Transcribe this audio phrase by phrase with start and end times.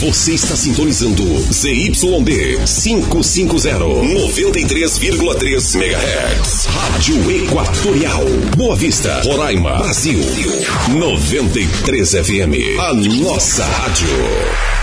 [0.00, 6.66] Você está sintonizando ZYD 550, 93,3 MHz.
[6.66, 8.26] Rádio Equatorial.
[8.58, 10.20] Boa Vista, Roraima, Brasil.
[10.90, 12.78] 93 FM.
[12.78, 14.75] A nossa rádio.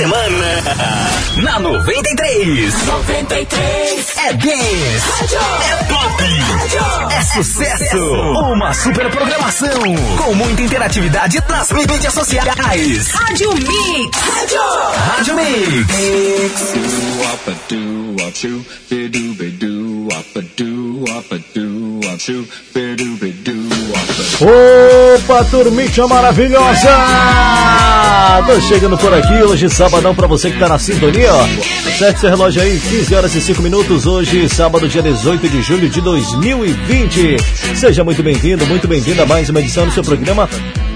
[0.00, 0.46] Semana.
[1.44, 2.86] Na 93.
[2.86, 4.16] 93.
[4.16, 5.34] É dance.
[5.34, 6.24] É pop.
[7.12, 7.98] É sucesso.
[8.52, 9.82] Uma super programação.
[10.16, 13.10] Com muita interatividade nas mídias sociais.
[13.12, 14.18] Rádio Mix.
[14.96, 15.90] Rádio Mix.
[24.40, 26.88] Opa, turminha maravilhosa!
[28.46, 31.44] Tô chegando por aqui hoje, sabadão, pra você que tá na sintonia, ó.
[31.98, 36.00] Sete relógio aí, 15 horas e 5 minutos, hoje, sábado, dia 18 de julho de
[36.00, 37.36] 2020.
[37.74, 40.48] Seja muito bem-vindo, muito bem-vinda a mais uma edição do seu programa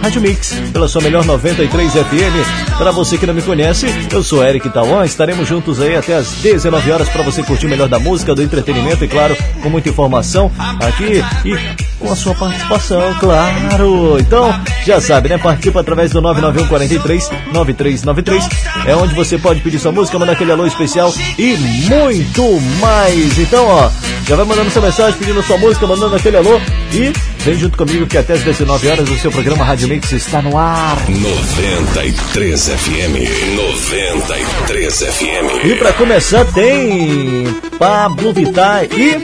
[0.05, 2.77] Rádio Mix, pela sua melhor 93 FM.
[2.77, 6.31] Para você que não me conhece, eu sou Eric Tauan, estaremos juntos aí até as
[6.43, 9.89] 19 horas para você curtir o melhor da música, do entretenimento e, claro, com muita
[9.89, 11.57] informação aqui e
[11.99, 14.19] com a sua participação, claro.
[14.21, 14.53] Então,
[14.85, 15.39] já sabe, né?
[15.39, 18.49] Participa através do 991 43 9393.
[18.87, 21.57] É onde você pode pedir sua música, mandar aquele alô especial e
[21.89, 23.39] muito mais.
[23.39, 23.91] Então, ó,
[24.29, 26.61] já vai mandando sua mensagem, pedindo sua música, mandando aquele alô
[26.93, 30.43] e vem junto comigo que até as 19 horas o seu programa Rádio Mix está
[30.43, 30.97] no ar.
[31.09, 33.57] 93 FM.
[33.57, 35.65] 93 FM.
[35.65, 37.45] E para começar tem
[37.79, 39.23] Pablo Vittar e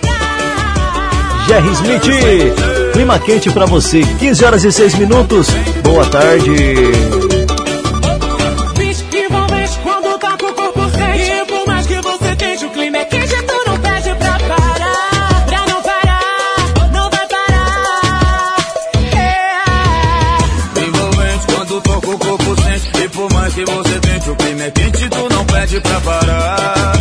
[1.49, 2.93] Jerry Smith.
[2.93, 5.49] Clima quente para você, 15 horas e 6 minutos.
[5.83, 7.40] Boa tarde.
[24.31, 27.00] O clima é quente Tu não pede pra parar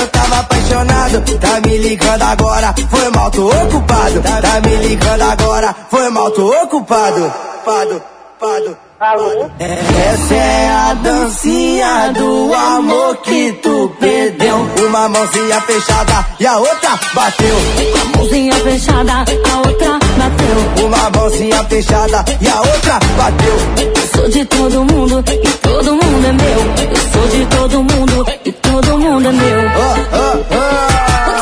[0.00, 1.20] eu tava apaixonado.
[1.38, 4.20] Tá me ligando agora, foi mal, tô ocupado.
[4.22, 7.32] Tá me ligando agora, foi mal, tô ocupado.
[7.64, 8.02] Pado,
[8.40, 8.76] pado.
[9.58, 14.56] Essa é a dancinha do amor que tu perdeu.
[14.86, 17.54] Uma mãozinha fechada e a outra bateu.
[18.16, 20.86] Mãozinha fechada, a outra bateu.
[20.86, 23.56] Uma mãozinha fechada e a outra bateu.
[23.94, 26.60] Eu sou de todo mundo e todo mundo é meu.
[26.90, 29.60] Eu sou de todo mundo e todo mundo é meu.
[29.60, 31.39] Oh, oh, oh.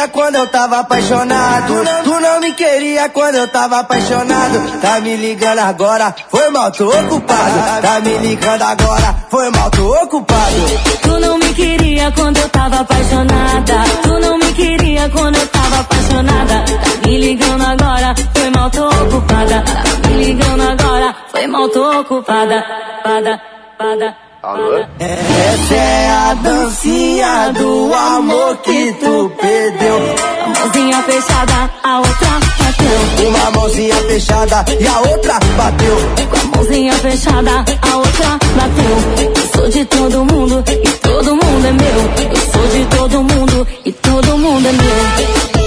[0.00, 1.74] Queria quando eu tava apaixonado.
[2.04, 4.80] Tu não, me queria quando eu tava apaixonado.
[4.80, 7.82] Tá me ligando agora, foi mal, tô ocupado.
[7.82, 10.56] Tá me ligando agora, foi mal, tô ocupado.
[11.02, 13.74] Tu não me queria quando eu tava apaixonada.
[14.02, 16.64] Tu não me queria quando eu tava apaixonada.
[16.64, 19.62] Tá me ligando agora, foi mal, tô ocupada.
[19.62, 22.64] Tá me ligando agora, foi mal, tô ocupada.
[23.02, 23.40] Pada,
[23.78, 24.29] pada.
[24.42, 29.98] Essa é a dancinha do amor que tu perdeu.
[30.42, 33.28] A mãozinha fechada, a outra bateu.
[33.28, 35.96] Uma mãozinha fechada e a outra bateu.
[36.30, 37.50] Com a mãozinha fechada,
[37.82, 39.34] a outra bateu.
[39.36, 42.30] Eu sou de todo mundo e todo mundo é meu.
[42.30, 45.59] Eu sou de todo mundo e todo mundo é meu.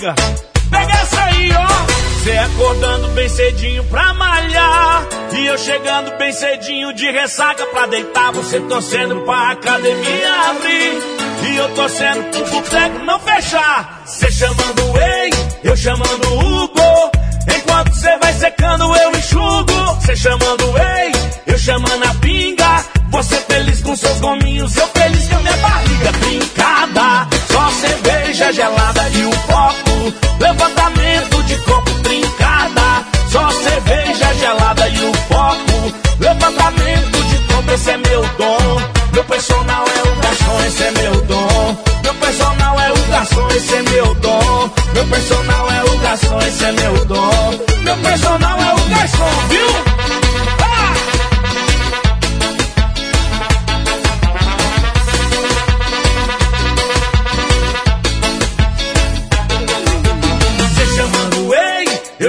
[0.00, 0.14] Barriga.
[0.70, 2.20] Pega essa aí, ó.
[2.20, 5.06] Você acordando bem cedinho pra malhar.
[5.32, 8.32] E eu chegando bem cedinho de ressaca pra deitar.
[8.32, 11.02] Você torcendo pra academia abrir.
[11.48, 14.02] E eu torcendo pro boteco não fechar.
[14.04, 15.30] Você chamando ei,
[15.64, 17.10] eu chamando Hugo.
[17.56, 19.94] Enquanto você vai secando, eu enxugo.
[20.00, 21.12] Você chamando ei,
[21.46, 22.84] eu chamando a pinga.
[23.10, 27.28] Você feliz com seus gominhos, eu feliz com minha barriga trincada.
[27.50, 29.89] Só cerveja gelada e o copo.
[30.38, 33.04] Levantamento de copo trincada.
[33.30, 35.94] Só cerveja gelada e o copo.
[36.18, 38.82] Levantamento de copo, esse é meu dom.
[39.12, 41.76] Meu personal é o garçom, esse é meu dom.
[42.02, 44.70] Meu personal é o garçom, esse é meu dom.
[44.94, 47.60] Meu personal é o garçom, esse é meu dom.
[47.84, 49.89] Meu personal é o garçom, viu?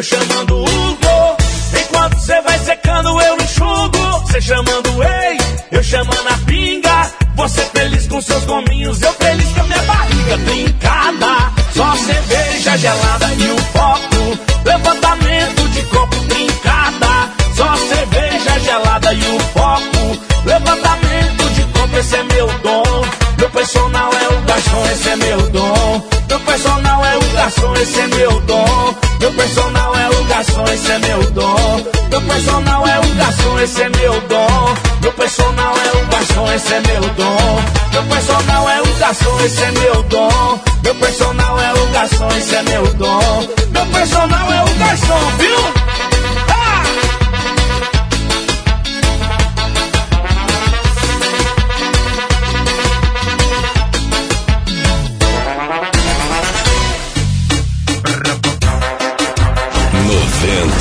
[0.02, 1.38] eu chamando Hugo.
[1.80, 4.22] Enquanto você vai secando, eu enxugo.
[4.26, 5.38] Você chamando Ei,
[5.72, 7.12] eu chamando a pinga.
[7.36, 11.52] Você feliz com seus gominhos, eu feliz com a minha barriga trincada.
[11.76, 14.40] Só cerveja gelada e um foco.
[14.66, 17.32] Levantamento de copo trincada.
[17.56, 20.20] Só cerveja gelada e um foco.
[20.46, 23.06] Levantamento de copo, esse é meu dom.
[23.38, 26.10] Meu personal é o garçom, esse é meu dom.
[26.28, 29.11] Meu personal é o garçom, esse é meu dom.
[29.22, 31.86] Meu personal é o garçom, esse é meu dom.
[32.10, 34.76] Meu personal é o garçom, esse é meu dom.
[35.00, 37.62] Meu personal é o garçom, esse é meu dom.
[37.94, 40.60] Meu personal é o garçom, esse é meu dom.
[40.84, 43.48] Meu personal é o garçom, esse é meu dom.
[43.72, 45.91] Meu personal é o garçom, viu?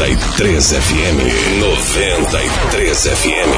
[0.00, 1.60] 93 FM.
[1.60, 3.52] 93 FM.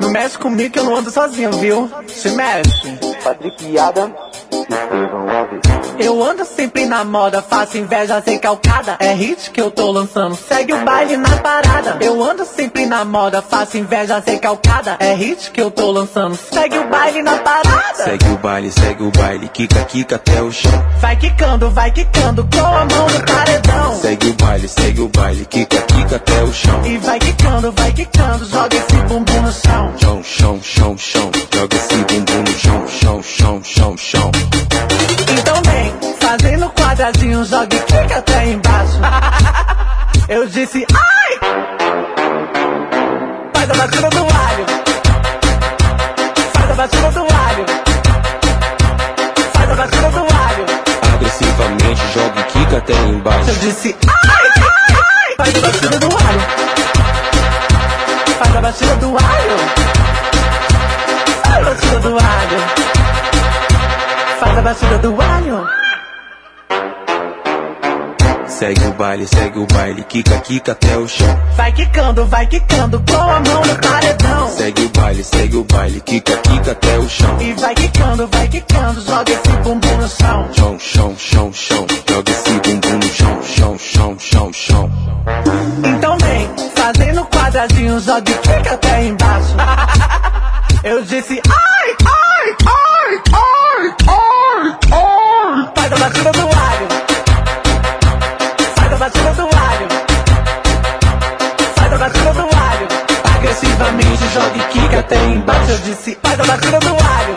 [0.00, 1.88] Não mexe comigo que eu não ando sozinho, viu?
[2.08, 2.98] Se mexe.
[3.22, 4.12] Patrick Adam,
[4.50, 5.73] Estevão Alves.
[5.98, 8.96] Eu ando sempre na moda, faço inveja sem calcada.
[8.98, 11.96] É hit que eu tô lançando, segue o baile na parada.
[12.00, 14.96] Eu ando sempre na moda, faço inveja sem calcada.
[14.98, 18.04] É hit que eu tô lançando, segue o baile na parada.
[18.04, 20.84] Segue o baile, segue o baile, quica, quica até o chão.
[21.00, 23.94] Vai quicando, vai quicando, com a mão no paredão.
[24.00, 26.84] Segue o baile, segue o baile, quica, quica até o chão.
[26.84, 29.94] E vai quicando, vai quicando, joga esse bumbum no chão.
[30.00, 34.30] Chão, chão, chão, chão, joga esse bumbum no chão, chão, chão, chão, chão.
[35.38, 38.98] Então vem, fazendo quadradinho, joga e quica até embaixo.
[40.28, 41.38] Eu disse, ai!
[43.54, 44.66] Faz a batida do alho.
[46.54, 47.66] Faz a batida do alho.
[49.52, 50.66] Faz a batida do alho.
[51.14, 53.50] Agressivamente joga e quica até embaixo.
[53.50, 55.36] Eu disse, ai, ai, ai!
[55.36, 56.40] Faz a batida do alho.
[58.38, 59.58] Faz a batida do alho.
[61.44, 62.93] Faz a batida do alho.
[64.44, 65.66] Faz a batida do alho.
[68.46, 71.40] Segue o baile, segue o baile, quica, quica até o chão.
[71.56, 74.48] Vai quicando, vai quicando, com a mão no paredão.
[74.50, 77.40] Segue o baile, segue o baile, quica, quica até o chão.
[77.40, 80.48] E vai quicando, vai quicando, joga esse bumbum no chão.
[80.52, 84.90] Chão, chão, chão, chão, joga esse bumbum no chão, chão, chão, chão, chão.
[85.84, 89.56] Então vem, fazendo quadradinho, joga e quica até embaixo.
[90.84, 94.23] Eu disse, ai, ai, ai, ai, ai,
[95.84, 95.90] ai.
[95.90, 96.88] Faz a batida do alho.
[98.74, 99.88] Faz a batida do alho.
[101.76, 102.88] Faz a batida do alho.
[103.36, 105.70] Agressivamente joga e quica até embaixo.
[105.70, 107.36] Eu disse, faz a batida do alho.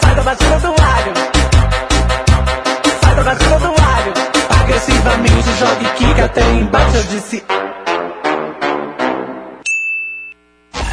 [0.00, 1.12] Faz a batida do alho.
[3.00, 4.12] Faz a batida do alho.
[4.60, 6.96] Agressivamente joga e quica até embaixo.
[6.96, 7.44] Eu disse,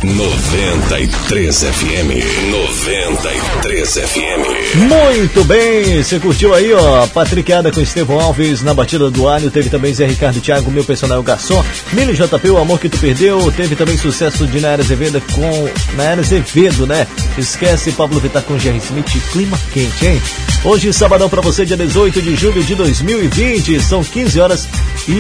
[0.04, 2.52] 93 FM.
[2.52, 4.78] 93 FM.
[4.88, 9.70] Muito bem, você curtiu aí, ó, Patricada com Estevão Alves na batida do alho, teve
[9.70, 13.76] também Zé Ricardo Thiago, meu personal garçom, Mili JP, o amor que tu perdeu, teve
[13.76, 17.06] também sucesso de Nayara Azevedo com Nayara Azevedo, né?
[17.38, 20.22] Esquece Pablo Vittar com Jerry Smith, clima quente, hein?
[20.64, 24.68] Hoje, sabadão pra você, dia 18 de julho de 2020, são 15 horas
[25.10, 25.20] e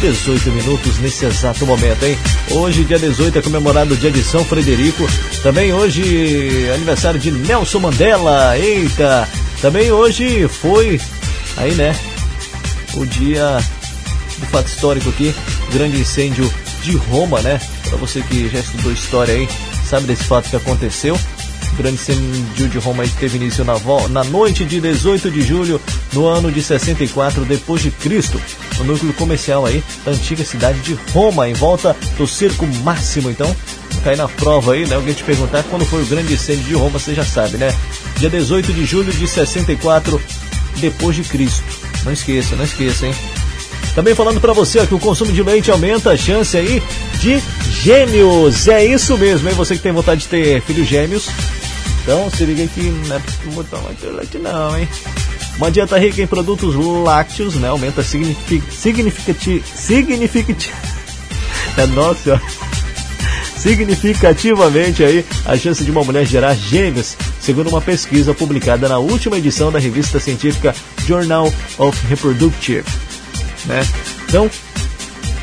[0.00, 2.16] 18 minutos nesse exato momento, hein?
[2.52, 5.08] Hoje, dia 18, é comemorado o dia de São Frederico.
[5.42, 8.58] Também hoje, aniversário de Nelson Mandela.
[8.58, 9.28] Eita!
[9.60, 11.00] Também hoje foi,
[11.56, 11.94] aí né,
[12.94, 13.58] o dia
[14.38, 15.34] do fato histórico aqui,
[15.70, 16.50] grande incêndio
[16.82, 17.60] de Roma, né?
[17.88, 19.48] Pra você que já estudou história aí,
[19.86, 21.18] sabe desse fato que aconteceu.
[21.76, 23.74] Grande incêndio de Roma teve início na,
[24.08, 25.80] na noite de 18 de julho,
[26.12, 28.40] no ano de 64 depois de Cristo,
[28.78, 33.30] no núcleo comercial aí da antiga cidade de Roma, em volta do Circo Máximo.
[33.30, 33.54] Então,
[34.04, 34.96] cair na prova aí, né?
[34.96, 37.74] Alguém te perguntar quando foi o grande incêndio de Roma, você já sabe, né?
[38.18, 40.20] Dia 18 de julho de 64
[40.76, 41.64] depois de Cristo.
[42.04, 43.14] Não esqueça, não esqueça, hein?
[43.94, 46.82] Também falando pra você que o consumo de leite aumenta a chance aí
[47.20, 47.42] de
[47.82, 48.68] gêmeos.
[48.68, 49.54] É isso mesmo, hein?
[49.56, 51.26] Você que tem vontade de ter filhos gêmeos.
[52.02, 54.88] Então se liga que não é pra botar muito leite não, hein?
[55.58, 57.68] Uma dieta rica em produtos lácteos, né?
[57.68, 59.62] Aumenta signific- significati
[61.76, 62.40] É nossa,
[63.56, 69.36] significativamente aí a chance de uma mulher gerar gêmeos, segundo uma pesquisa publicada na última
[69.38, 70.74] edição da revista científica
[71.06, 72.84] Journal of Reproductive
[73.66, 73.86] né?
[74.28, 74.50] Então,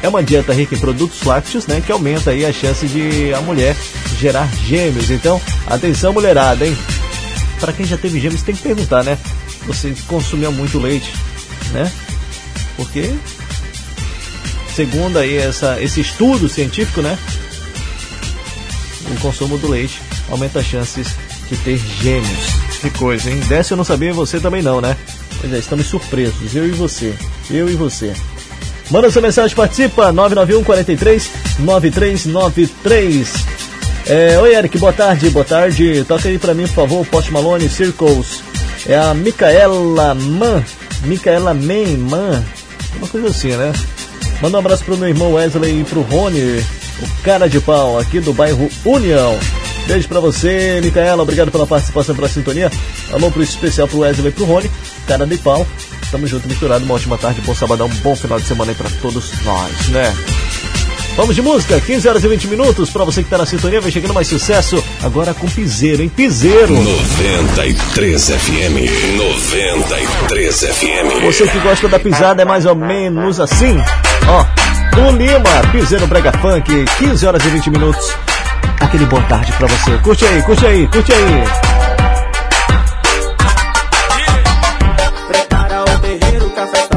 [0.02, 3.42] é uma dieta rica em produtos lácteos, né, que aumenta aí a chance de a
[3.42, 3.76] mulher
[4.20, 5.10] gerar gêmeos.
[5.10, 6.78] Então, atenção mulherada, hein?
[7.60, 9.18] Para quem já teve gêmeos, tem que perguntar, né?
[9.66, 11.12] Você consumiu muito leite,
[11.74, 11.92] né?
[12.76, 13.12] Porque
[14.76, 17.18] segundo aí essa, esse estudo científico, né,
[19.10, 21.16] o consumo do leite aumenta as chances
[21.50, 22.48] de ter gêmeos.
[22.80, 23.40] Que coisa, hein?
[23.48, 24.96] Dessa eu não sabia, você também não, né?
[25.40, 27.14] Pois é, estamos surpresos, eu e você.
[27.50, 28.14] Eu e você.
[28.90, 31.30] Manda sua mensagem, participa, 991 43
[31.60, 33.34] 9393.
[34.08, 36.06] É, oi, Eric, boa tarde, boa tarde.
[36.06, 38.42] Toca aí pra mim, por favor, Post Malone, Circles.
[38.86, 40.64] É a Micaela Man,
[41.04, 42.44] Micaela Man, Man,
[42.98, 43.74] uma coisa assim, né?
[44.42, 46.64] Manda um abraço pro meu irmão Wesley e pro Rony,
[47.02, 49.38] o cara de pau, aqui do bairro União.
[49.88, 51.24] Beijo para você, Micaela.
[51.24, 52.70] Obrigado pela participação, pela sintonia.
[53.12, 54.70] Alô pro especial pro Wesley e pro Rony,
[55.08, 55.66] cara de pau.
[56.12, 56.84] Tamo junto, misturado.
[56.84, 60.14] Uma ótima tarde, bom sabadão, bom final de semana aí pra todos nós, né?
[61.16, 62.90] Vamos de música, 15 horas e 20 minutos.
[62.90, 64.84] Pra você que tá na sintonia, vem chegando mais sucesso.
[65.02, 66.12] Agora com Piseiro, hein?
[66.16, 66.76] Piseiro.
[66.76, 69.18] 93 FM.
[69.18, 71.24] 93 FM.
[71.24, 73.82] Você que gosta da pisada é mais ou menos assim.
[74.28, 74.46] Ó,
[75.02, 78.16] o Lima, Piseiro Brega Funk, 15 horas e 20 minutos
[78.88, 79.98] aquele boa tarde pra você.
[79.98, 81.44] Curte aí, curte aí, curte aí.
[85.28, 86.97] Prepara o terreiro café a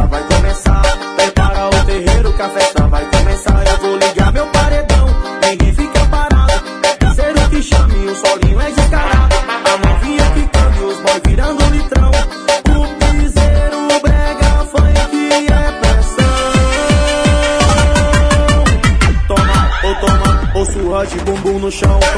[21.70, 21.86] Show.
[21.86, 22.09] chão.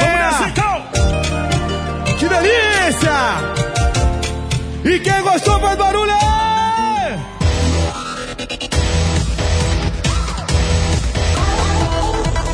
[0.00, 0.82] Vamos nessa então.
[2.18, 3.12] Que delícia!
[4.84, 6.14] E quem gostou faz barulho!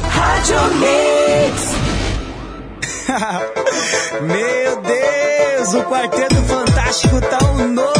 [0.08, 1.74] Rádio Mix.
[4.22, 7.99] Meu Deus, o Quarteto Fantástico tá um nojo,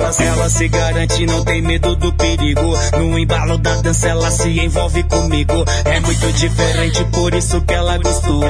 [0.00, 2.72] Ela se garante, não tem medo do perigo.
[2.98, 5.52] No embalo da dança, ela se envolve comigo.
[5.84, 8.42] É muito diferente, por isso que ela gostou.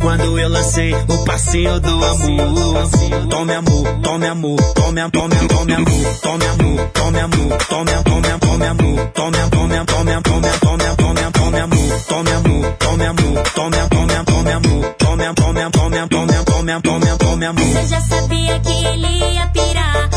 [0.00, 3.28] Quando eu lancei o passinho do amor.
[3.28, 8.38] Tome amor, tome amor, tome amor, tome tome amor, tome amor, tome amor, tome tome
[8.40, 13.88] tome amor, tome tome tome tome tome tome tome amor, tome amor, tome amor, tome
[13.88, 17.64] tome tome amor, tome tome tome tome tome tome tome amor.
[17.64, 20.13] Você já sabia que ele ia pirar.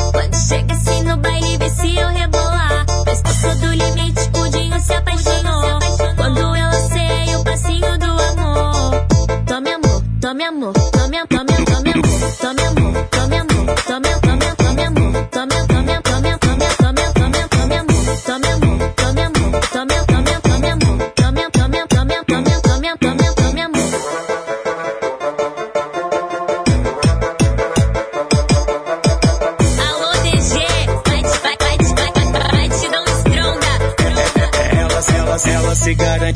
[0.48, 2.86] Chega assim no baile, vê se eu rebolar.
[3.04, 5.80] Pescoço do limite, o Dinho se apaixonou.
[6.16, 9.06] Quando eu lancei o passinho do amor.
[9.46, 14.27] Tome amor, tome amor, tome amor, tome amor, tome amor, tome amor, tome tome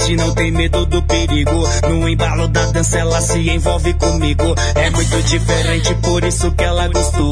[0.02, 1.64] garante, não tem medo do perigo.
[1.90, 4.56] No embalo da dança, ela se envolve comigo.
[4.76, 7.32] É muito diferente, por isso que ela gostou.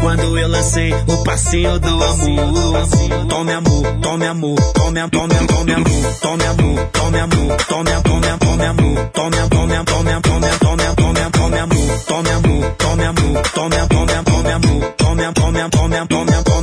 [0.00, 3.28] Quando eu lancei o passinho do amor.
[3.28, 8.38] Tome amor, tome amor, tome amor, tome tome amor, tome amor, tome amor, tome tome
[8.38, 13.86] tome amor, tome tome tome tome tome tome tome amor, tome amor, tome amor, tome
[13.88, 16.53] tome tome amor, tome tome tome tome tome tome tome amor.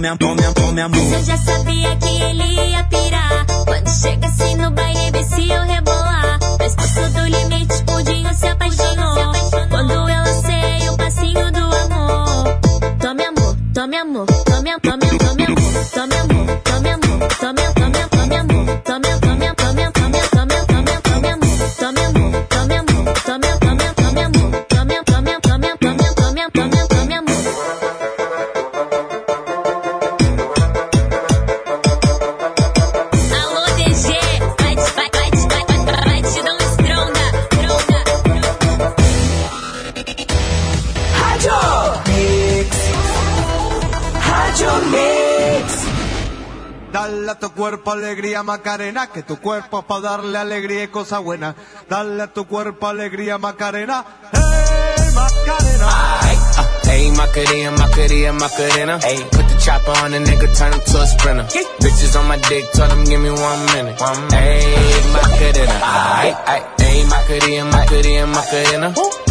[0.98, 3.46] Você já sabia que ele ia pirar.
[3.66, 6.40] Quando chega assim no baile, vê se eu rebolar.
[6.58, 9.32] Pescoço do limite, o Dinho se apaixonou.
[9.70, 12.60] Quando eu lancei o passinho do amor.
[13.00, 16.31] Tome amor, tome amor, tome amor, tome amor, tome amor,
[48.42, 51.56] alegría Macarena, que tu cuerpo es para darle alegría y cosa buena.
[51.90, 55.88] Dale a tu cuerpo alegría Macarena, hey Macarena.
[56.22, 59.00] Ay, uh, hey, Macarena, Macarena, Macarena.
[59.04, 61.44] Hey, put the chopper on the nigga, turn him to a sprinter.
[61.80, 64.00] Bitches on my dick, tell them give me one minute.
[64.32, 65.80] Hey, Macarena.
[65.84, 68.90] Ay, ay, hey, Macarena, Macarena, Macarena.
[68.92, 69.31] The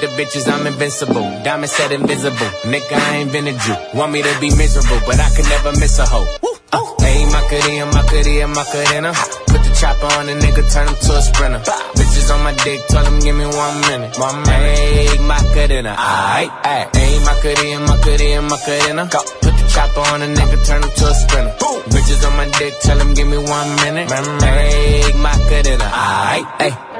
[0.00, 1.26] the bitches, I'm invincible.
[1.42, 2.50] Diamond said invisible.
[2.64, 3.76] Nigga, I ain't been a Jew.
[3.94, 6.26] Want me to be miserable, but I can never miss a hoe.
[6.72, 9.12] Uh, hey, my cutie, my Macarena, Macarena, Macarena.
[9.12, 11.60] Put the chopper on the nigga, turn him to a sprinter.
[11.98, 14.18] Bitches on my dick, tell him give me one minute.
[14.18, 14.78] One minute.
[14.78, 16.96] Hey, Macarena, aight, aight.
[16.96, 19.04] Hey, Macarena, Macarena, Macarena.
[19.42, 21.54] Put the chopper on the nigga, turn him to a sprinter.
[21.92, 24.10] Bitches on my dick, tell him give me one minute.
[24.10, 26.91] Hey, Macarena, aight, aight.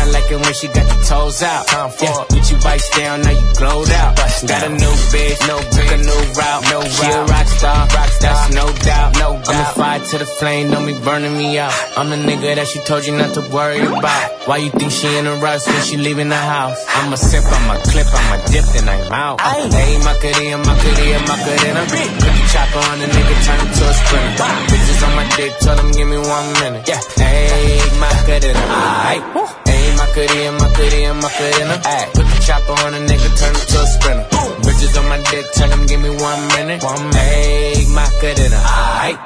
[0.00, 1.68] I like it when she got the toes out.
[2.00, 4.16] Yeah, get you bites down, now you glowed out.
[4.16, 6.62] Got a new bitch, no took a new route.
[6.72, 9.12] No she a rock star, rock star, that's no doubt.
[9.20, 9.48] No doubt.
[9.52, 11.72] I'm a fire to the flame, don't be burning me out.
[11.98, 14.48] I'm the nigga that she told you not to worry about.
[14.48, 16.80] Why you think she in a rush when she leaving the house?
[16.96, 19.40] I'm a sip, I'm a clip, I'm a dip, then I'm out.
[19.40, 21.80] Hey, Macarena, Macarena, Macarena.
[21.84, 24.48] Put the chopper on the nigga, turn him to a sprinter.
[24.64, 26.88] Bitches on my dick, tell them give me one minute.
[26.88, 28.64] Yeah, hey, Macarena,
[29.12, 29.24] aight.
[29.68, 29.69] Hey,
[30.00, 31.74] Macarena, Macarena, Macarena.
[31.84, 34.26] Ay, put the chopper on a nigga, turn him to a sprinter.
[34.64, 36.82] Bitches on my dick, tell them give me one minute.
[36.82, 37.16] One minute.
[37.16, 38.60] Hey, Macarena,
[39.04, 39.18] aight.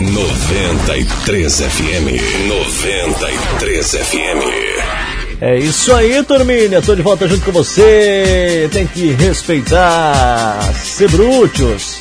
[0.00, 2.06] 93 FM.
[2.48, 4.40] 93 FM.
[5.40, 6.82] É isso aí, turminha.
[6.82, 8.68] Tô de volta junto com você.
[8.72, 10.72] Tem que respeitar.
[10.74, 11.98] Ser brutos.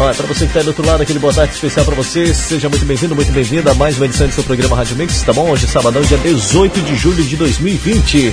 [0.00, 2.32] Olha, pra você que tá aí do outro lado, aquele boa tarde especial pra você.
[2.32, 5.32] Seja muito bem-vindo, muito bem-vinda a mais uma edição do seu programa Rádio Mix, tá
[5.32, 5.50] bom?
[5.50, 8.32] Hoje é sabadão, dia 18 de julho de 2020.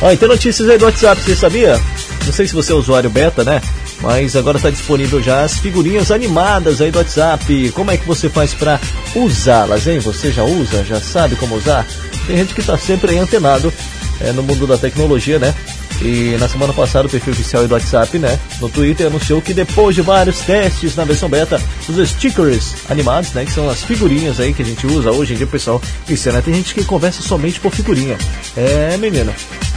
[0.00, 1.78] Ó, e tem notícias aí do WhatsApp, você sabia?
[2.24, 3.60] Não sei se você é usuário beta, né?
[4.00, 7.70] Mas agora está disponível já as figurinhas animadas aí do WhatsApp.
[7.72, 8.80] Como é que você faz para
[9.14, 9.98] usá-las, hein?
[9.98, 10.82] Você já usa?
[10.82, 11.86] Já sabe como usar?
[12.26, 13.70] Tem gente que está sempre aí antenado
[14.18, 15.54] é, no mundo da tecnologia, né?
[16.00, 19.94] E na semana passada o perfil oficial do WhatsApp, né, no Twitter anunciou que depois
[19.94, 24.52] de vários testes na versão beta, os stickers animados, né, que são as figurinhas aí
[24.52, 27.58] que a gente usa hoje em dia, pessoal, isso, né, tem gente que conversa somente
[27.58, 28.16] por figurinha.
[28.56, 29.32] É, menina,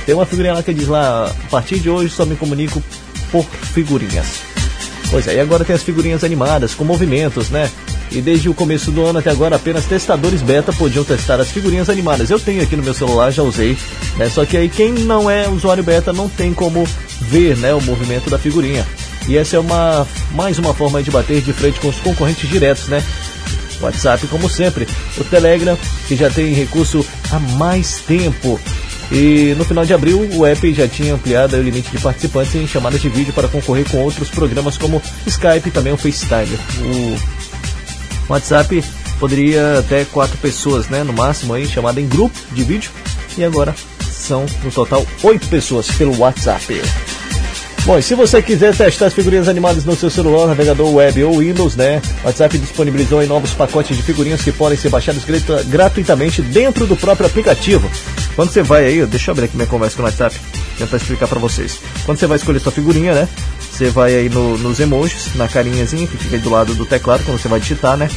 [0.05, 2.83] tem uma figurinha lá que diz lá, a partir de hoje só me comunico
[3.31, 4.27] por figurinhas.
[5.09, 7.69] Pois é, e agora tem as figurinhas animadas, com movimentos, né?
[8.11, 11.89] E desde o começo do ano até agora, apenas testadores beta podiam testar as figurinhas
[11.89, 12.29] animadas.
[12.29, 13.77] Eu tenho aqui no meu celular, já usei,
[14.17, 14.29] né?
[14.29, 16.87] Só que aí quem não é usuário beta não tem como
[17.21, 18.85] ver, né, o movimento da figurinha.
[19.27, 22.87] E essa é uma mais uma forma de bater de frente com os concorrentes diretos,
[22.87, 23.03] né?
[23.79, 28.59] WhatsApp, como sempre, o Telegram, que já tem recurso há mais tempo.
[29.11, 32.67] E no final de abril, o app já tinha ampliado o limite de participantes em
[32.67, 36.57] chamadas de vídeo para concorrer com outros programas como Skype e também o FaceTime.
[36.81, 37.38] O
[38.29, 38.83] WhatsApp
[39.19, 42.91] poderia até quatro pessoas, né, no máximo aí, chamada em grupo de vídeo.
[43.37, 43.75] E agora
[44.11, 46.81] são no total oito pessoas pelo WhatsApp.
[47.85, 51.39] Bom, e se você quiser testar as figurinhas animadas no seu celular, navegador web ou
[51.39, 52.01] Windows, né?
[52.23, 55.23] WhatsApp disponibilizou novos pacotes de figurinhas que podem ser baixados
[55.67, 57.89] gratuitamente dentro do próprio aplicativo.
[58.35, 60.35] Quando você vai aí, deixa eu abrir aqui minha conversa com o WhatsApp,
[60.77, 61.79] tentar explicar para vocês.
[62.05, 63.27] Quando você vai escolher sua figurinha, né?
[63.79, 67.23] Você vai aí no, nos emojis, na carinhazinha que fica aí do lado do teclado
[67.23, 68.09] quando você vai digitar, né?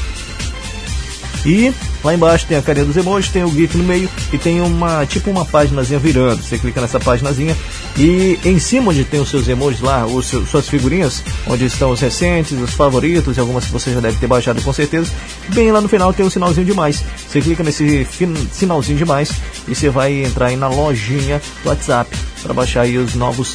[1.46, 1.72] E
[2.02, 5.06] lá embaixo tem a carinha dos emojis, tem o GIF no meio e tem uma
[5.06, 6.42] tipo uma páginazinha virando.
[6.42, 7.56] Você clica nessa páginazinha
[7.96, 11.92] e em cima onde tem os seus emojis lá, os seus, suas figurinhas, onde estão
[11.92, 15.12] os recentes, os favoritos e algumas que você já deve ter baixado com certeza,
[15.50, 17.04] bem lá no final tem um sinalzinho de mais.
[17.28, 18.04] Você clica nesse
[18.50, 19.30] sinalzinho de mais
[19.68, 22.10] e você vai entrar aí na lojinha do WhatsApp
[22.42, 23.54] para baixar aí os novos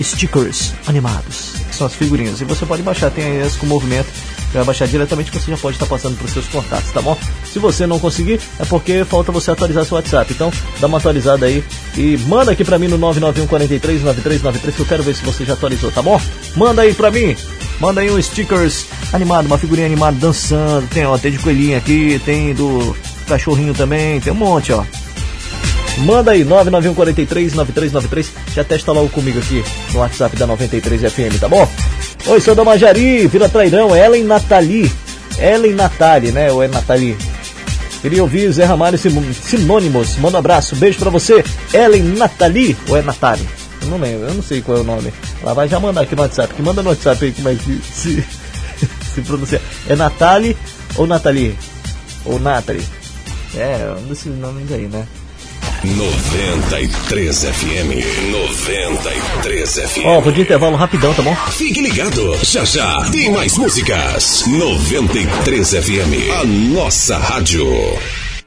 [0.00, 1.54] stickers animados.
[1.72, 2.40] São as figurinhas.
[2.40, 4.08] E você pode baixar, tem as com movimento
[4.52, 7.16] vai baixar diretamente, você já pode estar passando para os seus contatos, tá bom?
[7.44, 10.32] Se você não conseguir, é porque falta você atualizar seu WhatsApp.
[10.32, 11.62] Então, dá uma atualizada aí
[11.96, 15.44] e manda aqui para mim no 991 43 9393 que eu quero ver se você
[15.44, 16.20] já atualizou, tá bom?
[16.56, 17.36] Manda aí para mim.
[17.80, 20.86] Manda aí um stickers animado, uma figurinha animada dançando.
[20.88, 24.84] Tem, ó, tem de coelhinho aqui, tem do cachorrinho também, tem um monte, ó.
[25.98, 28.26] Manda aí, 991439393.
[28.54, 31.68] Já testa logo comigo aqui no WhatsApp da 93FM, tá bom?
[32.26, 34.90] Oi, sou da Majari, Vila Trairão, Ellen Natali.
[35.38, 36.50] Ellen Natali, né?
[36.52, 37.16] Ou é Natali?
[38.00, 40.16] Queria ouvir Zé Ramalho sinônimos.
[40.16, 41.44] Manda um abraço, beijo pra você.
[41.72, 43.48] Ellen Natali ou é Natali?
[43.82, 45.12] Eu não lembro, eu não sei qual é o nome.
[45.42, 46.54] Ela vai já mandar aqui no WhatsApp.
[46.54, 48.24] Que manda no WhatsApp aí como é que se,
[49.14, 49.60] se pronuncia.
[49.88, 50.56] É Natali
[50.96, 51.58] ou Natali?
[52.24, 52.84] Ou Natali?
[53.56, 55.06] É, um desses nomes aí, né?
[55.84, 58.30] 93 FM.
[58.32, 60.04] 93 FM.
[60.04, 61.34] Ó, vou de intervalo rapidão, tá bom?
[61.52, 64.44] Fique ligado, já já tem mais músicas.
[64.46, 67.66] 93 FM, a nossa rádio.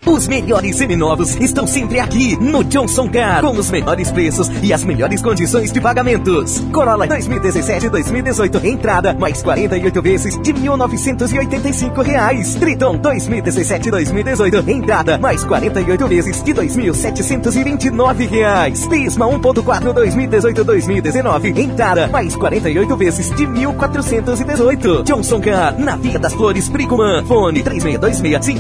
[0.06, 4.84] Os melhores seminovos estão sempre aqui no Johnson Car, com os melhores preços e as
[4.84, 6.60] melhores condições de pagamentos.
[6.74, 12.56] Corolla 2017 e 2018, entrada mais 48 vezes de 1.985 reais.
[12.56, 18.88] Triton 2017 e 2018, entrada mais 48 vezes de 2.729 reais.
[18.88, 25.04] Prisma 1.4 2018 2019, entrada mais 48 vezes de R$ 1.418.
[25.04, 27.24] Johnson Car, na Via das Flores, Bricumã.
[27.24, 28.60] Fone 3626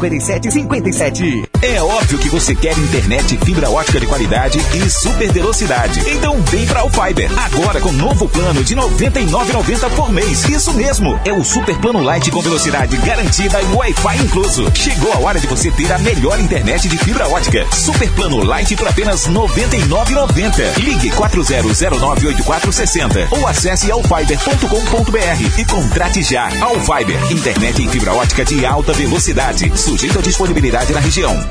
[1.32, 1.51] Lee.
[1.63, 6.02] É óbvio que você quer internet fibra ótica de qualidade e super velocidade.
[6.10, 7.30] Então vem pra Fiber.
[7.39, 10.50] Agora com novo plano de R$ 99,90 por mês.
[10.50, 14.71] Isso mesmo, é o super plano light com velocidade garantida e Wi-Fi incluso.
[14.74, 17.63] Chegou a hora de você ter a melhor internet de fibra ótica.
[17.71, 20.80] Super plano light por apenas R$ 99,90.
[20.80, 26.50] Ligue 40098460 ou acesse alfiber.com.br e contrate já.
[26.60, 31.51] Alfiber, internet em fibra ótica de alta velocidade, sujeito à disponibilidade na região.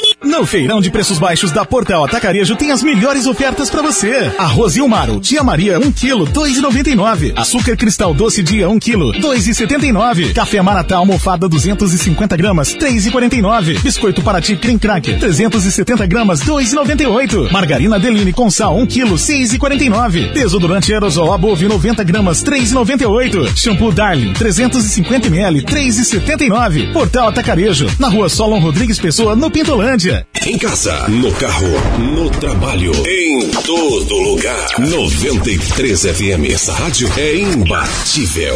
[0.23, 4.31] No feirão de preços baixos da Portal Atacarejo tem as melhores ofertas para você.
[4.37, 7.33] Arroz Ilmaro, Tia Maria, 1 kg, 2,99.
[7.35, 10.33] Açúcar Cristal Doce Dia, 1 kg, 2,79.
[10.33, 13.79] Café Maratá Almofada, 250 gramas, 3,49.
[13.81, 17.51] Biscoito Paraty Cream Cracker, 370 gramas, 2,98.
[17.51, 20.31] Margarina Deline com sal, 1 kg, 6,49.
[20.33, 23.57] Desodorante Aerosol Above, 90 gramas, 3,98.
[23.57, 26.93] Shampoo Darling, 350 ml, 3,79.
[26.93, 29.90] Portal Atacarejo, na rua Solon Rodrigues Pessoa, no Pintolândia.
[29.91, 31.67] Em casa, no carro,
[31.99, 34.79] no trabalho, em todo lugar.
[34.79, 36.49] 93 FM.
[36.49, 38.55] Essa rádio é imbatível.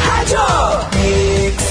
[0.00, 0.38] Rádio
[0.94, 1.64] Mix.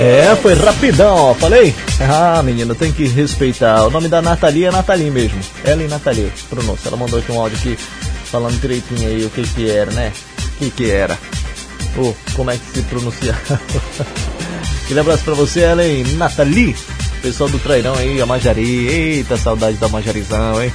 [0.00, 1.34] É, foi rapidão, ó.
[1.34, 1.72] Falei?
[2.00, 3.84] Ah, menino, tem que respeitar.
[3.84, 5.38] O nome da Nathalie é Nathalie mesmo.
[5.64, 6.32] Ela e Nathalie.
[6.50, 6.88] Pronúncia.
[6.88, 7.78] Ela mandou aqui um áudio aqui
[8.24, 10.12] falando direitinho aí o que que era, né?
[10.56, 11.16] O que que era?
[11.96, 13.38] Oh, como é que se pronuncia?
[14.84, 16.76] Aquele abraço pra você, Ellen Nathalie.
[17.22, 18.86] Pessoal do Trairão aí, a Majari.
[18.86, 20.70] Eita, saudade da Majarizão, hein?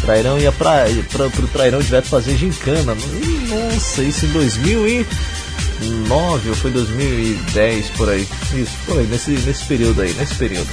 [0.00, 2.94] Trairão ia pra, pra, pro Trairão direto fazer gincana.
[2.94, 8.26] Nossa, isso em 2009 ou foi 2010 por aí.
[8.54, 10.70] Isso, aí, nesse, nesse período aí, nesse período.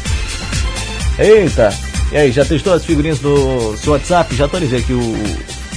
[1.20, 1.78] Eita!
[2.14, 4.34] E aí, já testou as figurinhas do seu WhatsApp?
[4.38, 5.18] Já atualizei aqui o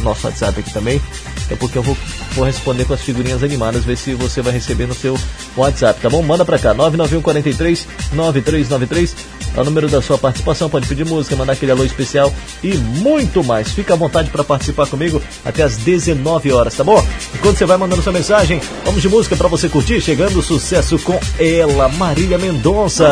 [0.05, 1.03] nosso WhatsApp aqui também.
[1.51, 1.97] É porque eu vou,
[2.33, 5.19] vou responder com as figurinhas animadas, ver se você vai receber no seu
[5.57, 6.23] WhatsApp, tá bom?
[6.23, 9.15] Manda pra cá, 99143 9393.
[9.57, 13.45] É o número da sua participação, pode pedir música, mandar aquele alô especial e muito
[13.45, 13.71] mais.
[13.71, 17.05] Fica à vontade para participar comigo até as 19 horas, tá bom?
[17.35, 20.99] Enquanto você vai mandando sua mensagem, vamos de música para você curtir, chegando o sucesso
[20.99, 23.07] com ela, Marília Mendonça.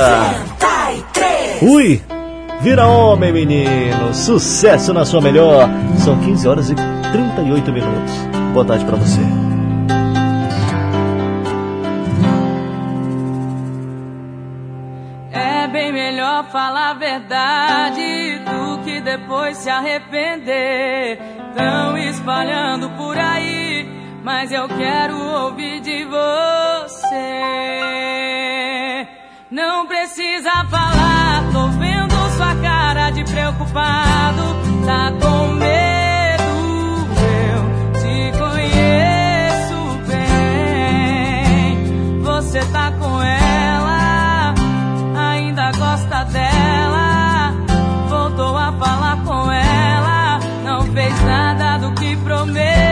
[0.61, 1.63] 93.
[1.63, 2.03] Ui!
[2.61, 4.15] Vira homem, menino!
[4.15, 5.69] Sucesso na sua melhor!
[5.99, 8.13] São 15 horas e 38 minutos.
[8.55, 9.21] Boa tarde pra você.
[15.31, 21.19] É bem melhor falar a verdade do que depois se arrepender.
[21.55, 23.87] Tão espalhando por aí,
[24.25, 27.23] mas eu quero ouvir de você.
[29.51, 34.43] Não precisa falar, tô vendo sua cara de preocupado.
[34.87, 36.02] Tá com medo,
[52.47, 52.92] do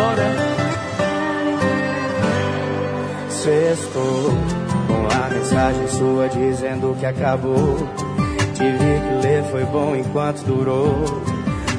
[0.00, 0.56] Né?
[3.28, 4.32] Sextou
[4.86, 7.76] com a mensagem sua dizendo que acabou.
[8.54, 11.04] Tive que ler, foi bom enquanto durou.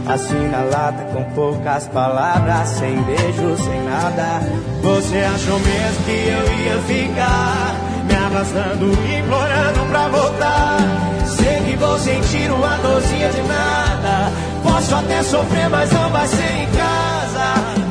[0.07, 4.41] Assim na lata, com poucas palavras, sem beijo, sem nada.
[4.81, 10.77] Você achou mesmo que eu ia ficar me arrastando, implorando pra voltar?
[11.25, 14.31] Sei que vou sentir uma dorzinha de nada.
[14.63, 17.90] Posso até sofrer, mas não vai ser em casa.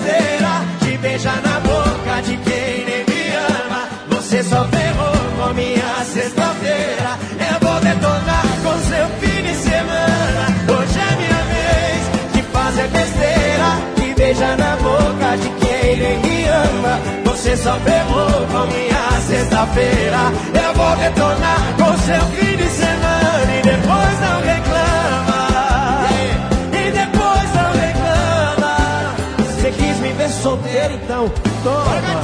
[0.00, 3.88] Besteira, de beijar na boca de quem nem me ama.
[4.10, 7.18] Você só ferrou com minha sexta-feira.
[7.52, 10.42] Eu vou detonar com seu fim de semana.
[10.68, 16.44] Hoje é minha vez de fazer besteira, de beijar na boca de quem nem me
[16.48, 17.00] ama.
[17.26, 20.32] Você só ferrou com minha sexta-feira.
[20.54, 25.29] Eu vou detonar com seu fim de semana e depois não reclama.
[30.30, 31.28] Ver solteiro, então
[31.62, 32.20] toma.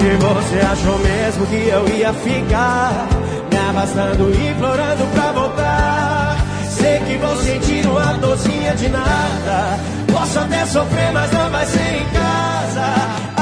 [0.00, 3.08] E você achou mesmo que eu ia ficar
[3.50, 6.36] me arrastando, implorando pra voltar?
[6.68, 9.78] Sei que vou sentir uma dorzinha de nada.
[10.12, 13.35] Posso até sofrer, mas não vai ser em casa.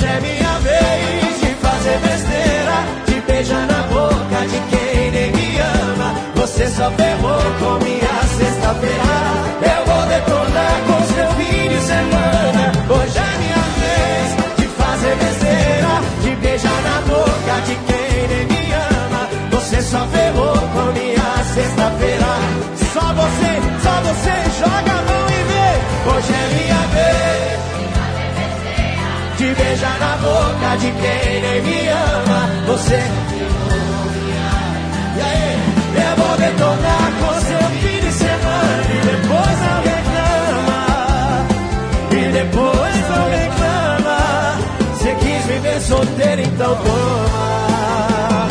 [0.00, 2.76] Hoje é minha vez de fazer besteira,
[3.06, 6.14] de beijar na boca de quem nem me ama.
[6.36, 9.20] Você só ferrou com minha sexta-feira.
[9.60, 12.72] Eu vou detonar com seu fim de semana.
[12.88, 15.92] Hoje é minha vez de fazer besteira,
[16.22, 19.28] de beijar na boca de quem nem me ama.
[19.50, 22.32] Você só ferrou com minha sexta-feira.
[22.94, 26.16] Só você, só você joga a mão e vê.
[26.16, 27.79] Hoje é minha vez
[29.70, 32.48] de beijar na boca de quem nem me ama.
[32.66, 33.00] Você.
[35.16, 35.58] E aí?
[35.96, 40.80] Eu vou detonar com seu fim de semana e depois não reclama.
[42.10, 44.20] E depois não reclama.
[44.92, 48.48] Você quis me ver solteiro, então toma.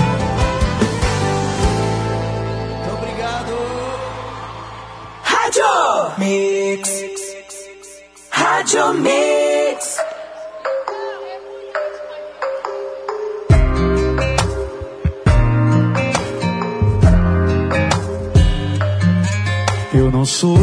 [2.69, 3.53] Muito obrigado.
[5.23, 6.89] Rádio Mix.
[8.31, 9.48] Rádio Mix.
[19.99, 20.57] Eu não sou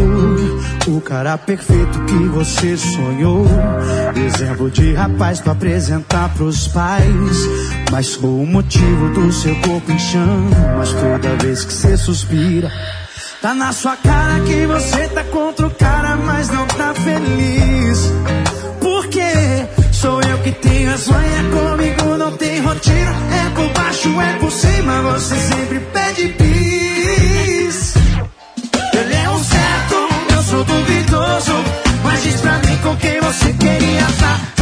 [0.87, 3.45] o cara perfeito que você sonhou.
[4.17, 7.37] Exemplo de rapaz pra apresentar pros pais.
[7.93, 12.73] Mas sou o motivo do seu corpo em chamas toda vez que você suspira.
[13.43, 18.13] Tá na sua cara que você tá contra o cara, mas não tá feliz.
[18.81, 19.67] Por quê?
[19.93, 23.15] Sou eu que tenho as manhas comigo, não tem rotina.
[23.45, 26.66] É por baixo, é por cima, você sempre pede pista.
[31.37, 31.53] gostoso.
[32.03, 34.56] Mas diz pra mim com quem você queria estar.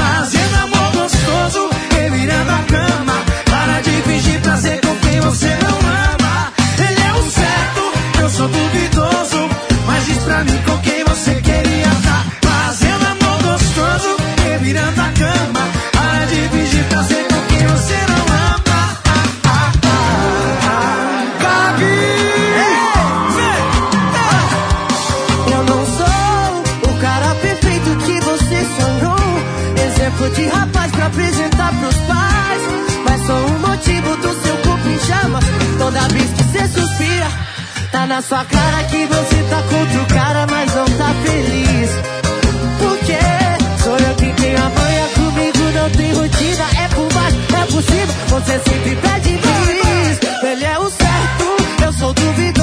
[38.07, 41.91] Na sua cara que você tá com outro cara, mas não tá feliz.
[42.79, 43.19] Por quê?
[43.83, 46.65] Sou eu quem tem a manha comigo, não tem rotina.
[46.85, 50.43] É por baixo, é por cima, você sempre pede bis.
[50.43, 52.54] Ele é o certo, eu sou duvidoso.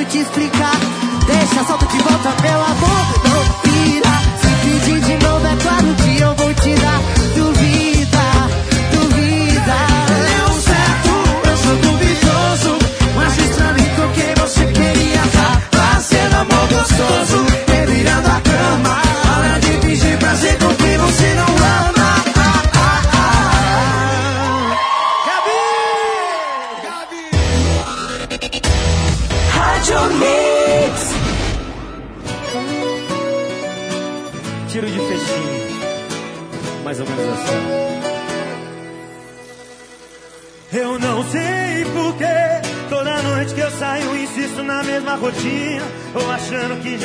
[0.00, 0.72] Posso te explicar.
[1.26, 2.99] Deixa, solta de volta, meu amor,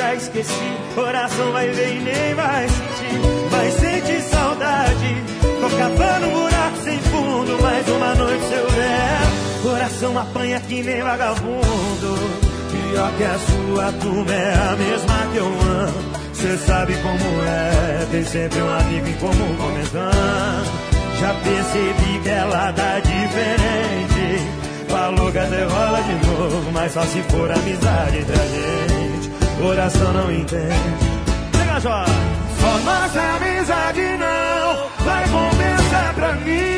[0.06, 0.78] já esqueci.
[0.94, 3.50] Coração vai ver e nem vai sentir.
[3.50, 5.24] Vai sentir saudade.
[5.42, 7.62] Tô cavando um buraco sem fundo.
[7.62, 9.64] Mais uma noite se eu der.
[9.64, 12.46] Coração apanha que nem vagabundo.
[12.72, 16.16] Pior que a sua turma é a mesma que eu amo.
[16.34, 18.08] Cê sabe como é.
[18.12, 20.86] Tem sempre um amigo em comum comentando.
[21.20, 24.46] Já percebi que ela tá diferente.
[24.88, 28.75] Falou que até rola de novo, mas só se for amizade entre gente.
[29.60, 30.76] Coração não entende.
[31.52, 31.82] Pega.
[31.82, 36.75] Só nossa amizade não vai compensar pra mim.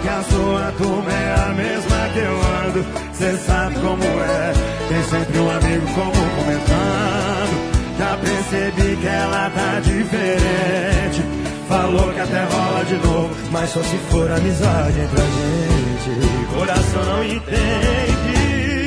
[0.00, 2.86] Que a sua turma é a mesma que eu ando.
[3.12, 4.52] Cê sabe como é.
[4.88, 7.70] Tem sempre um amigo comum comentando.
[7.98, 11.22] Já percebi que ela tá diferente.
[11.68, 16.10] Falou que até rola de novo, mas só se for amizade entre a gente.
[16.54, 18.86] Coração não entende.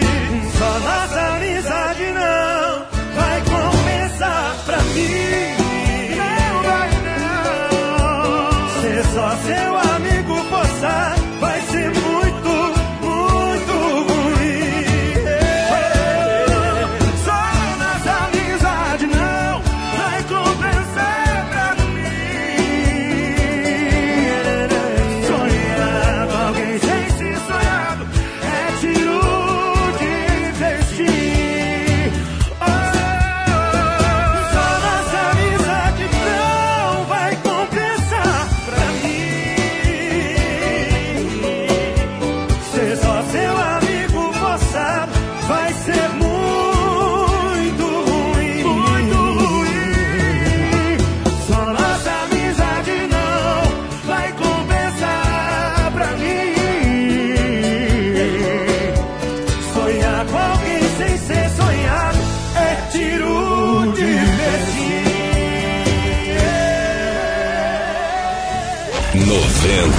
[0.57, 2.85] Só nossa amizade não
[3.15, 5.55] vai compensar pra mim.
[6.17, 8.81] Não vai não.
[8.81, 9.82] Ser só seu amigo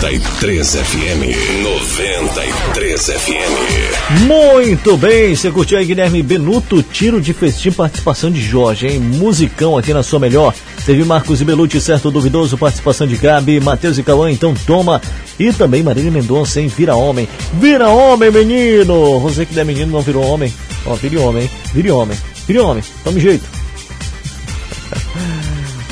[0.04, 1.62] 93 FM.
[1.62, 4.26] 93 FM.
[4.26, 9.00] Muito bem, você curtiu aí Guilherme Benuto, tiro de festim, participação de Jorge, hein?
[9.00, 10.54] Musicão aqui na sua melhor.
[10.84, 15.00] Teve Marcos e Belucci, certo duvidoso, participação de Gabi, Matheus e Cauã, então toma.
[15.38, 16.68] E também Marília Mendonça, hein?
[16.68, 17.26] Vira homem.
[17.54, 19.18] Vira homem, menino!
[19.20, 20.52] Você que der menino não virou homem.
[20.84, 21.50] Ó, vire homem, hein?
[21.72, 22.18] Vire homem.
[22.46, 23.44] Vire homem, tome jeito.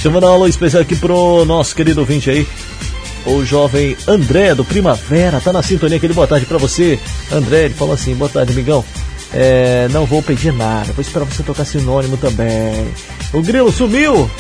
[0.05, 2.45] Mandar um alô especial aqui pro nosso querido ouvinte aí,
[3.27, 6.99] o jovem André do Primavera, tá na sintonia aquele boa tarde pra você.
[7.31, 8.85] André, ele falou assim, boa tarde, amigão.
[9.33, 12.93] É, não vou pedir nada, vou esperar você tocar sinônimo também.
[13.33, 14.25] O Grilo sumiu!
[14.25, 14.31] O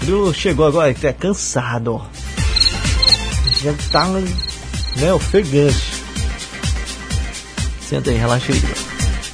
[0.00, 2.00] Grilo chegou agora, é cansado.
[3.62, 5.94] Já tá, né, ofegante.
[7.88, 8.62] Senta aí, relaxa aí.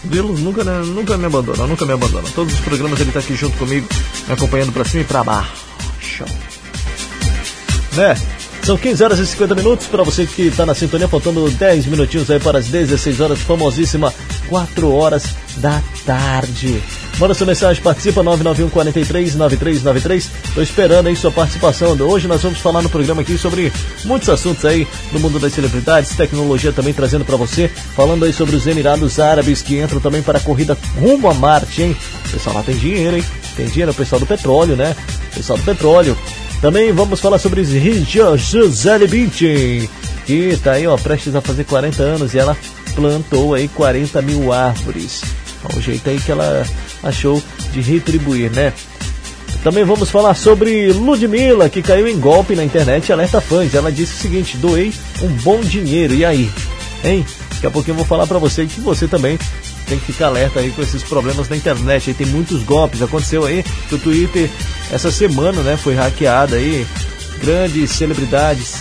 [0.04, 2.28] O Grilo nunca, né, nunca me abandona, nunca me abandona.
[2.34, 3.86] Todos os programas ele tá aqui junto comigo,
[4.26, 6.24] me acompanhando pra cima e pra baixo.
[7.92, 8.16] Né?
[8.62, 12.30] São 15 horas e 50 minutos para você que está na sintonia, faltando 10 minutinhos
[12.30, 14.12] aí para as 16 horas, famosíssima
[14.48, 15.24] 4 horas
[15.56, 16.82] da tarde.
[17.18, 20.30] Manda sua mensagem, participa 991 43 9393.
[20.54, 21.96] Tô esperando aí sua participação.
[22.00, 23.72] Hoje nós vamos falar no programa aqui sobre
[24.04, 28.56] muitos assuntos aí no mundo das celebridades, tecnologia também trazendo para você, falando aí sobre
[28.56, 31.96] os Emirados Árabes que entram também para a corrida rumo a Marte, hein?
[32.26, 33.24] O pessoal lá tem dinheiro, hein?
[33.56, 34.94] Tem dinheiro, o pessoal do petróleo, né?
[35.32, 36.16] O pessoal do petróleo.
[36.60, 39.88] Também vamos falar sobre Gisele Bündchen,
[40.26, 42.56] que está aí, ó, prestes a fazer 40 anos e ela
[42.94, 45.22] plantou aí 40 mil árvores.
[45.64, 46.66] É o jeito aí que ela
[47.02, 47.42] achou
[47.72, 48.74] de retribuir, né?
[49.62, 53.74] Também vamos falar sobre Ludmilla, que caiu em golpe na internet e alerta fãs.
[53.74, 54.92] Ela disse o seguinte: doei
[55.22, 56.14] um bom dinheiro.
[56.14, 56.50] E aí?
[57.04, 57.26] Hein?
[57.54, 59.38] Daqui a pouquinho eu vou falar para você que você também
[59.90, 62.10] tem que ficar alerta aí com esses problemas na internet.
[62.10, 63.02] Aí tem muitos golpes.
[63.02, 64.48] Aconteceu aí que o Twitter
[64.90, 66.86] essa semana, né, foi hackeada aí.
[67.42, 68.74] Grandes celebridades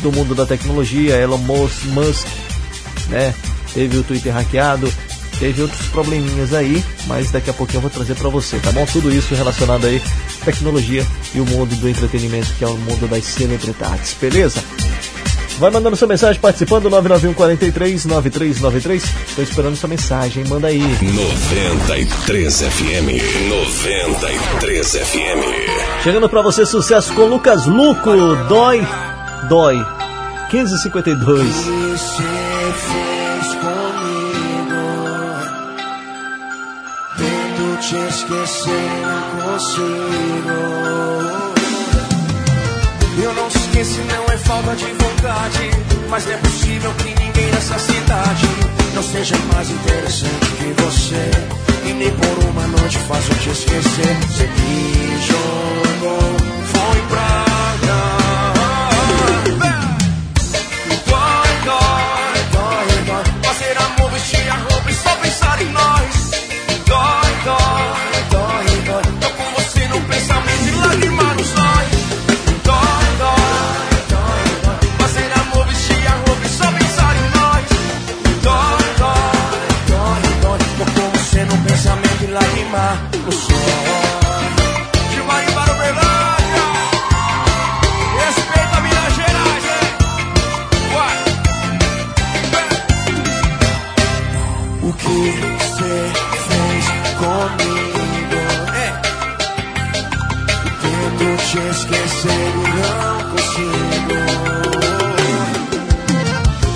[0.00, 2.26] do mundo da tecnologia, Elon Musk,
[3.08, 3.34] né,
[3.74, 4.90] teve o Twitter hackeado.
[5.38, 8.86] Teve outros probleminhas aí, mas daqui a pouquinho eu vou trazer para você, tá bom?
[8.86, 10.00] Tudo isso relacionado aí
[10.44, 11.04] tecnologia
[11.34, 14.62] e o mundo do entretenimento, que é o mundo das celebridades, beleza?
[15.58, 19.34] Vai mandando sua mensagem participando 991 43 9393.
[19.36, 20.80] Tô esperando sua mensagem, manda aí.
[20.80, 23.48] 93 FM.
[23.48, 26.02] 93 FM.
[26.02, 28.10] Chegando pra você sucesso com Lucas Luco,
[28.48, 28.86] Dói,
[29.48, 29.76] Dói.
[30.52, 31.48] 1552.
[31.48, 32.22] Você
[32.72, 34.84] fez comigo
[37.16, 41.43] Tento te esquecer, não consigo
[43.84, 45.70] Esqueci, não é falta de vontade
[46.08, 48.46] Mas não é possível que ninguém nessa cidade
[48.94, 51.30] Não seja mais interessante que você.
[51.86, 54.16] E nem por uma noite faço te esquecer.
[54.26, 56.36] Você me jogou,
[56.72, 57.43] foi pra
[101.18, 104.14] Tento te esquecer e não consigo.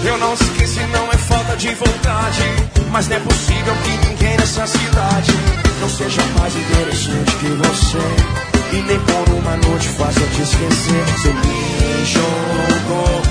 [0.04, 2.42] Eu não esqueci, não é falta de vontade.
[2.90, 5.32] Mas não é possível que ninguém nessa cidade
[5.80, 7.98] não seja mais interessante que você.
[8.72, 11.04] E nem por uma noite faça te esquecer.
[11.04, 13.22] Você me jogou,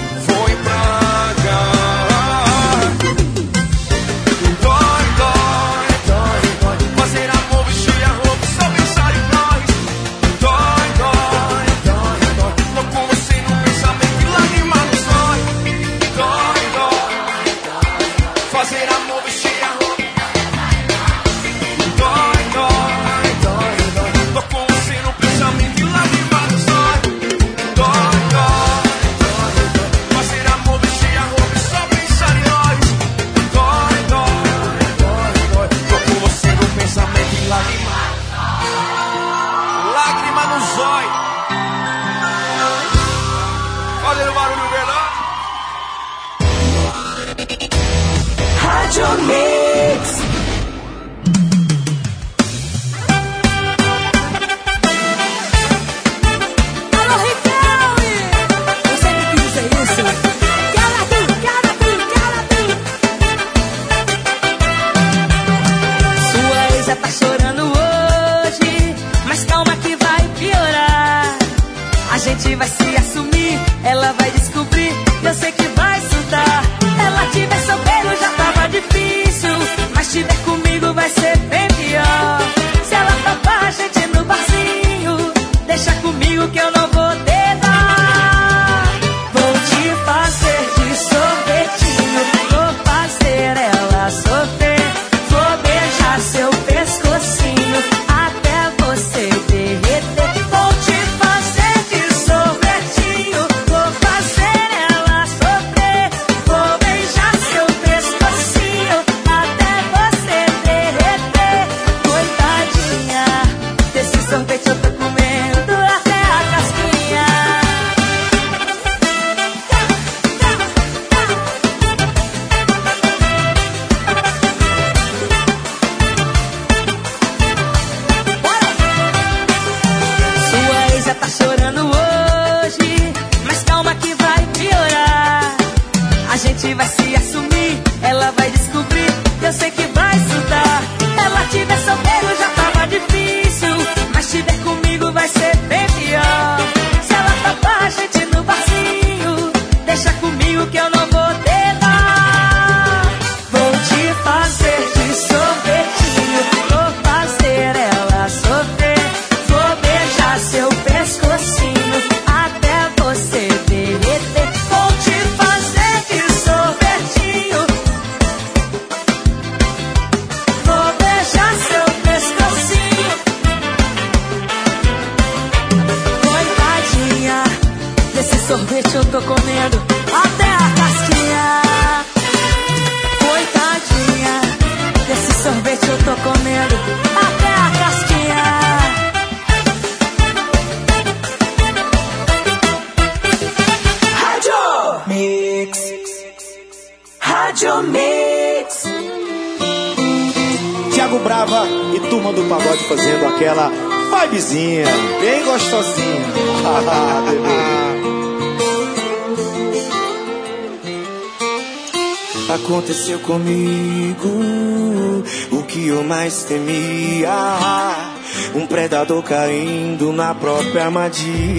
[221.08, 221.57] 垃圾。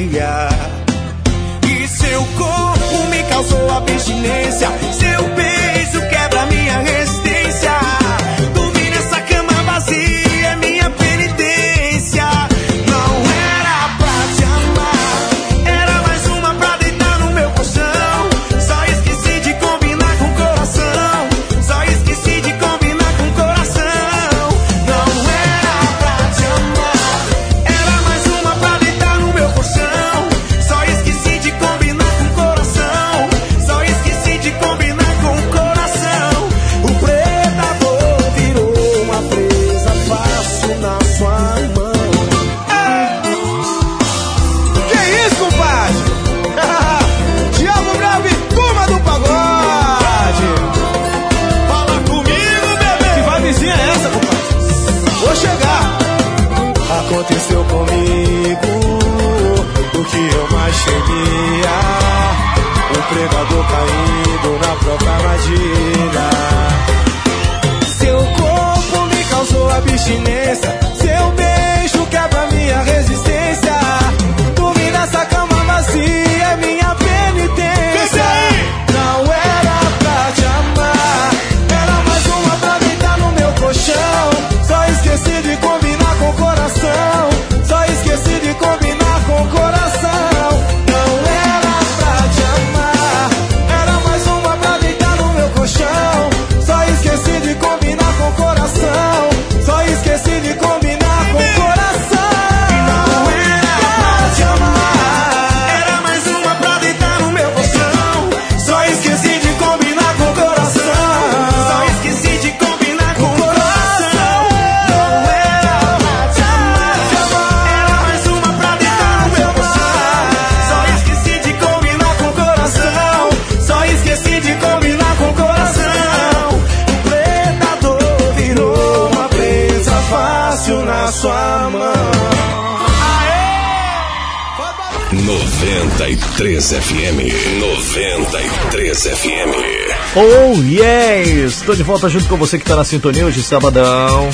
[141.88, 144.28] Volta junto com você que está na sintonia hoje, sabadão.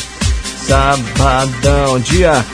[0.66, 2.44] Sabadão, dia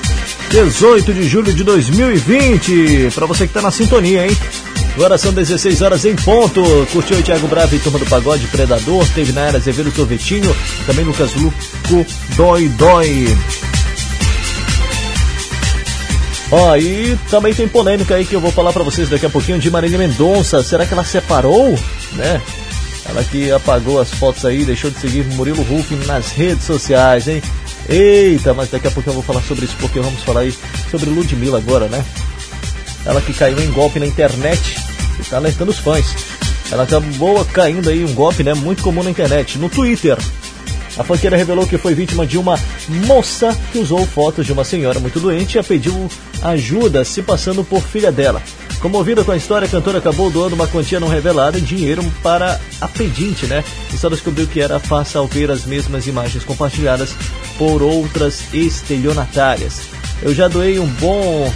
[0.51, 3.09] 18 de julho de 2020.
[3.15, 4.37] Para você que está na sintonia, hein?
[4.95, 6.63] Agora são 16 horas em ponto.
[6.93, 9.07] Curtiu o Thiago Bravo e Turma do Pagode, Predador.
[9.15, 10.55] Teve Nayara Azevedo Sorvetinho.
[10.85, 13.35] Também Lucas Luco, Dói Dói.
[16.51, 19.59] Ó, e também tem polêmica aí que eu vou falar pra vocês daqui a pouquinho
[19.59, 20.63] de Marília Mendonça.
[20.63, 21.79] Será que ela separou?
[22.13, 22.43] Né?
[23.11, 27.43] Ela que apagou as fotos aí, deixou de seguir Murilo Huff nas redes sociais, hein?
[27.89, 30.55] Eita, mas daqui a pouco eu vou falar sobre isso, porque vamos falar aí
[30.93, 32.05] sobre Ludmilla agora, né?
[33.05, 34.77] Ela que caiu em golpe na internet
[35.19, 36.07] e tá alertando os fãs.
[36.71, 38.55] Ela acabou caindo aí um golpe, né?
[38.55, 40.17] Muito comum na internet, no Twitter.
[40.97, 42.61] A funkeira revelou que foi vítima de uma
[43.09, 46.09] moça que usou fotos de uma senhora muito doente e a pediu
[46.43, 48.41] ajuda se passando por filha dela.
[48.81, 52.59] Comovida com a história, a cantora acabou doando uma quantia não revelada em dinheiro para
[52.81, 53.63] a pedinte, né?
[53.93, 57.11] E só descobriu que era fácil ao ver as mesmas imagens compartilhadas
[57.59, 59.83] por outras estelionatárias.
[60.23, 61.53] Eu já doei um bom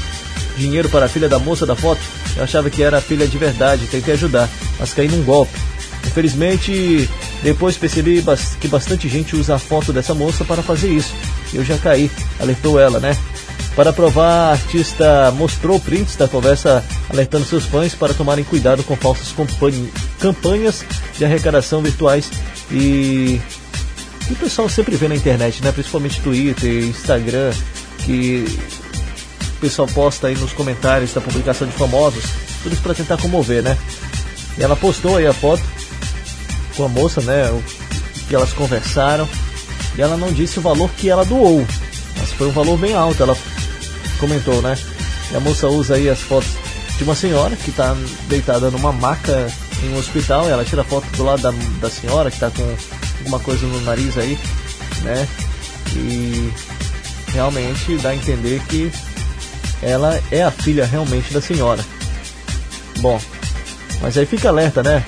[0.59, 2.01] dinheiro para a filha da moça da foto.
[2.37, 4.49] Eu achava que era a filha de verdade, tentei ajudar,
[4.79, 5.59] mas caí num golpe.
[6.07, 7.09] Infelizmente,
[7.45, 8.25] Depois percebi
[8.59, 11.13] que bastante gente usa a foto dessa moça para fazer isso.
[11.53, 12.11] Eu já caí,
[12.41, 13.15] alertou ela, né?
[13.77, 18.97] Para provar, a artista mostrou prints da conversa alertando seus fãs para tomarem cuidado com
[18.97, 19.35] falsas
[20.19, 20.85] campanhas
[21.17, 22.31] de arrecadação virtuais
[22.71, 23.41] e
[24.27, 25.71] que o pessoal sempre vê na internet, né?
[25.71, 27.53] Principalmente Twitter, Instagram,
[28.05, 28.45] que
[29.57, 32.25] o pessoal posta aí nos comentários da publicação de famosos,
[32.63, 33.77] tudo isso para tentar comover, né?
[34.57, 35.63] E ela postou aí a foto
[36.77, 37.51] com a moça, né?
[37.51, 37.63] O
[38.27, 39.29] que elas conversaram.
[39.97, 41.65] E ela não disse o valor que ela doou,
[42.17, 43.23] mas foi um valor bem alto.
[43.23, 43.37] Ela
[44.19, 44.77] comentou, né?
[45.31, 46.64] E a moça usa aí as fotos
[47.05, 47.95] de uma senhora que está
[48.29, 49.47] deitada numa maca
[49.83, 50.49] em um hospital.
[50.49, 52.77] Ela tira foto do lado da, da senhora que está com
[53.19, 54.39] alguma coisa no nariz aí,
[55.03, 55.29] né?
[55.95, 56.51] E
[57.33, 58.91] realmente dá a entender que
[59.83, 61.85] ela é a filha realmente da senhora.
[63.01, 63.21] Bom,
[64.01, 65.05] mas aí fica alerta, né?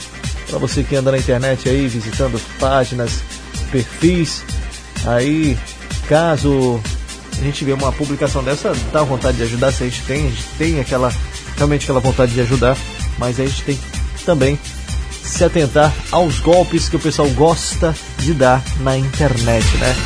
[0.49, 3.22] Pra você que anda na internet aí visitando páginas,
[3.72, 4.44] perfis,
[5.07, 5.59] aí
[6.09, 6.78] caso
[7.38, 10.30] a gente vê uma publicação dessa, dá vontade de ajudar, se a gente tem, a
[10.30, 11.12] gente tem aquela
[11.57, 12.76] realmente aquela vontade de ajudar,
[13.18, 13.78] mas a gente tem
[14.24, 14.59] também
[15.22, 19.96] se atentar aos golpes que o pessoal gosta de dar na internet, né?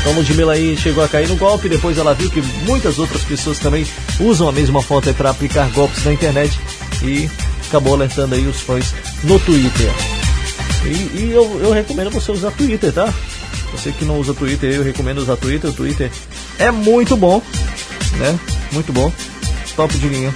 [0.00, 3.58] Então Ludmilla aí chegou a cair no golpe, depois ela viu que muitas outras pessoas
[3.58, 3.86] também
[4.18, 6.58] usam a mesma foto aí para aplicar golpes na internet
[7.02, 7.28] e
[7.68, 9.90] acabou alertando aí os fãs no Twitter.
[10.84, 13.12] E, e eu, eu recomendo você usar Twitter, tá?
[13.72, 15.70] Você que não usa Twitter, eu recomendo usar Twitter.
[15.70, 16.10] O Twitter
[16.58, 17.42] é muito bom,
[18.18, 18.38] né?
[18.72, 19.12] Muito bom.
[19.76, 20.34] Top de linha.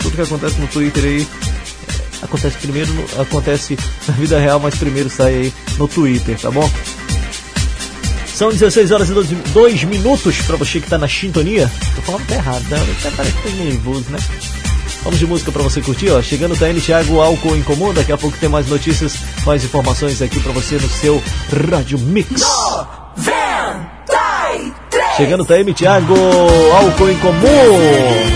[0.00, 1.26] Tudo que acontece no Twitter aí
[2.22, 6.70] é, acontece primeiro, acontece na vida real, mas primeiro sai aí no Twitter, tá bom?
[8.26, 11.70] São 16 horas e 12 2 minutos pra você que tá na sintonia.
[11.94, 12.96] Tô falando até errado, né?
[13.00, 14.18] Até parece que tô nervoso, né?
[15.02, 16.20] Vamos de música pra você curtir, ó.
[16.20, 17.94] Chegando o TN Thiago Álcool em Comum.
[17.94, 19.16] Daqui a pouco tem mais notícias,
[19.46, 21.22] mais informações aqui pra você no seu
[21.70, 22.42] Rádio Mix.
[25.16, 26.14] Chegando o TM Thiago
[26.74, 28.35] Álcool em Comum.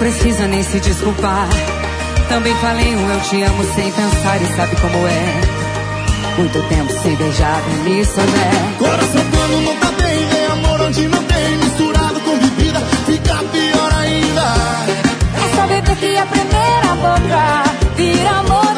[0.00, 1.46] Precisa nem se desculpar.
[2.28, 5.40] Também falei um eu te amo sem pensar e sabe como é.
[6.38, 8.78] Muito tempo sem beijar, me souber.
[8.78, 11.56] Coração quando não tá bem, vem amor onde não tem.
[11.58, 14.54] Misturado com bebida, fica pior ainda.
[15.36, 18.69] É só beber que a primeira boca vira amor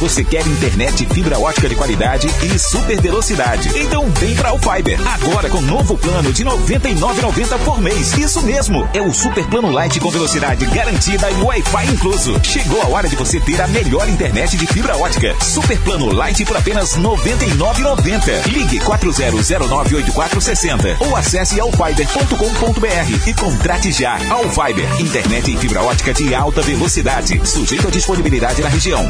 [0.03, 3.69] você quer internet fibra ótica de qualidade e super velocidade.
[3.73, 4.99] Então vem pra Alfiber.
[5.07, 8.11] Agora com novo plano de R$ 99,90 por mês.
[8.17, 8.85] Isso mesmo.
[8.93, 12.37] É o super plano light com velocidade garantida e Wi-Fi incluso.
[12.43, 15.33] Chegou a hora de você ter a melhor internet de fibra ótica.
[15.39, 18.47] Super plano light por apenas R$ 99,90.
[18.47, 24.19] Ligue 40098460 ou acesse alfiber.com.br e contrate já.
[24.29, 24.99] Alfiber.
[24.99, 27.39] Internet em fibra ótica de alta velocidade.
[27.47, 29.09] Sujeito à disponibilidade na região.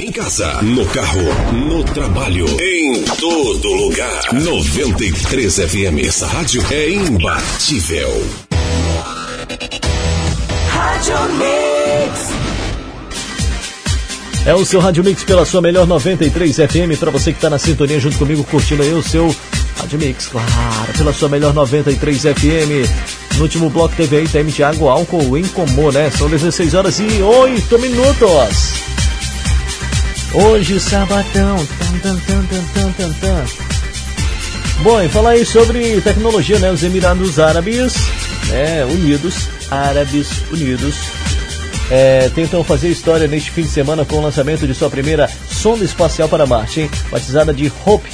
[0.00, 1.22] Em casa, no carro,
[1.52, 4.32] no trabalho, em todo lugar.
[4.32, 6.06] 93 FM.
[6.06, 8.10] Essa rádio é imbatível.
[10.68, 12.28] Rádio Mix.
[14.46, 16.98] É o seu Rádio Mix pela sua melhor 93 FM.
[16.98, 19.34] Para você que está na sintonia junto comigo, curtindo aí o seu
[19.78, 23.36] Rádio Mix, claro, pela sua melhor 93 FM.
[23.36, 26.10] No último bloco teve aí TM Thiago Álcool em comum, né?
[26.10, 28.74] São 16 horas e 8 minutos.
[30.32, 33.44] Hoje, tan, tan, tan, tan.
[34.82, 36.70] Bom, e falar aí sobre tecnologia, né?
[36.70, 37.94] Os Emirados Árabes
[38.48, 38.84] né?
[38.84, 40.96] Unidos, Árabes Unidos,
[41.90, 45.84] é, tentam fazer história neste fim de semana com o lançamento de sua primeira sonda
[45.84, 46.90] espacial para Marte, hein?
[47.10, 48.10] batizada de Hope,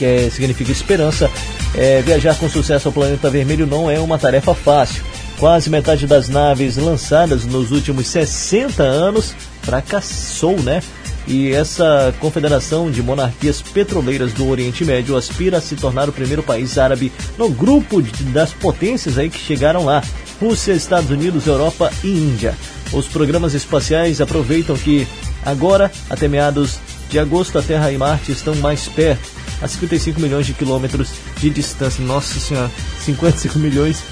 [0.00, 1.30] que é, significa esperança.
[1.74, 5.04] É, viajar com sucesso ao planeta vermelho não é uma tarefa fácil.
[5.38, 10.82] Quase metade das naves lançadas nos últimos 60 anos fracassou, né?
[11.26, 16.42] E essa confederação de monarquias petroleiras do Oriente Médio aspira a se tornar o primeiro
[16.42, 20.02] país árabe no grupo de, das potências aí que chegaram lá:
[20.40, 22.56] Rússia, Estados Unidos, Europa e Índia.
[22.90, 25.06] Os programas espaciais aproveitam que
[25.44, 26.78] agora, até meados
[27.10, 31.50] de agosto, a Terra e Marte estão mais perto, a 55 milhões de quilômetros de
[31.50, 32.04] distância.
[32.04, 32.70] Nossa Senhora,
[33.04, 34.02] 55 milhões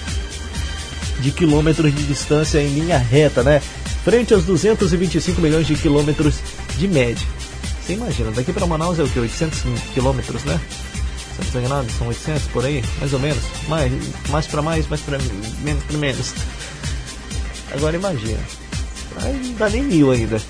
[1.20, 3.60] de quilômetros de distância em linha reta, né?
[4.04, 6.36] Frente aos 225 milhões de quilômetros
[6.78, 7.26] de média.
[7.82, 9.18] Você imagina, daqui para Manaus é o que?
[9.18, 9.62] 800
[9.94, 10.60] quilômetros, né?
[11.54, 13.42] Não são 800 por aí, mais ou menos.
[13.68, 13.92] Mais,
[14.28, 15.18] mais para mais, mais para
[15.62, 16.34] menos, pra menos.
[17.72, 18.40] Agora imagina.
[19.22, 20.40] Não dá nem mil ainda.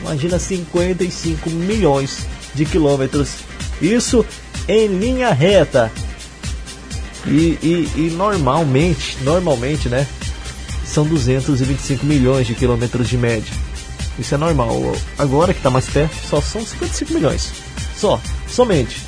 [0.00, 3.36] Imagina 55 milhões de quilômetros.
[3.80, 4.24] Isso
[4.68, 5.90] em linha reta.
[7.26, 10.06] E, e, e normalmente, normalmente, né?
[10.84, 13.52] São 225 milhões de quilômetros de média.
[14.18, 14.94] Isso é normal.
[15.18, 17.52] Agora que está mais perto, só são 55 milhões.
[17.96, 19.00] Só, somente.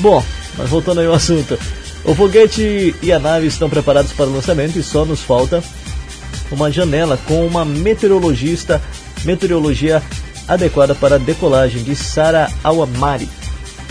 [0.00, 0.22] Bom,
[0.58, 1.58] mas voltando aí ao assunto.
[2.04, 5.62] O foguete e a nave estão preparados para o lançamento e só nos falta
[6.50, 8.82] uma janela com uma meteorologista,
[9.24, 10.02] meteorologia
[10.48, 13.28] adequada para a decolagem de Sara Awamari,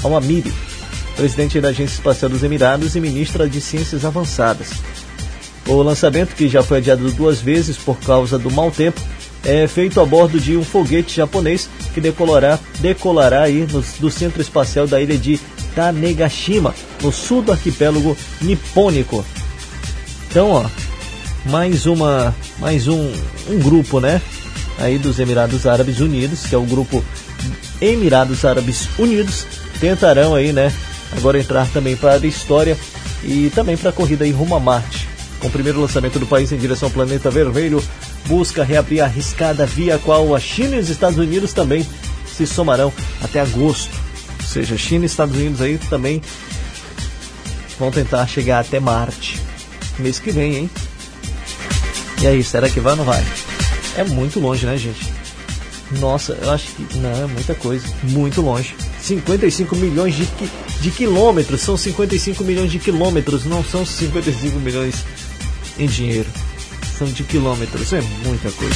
[0.03, 0.53] Awamiri,
[1.15, 4.69] presidente da Agência Espacial dos Emirados e ministra de Ciências Avançadas.
[5.67, 8.99] O lançamento, que já foi adiado duas vezes por causa do mau tempo,
[9.43, 14.41] é feito a bordo de um foguete japonês que decolará, decolará aí no, do centro
[14.41, 15.39] espacial da ilha de
[15.75, 19.23] Tanegashima, no sul do arquipélago nipônico.
[20.29, 20.65] Então, ó,
[21.45, 23.11] mais uma, mais um,
[23.49, 24.21] um grupo, né?
[24.77, 27.03] Aí dos Emirados Árabes Unidos, que é o grupo
[27.81, 29.45] Emirados Árabes Unidos,
[29.79, 30.73] tentarão aí, né,
[31.17, 32.77] agora entrar também para a história
[33.23, 35.07] e também para a corrida aí rumo a Marte.
[35.39, 37.83] Com o primeiro lançamento do país em direção ao planeta vermelho,
[38.25, 41.87] busca reabrir a arriscada via qual a China e os Estados Unidos também
[42.27, 43.91] se somarão até agosto.
[44.41, 46.21] Ou seja, China e Estados Unidos aí também
[47.77, 49.39] vão tentar chegar até Marte.
[49.97, 50.69] Mês que vem, hein?
[52.21, 53.23] E aí, será que vai ou não vai?
[53.95, 55.07] É muito longe, né, gente?
[55.99, 56.97] Nossa, eu acho que.
[56.97, 57.87] Não, é muita coisa.
[58.03, 58.75] Muito longe.
[59.01, 60.27] 55 milhões de,
[60.81, 61.61] de quilômetros.
[61.61, 64.95] São 55 milhões de quilômetros, não são 55 milhões
[65.77, 66.29] em dinheiro.
[66.97, 68.75] São de quilômetros, é muita coisa.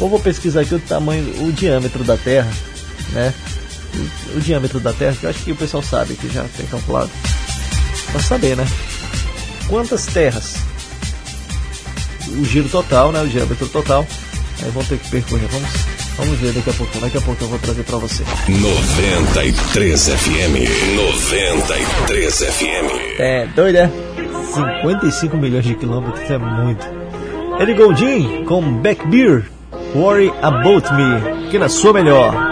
[0.00, 2.50] Ou vou pesquisar aqui o tamanho, o diâmetro da Terra,
[3.12, 3.34] né?
[4.34, 6.66] O, o diâmetro da Terra, que eu acho que o pessoal sabe, que já tem
[6.66, 7.10] calculado.
[8.10, 8.66] Pra saber, né?
[9.68, 10.54] Quantas terras?
[12.28, 13.22] O giro total, né?
[13.22, 14.06] O diâmetro total.
[14.62, 15.48] Aí vão ter que percorrer.
[15.48, 18.24] Vamos Vamos ver daqui a pouco, daqui a pouco eu vou trazer para você.
[18.48, 23.18] 93 FM, 93 FM.
[23.18, 23.90] É, doida?
[23.90, 24.12] É?
[24.54, 26.86] 55 milhões de quilômetros é muito.
[27.60, 29.44] Eric Goldin com Back Beer,
[29.94, 32.51] Worry About Me, que na sua melhor.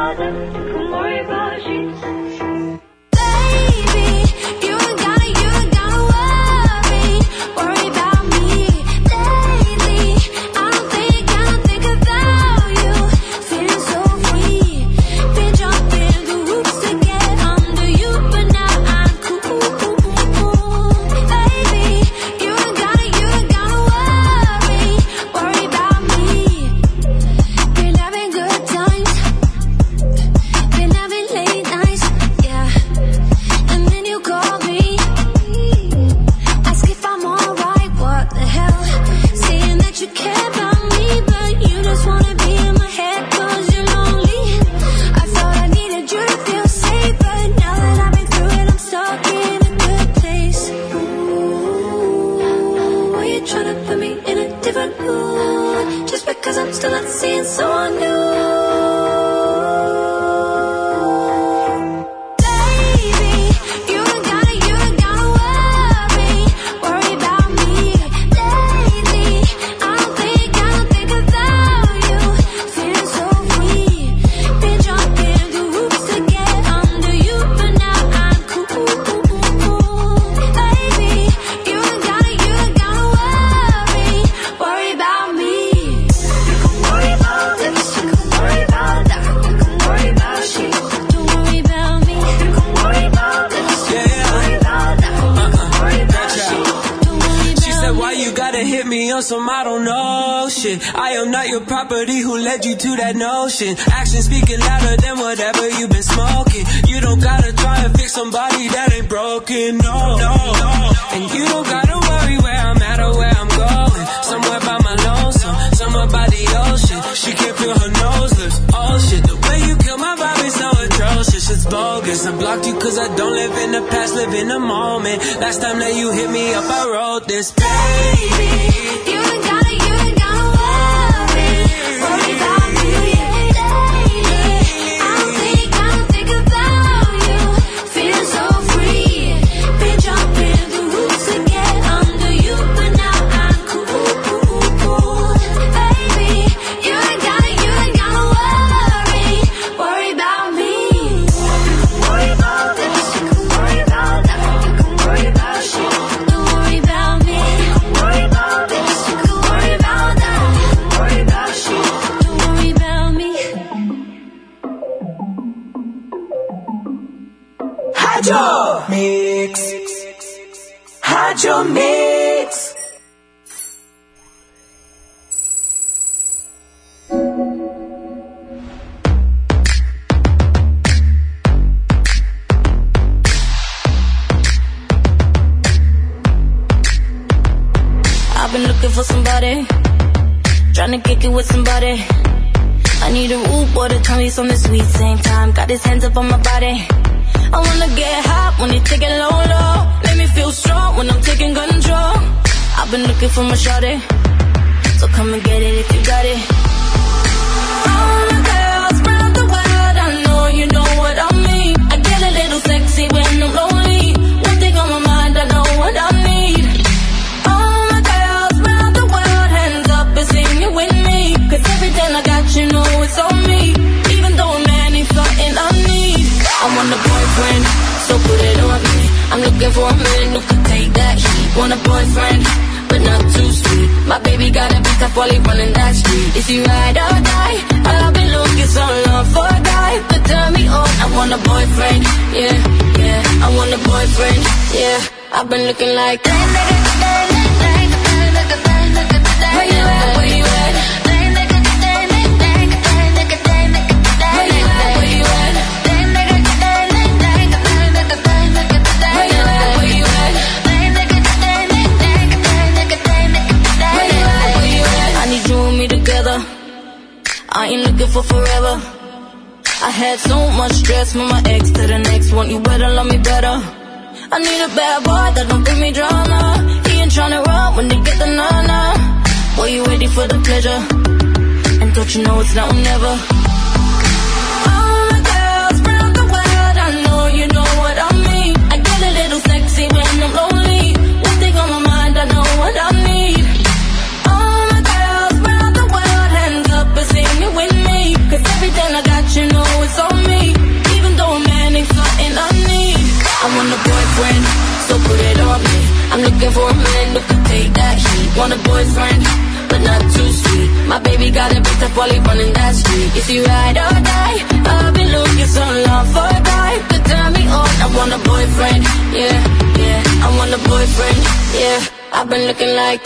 [322.30, 323.00] been looking like.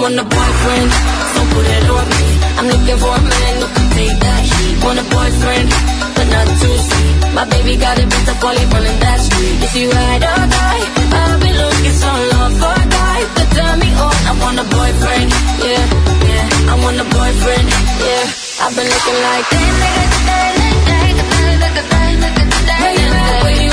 [0.00, 0.90] want a boyfriend,
[1.32, 2.26] so put it on me.
[2.58, 4.76] I'm looking for a man who can take that heat.
[4.84, 5.68] Want a boyfriend,
[6.16, 7.14] but not too sweet.
[7.32, 9.56] My baby got a bitch, I call it running that street.
[9.64, 10.84] If you ride or die,
[11.16, 13.24] I'll be looking so long for a die.
[13.36, 15.28] But turn me on, I want a boyfriend,
[15.64, 15.84] yeah,
[16.28, 16.72] yeah.
[16.72, 17.66] I want a boyfriend,
[18.04, 18.24] yeah.
[18.62, 22.34] I've been looking like that, nigga, that, that, that, that, that, that, that, that, that,
[22.36, 23.65] that, that, that,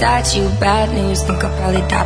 [0.00, 1.97] that you bad news, think I'll probably die.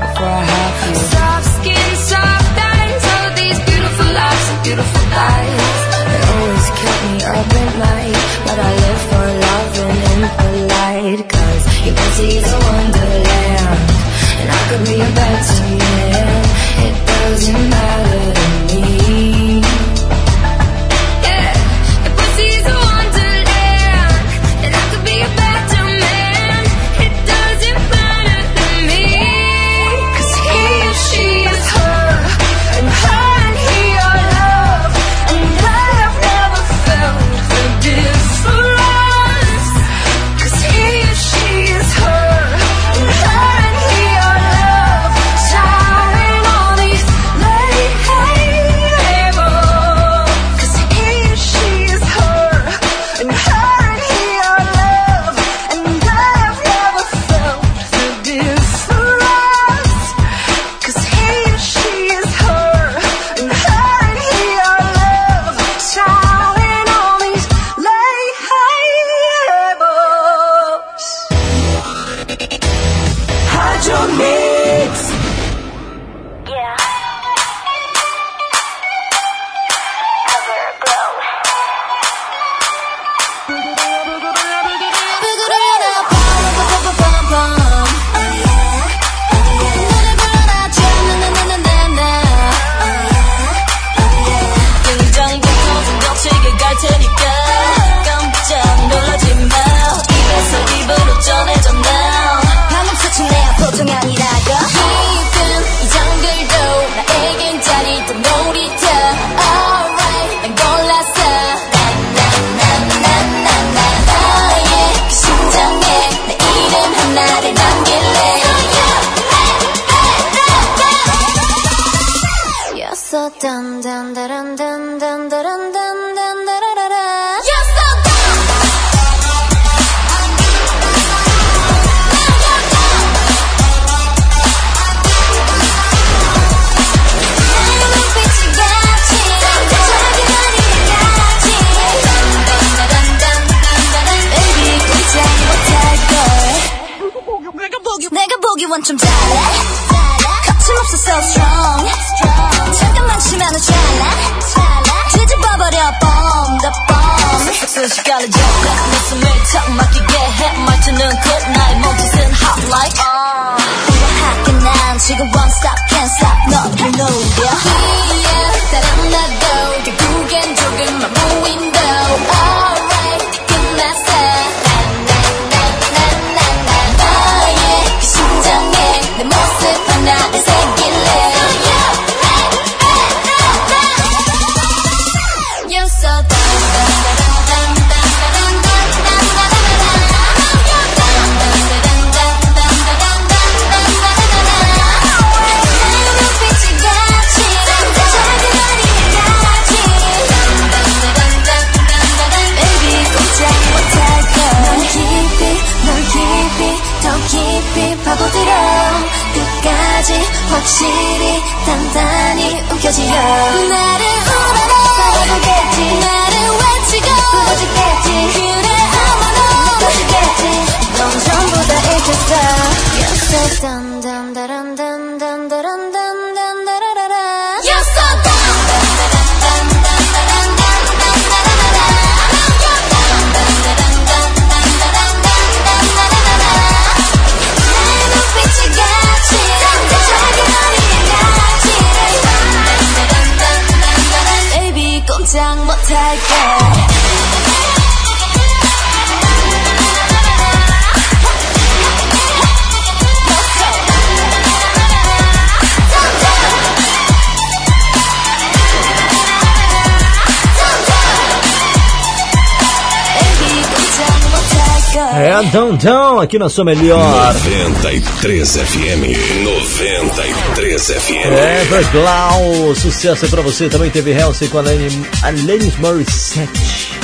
[265.14, 267.34] É, Down Down, aqui na sua melhor.
[267.34, 269.44] 93 FM.
[269.44, 271.12] 93 FM.
[271.12, 273.68] É, Everglow, sucesso pra você.
[273.68, 276.98] Também teve Halsey com a Alanis Morissette,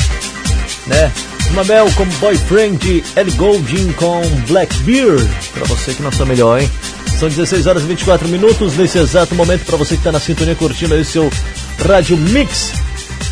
[0.87, 1.13] né?
[1.53, 6.71] Mabel com Boyfriend, Ellie Goulding com Blackbeard, pra você que na sua melhor, hein?
[7.19, 10.55] São 16 horas e 24 minutos nesse exato momento pra você que tá na sintonia
[10.55, 11.31] curtindo aí o seu
[11.87, 12.73] Rádio Mix.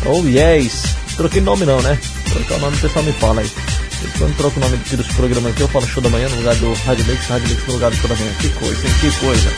[0.05, 0.83] Oh yes,
[1.15, 1.97] troquei nome não, né?
[2.29, 3.49] Trocar o nome o pessoal me fala aí.
[4.17, 6.55] Quando troco o nome aqui dos programas aqui, eu falo show da manhã no lugar
[6.55, 8.31] do Rádio Mix, Rádio Mix no lugar do show da manhã.
[8.39, 8.93] Que coisa, hein?
[9.01, 9.49] Que coisa.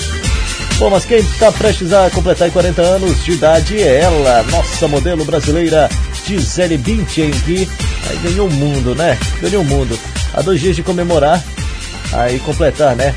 [0.78, 5.26] Bom, mas quem está prestes a completar 40 anos de idade é ela, nossa modelo
[5.26, 5.90] brasileira
[6.26, 7.68] Gisele Bündchen, que
[8.10, 9.18] aí ganhou o mundo, né?
[9.42, 10.00] Ganhou o mundo.
[10.34, 11.44] Há dois dias de comemorar,
[12.14, 13.14] aí completar, né?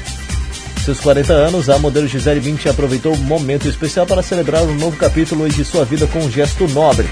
[0.84, 4.96] Seus 40 anos, a modelo Gisele Bündchen aproveitou o momento especial para celebrar um novo
[4.96, 7.06] capítulo de sua vida com um gesto nobre.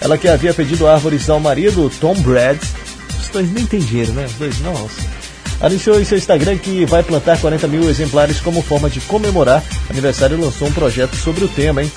[0.00, 2.91] Ela que havia pedido árvores ao marido, Tom Brad, os
[3.32, 4.26] dois nem têm dinheiro, né?
[4.26, 5.22] Os dois, nossa
[5.62, 9.92] anunciou em seu Instagram que vai plantar 40 mil exemplares como forma de comemorar o
[9.92, 11.92] aniversário lançou um projeto sobre o tema, hein?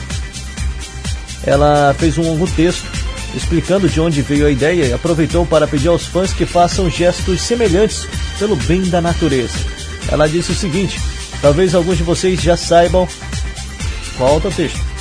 [1.44, 2.86] Ela fez um longo texto
[3.36, 7.42] explicando de onde veio a ideia e aproveitou para pedir aos fãs que façam gestos
[7.42, 8.08] semelhantes
[8.40, 9.58] pelo bem da natureza.
[10.10, 11.00] Ela disse o seguinte:
[11.42, 13.08] talvez alguns de vocês já saibam.
[14.18, 14.95] Volta o texto.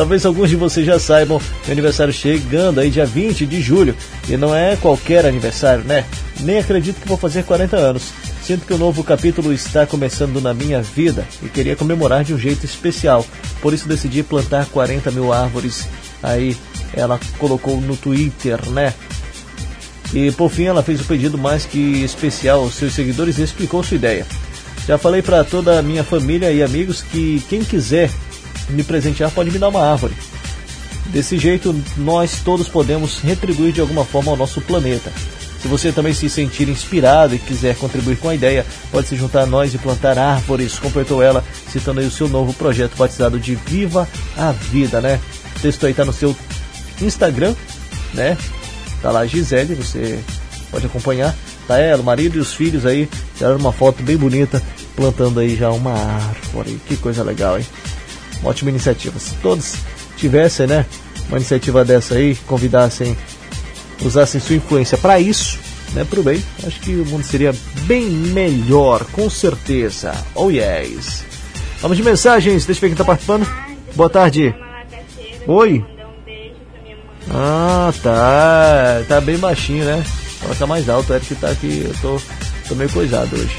[0.00, 3.94] Talvez alguns de vocês já saibam o aniversário chegando aí dia 20 de julho.
[4.30, 6.06] E não é qualquer aniversário, né?
[6.40, 8.04] Nem acredito que vou fazer 40 anos.
[8.42, 12.38] Sinto que o novo capítulo está começando na minha vida e queria comemorar de um
[12.38, 13.26] jeito especial.
[13.60, 15.86] Por isso decidi plantar 40 mil árvores.
[16.22, 16.56] Aí
[16.94, 18.94] ela colocou no Twitter, né?
[20.14, 23.82] E por fim ela fez o pedido mais que especial aos seus seguidores e explicou
[23.82, 24.26] sua ideia.
[24.88, 28.10] Já falei para toda a minha família e amigos que quem quiser
[28.70, 30.14] me presentear pode me dar uma árvore.
[31.06, 35.12] Desse jeito, nós todos podemos retribuir de alguma forma ao nosso planeta.
[35.60, 39.42] Se você também se sentir inspirado e quiser contribuir com a ideia, pode se juntar
[39.42, 43.56] a nós e plantar árvores, completou ela, citando aí o seu novo projeto batizado de
[43.56, 45.20] Viva a Vida, né?
[45.56, 46.34] O texto aí tá no seu
[47.02, 47.54] Instagram,
[48.14, 48.38] né?
[49.02, 50.18] Tá lá a Gisele, você
[50.70, 51.34] pode acompanhar.
[51.66, 54.62] Tá ela, o marido e os filhos aí, tiraram uma foto bem bonita,
[54.96, 56.80] plantando aí já uma árvore.
[56.86, 57.66] Que coisa legal, hein?
[58.42, 59.18] Ótima iniciativa.
[59.18, 59.74] Se todos
[60.16, 60.86] tivessem, né,
[61.28, 63.16] uma iniciativa dessa aí, convidassem,
[64.02, 65.58] usassem sua influência para isso,
[65.92, 70.12] né, pro bem, acho que o mundo seria bem melhor, com certeza.
[70.34, 71.24] Oh yes.
[71.80, 73.46] Vamos de mensagens, deixa eu ver quem tá participando.
[73.94, 74.54] Boa tarde.
[75.46, 75.84] Oi.
[77.30, 79.02] Ah, tá.
[79.08, 80.04] Tá bem baixinho, né?
[80.40, 82.20] Coloca mais alto, o Eric tá aqui, eu tô,
[82.68, 83.56] tô meio coisado hoje.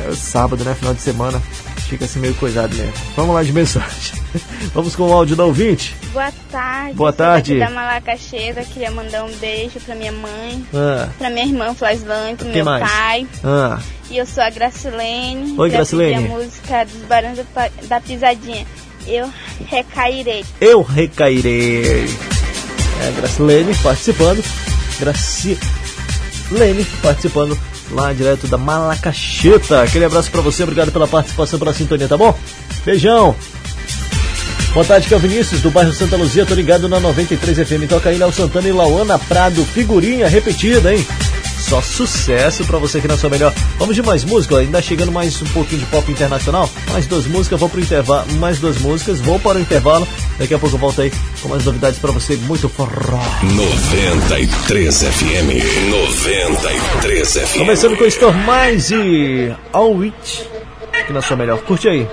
[0.00, 0.74] É sábado, né?
[0.74, 1.42] Final de semana.
[1.88, 2.92] Fica assim meio coisado mesmo.
[3.16, 4.20] Vamos lá de mensagem.
[4.74, 5.96] Vamos com o áudio da ouvinte.
[6.12, 6.94] Boa tarde.
[6.94, 7.58] Boa tarde.
[7.58, 11.08] da Malacaxeira, queria mandar um beijo pra minha mãe, Ah.
[11.18, 12.82] pra minha irmã Flaslane, pro Quem meu mais?
[12.86, 13.26] pai.
[13.42, 13.78] Ah.
[14.10, 15.54] E eu sou a Gracilene.
[15.58, 16.14] Oi, Gracilene.
[16.14, 17.38] a música dos Barões
[17.88, 18.66] da Pisadinha.
[19.06, 19.32] Eu
[19.66, 20.44] recairei.
[20.60, 22.04] Eu recairei.
[23.00, 24.44] É, Gracilene participando.
[24.98, 27.58] Gracilene participando
[27.90, 29.82] lá direto da Malacaxeta.
[29.82, 32.36] Aquele abraço pra você, obrigado pela participação, pela sintonia, tá bom?
[32.84, 33.34] Beijão.
[34.72, 37.88] Boa tarde, que é o Vinícius, do bairro Santa Luzia, tô ligado na 93 FM.
[37.88, 41.04] Toca aí Léo Santana e Lauana Prado, figurinha repetida, hein?
[41.68, 43.52] Só sucesso pra você aqui na sua melhor.
[43.78, 46.68] Vamos de mais música, ainda chegando mais um pouquinho de pop internacional.
[46.90, 48.32] Mais duas músicas, vou pro intervalo.
[48.36, 50.08] Mais duas músicas, vou para o intervalo.
[50.38, 51.12] Daqui a pouco eu volto aí
[51.42, 52.36] com mais novidades pra você.
[52.36, 53.20] Muito forró.
[53.54, 55.90] 93 FM.
[55.90, 57.58] 93 FM.
[57.58, 60.48] Começando com o Store Mais e All It
[60.92, 61.58] aqui na sua melhor.
[61.58, 62.08] Curte aí.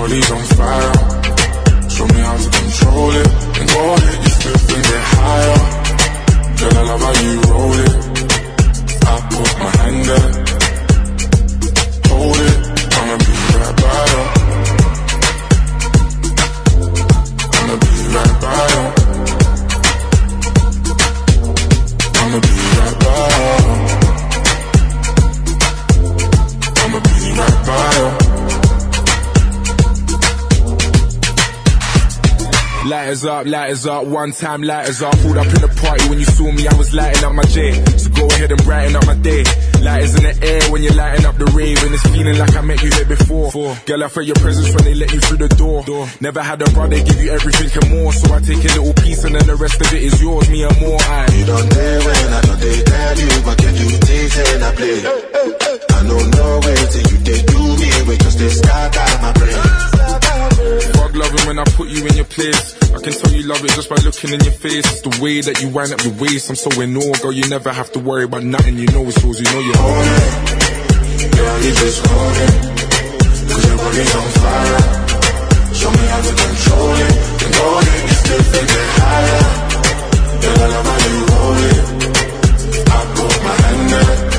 [0.00, 0.92] Cause body's on fire.
[1.90, 3.28] Show me how to control it.
[3.60, 5.58] And go ahead, you flip and get higher.
[6.56, 7.94] Girl, I love how you roll it.
[9.04, 10.30] I put my hand there.
[12.08, 12.56] Hold it.
[12.96, 14.24] I'ma be right by you.
[17.58, 18.84] I'ma be right by you.
[22.20, 22.69] I'ma be
[32.90, 35.14] Lighters up, lighters up, one time lighters up.
[35.22, 37.70] Pulled up in the party when you saw me, I was lighting up my J.
[37.94, 39.46] So go ahead and brighten up my day.
[39.78, 41.78] Lighters in the air when you're lighting up the rave.
[41.86, 43.54] And it's feeling like I met you here before.
[43.86, 45.86] Girl, I felt your presence when they let you through the door.
[46.18, 48.10] Never had a brother give you everything and more.
[48.10, 50.66] So I take a little piece and then the rest of it is yours, me
[50.66, 50.98] and more.
[50.98, 54.64] I You don't dare when I don't they tell you, but can you taste and
[54.66, 54.98] I play?
[54.98, 59.30] I don't know where till you they do me, we just they start out my
[59.38, 59.79] brain.
[60.70, 62.78] Fuck loving when I put you in your place.
[62.94, 64.86] I can tell you love it just by looking in your face.
[64.86, 66.48] It's the way that you wind up your waist.
[66.48, 67.32] I'm so in awe, girl.
[67.32, 68.76] You never have to worry about nothing.
[68.76, 69.40] You know it's yours.
[69.40, 70.50] You know you own it.
[71.34, 72.54] Girl, you just own it.
[73.50, 74.82] Cause your body's on fire.
[75.74, 77.14] Show me how to control it.
[77.40, 79.42] Then go ahead, you still and higher.
[80.38, 81.86] Girl, I love how you roll it.
[82.86, 84.29] I put my hand there.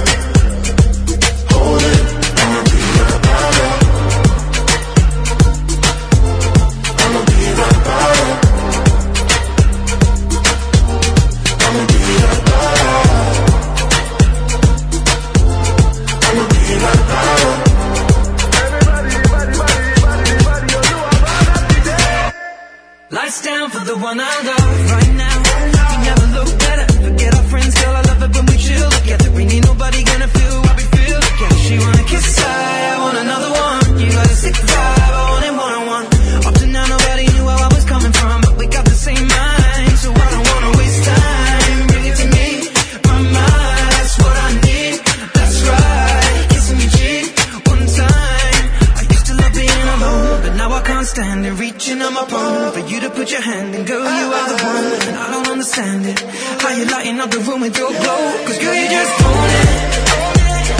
[52.21, 54.63] Reaching on my phone for you to put your hand in, girl, you are the
[54.63, 56.19] one, and I don't understand it.
[56.61, 58.45] How you lighting up the room with your glow?
[58.45, 59.69] Cause girl, you just own it.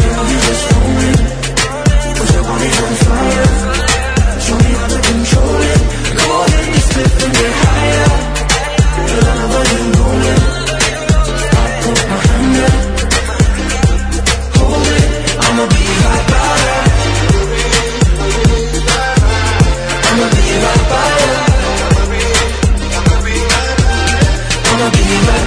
[0.02, 1.20] Girl, you just own it.
[2.18, 3.48] Cause your body's on fire.
[4.46, 5.82] Show me how to control it.
[6.22, 8.12] Go ahead, you slip and get higher.
[9.10, 10.01] Girl, I love you
[25.12, 25.41] you.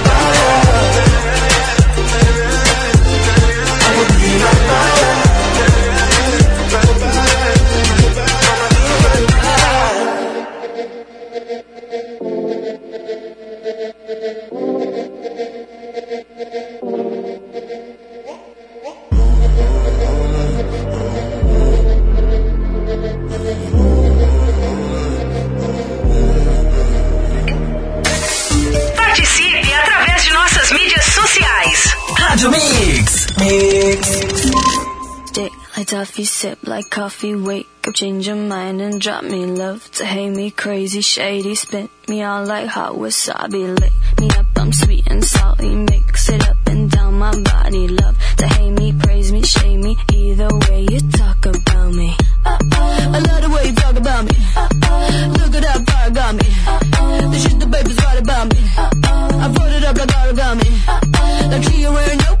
[35.95, 40.29] Toffee, sip like coffee, wake up, change your mind and drop me love to hate
[40.29, 45.23] me crazy, shady, spit me out like hot wasabi, lick me up, I'm sweet and
[45.23, 49.79] salty, mix it up and down my body, love to hate me, praise me, shame
[49.79, 52.13] me, either way you talk about me.
[52.45, 53.11] Uh-oh.
[53.15, 54.35] I love the way you talk about me.
[54.57, 55.33] Uh-oh.
[55.39, 56.47] Look at that fire got me.
[56.67, 57.31] Uh-oh.
[57.31, 58.59] The shit the baby's right about me.
[58.77, 59.39] Uh-oh.
[59.39, 60.69] I put it up like origami.
[60.87, 61.47] Uh-oh.
[61.51, 62.35] Like she ain't wearing no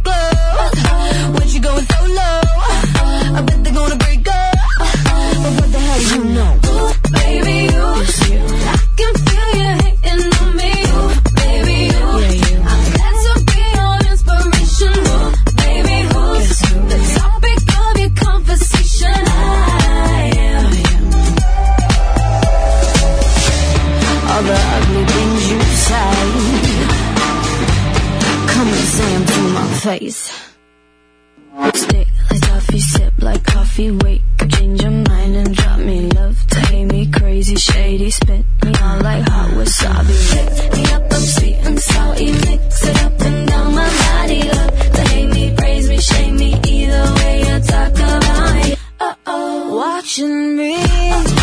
[33.75, 34.21] coffee, wake
[34.51, 39.01] change your mind and drop me love to hate me crazy, shady, spit me out
[39.01, 40.15] like hot wasabi.
[40.31, 44.43] Lick me up, I'm sweet and salty, mix it up and down my body.
[44.43, 48.75] Love to hate me, praise me, shame me, either way you talk about me.
[48.99, 50.75] Uh oh, watching me.
[50.77, 51.34] I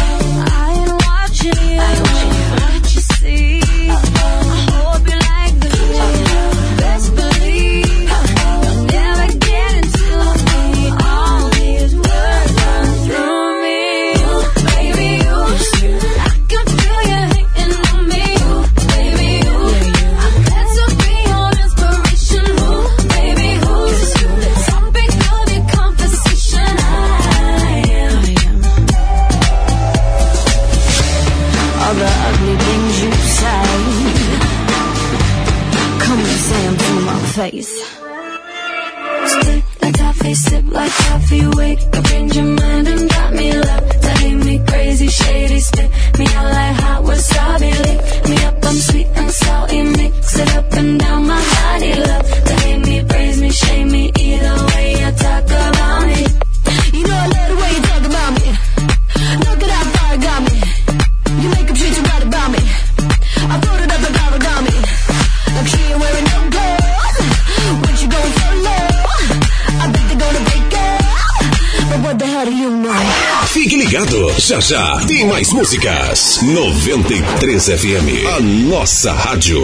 [74.62, 76.40] já tem mais músicas.
[76.43, 79.60] 93 FM, a nossa rádio.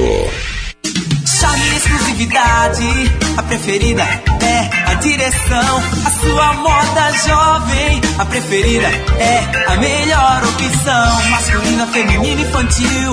[1.40, 2.82] Chame exclusividade,
[3.36, 5.82] a preferida é direção.
[6.04, 8.86] A sua moda jovem, a preferida
[9.18, 11.30] é a melhor opção.
[11.30, 13.12] Masculina, feminina, infantil,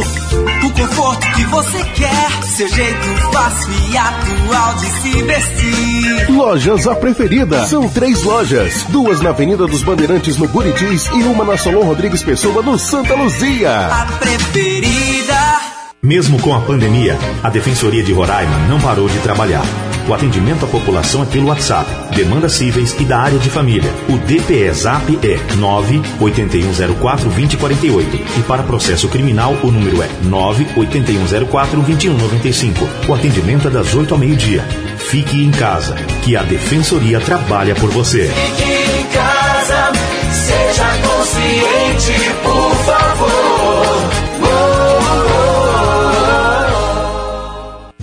[0.64, 2.44] o conforto que você quer.
[2.44, 6.32] Seu jeito fácil e atual de se vestir.
[6.32, 7.68] Lojas A Preferida.
[7.68, 8.84] São três lojas.
[8.90, 13.14] Duas na Avenida dos Bandeirantes, no Buritis, e uma na Solon Rodrigues Pessoa, no Santa
[13.16, 13.88] Luzia.
[13.88, 15.76] A preferida.
[16.02, 19.66] Mesmo com a pandemia, a Defensoria de Roraima não parou de trabalhar.
[20.08, 23.92] O atendimento à população é pelo WhatsApp, demandas cíveis e da área de família.
[24.08, 28.06] O DPE Zap é 981042048
[28.38, 32.88] e para processo criminal o número é 981042195.
[33.10, 34.64] O atendimento é das 8 ao meio-dia.
[34.98, 38.28] Fique em casa, que a Defensoria trabalha por você.
[38.28, 39.92] Fique em casa,
[40.32, 42.14] seja consciente,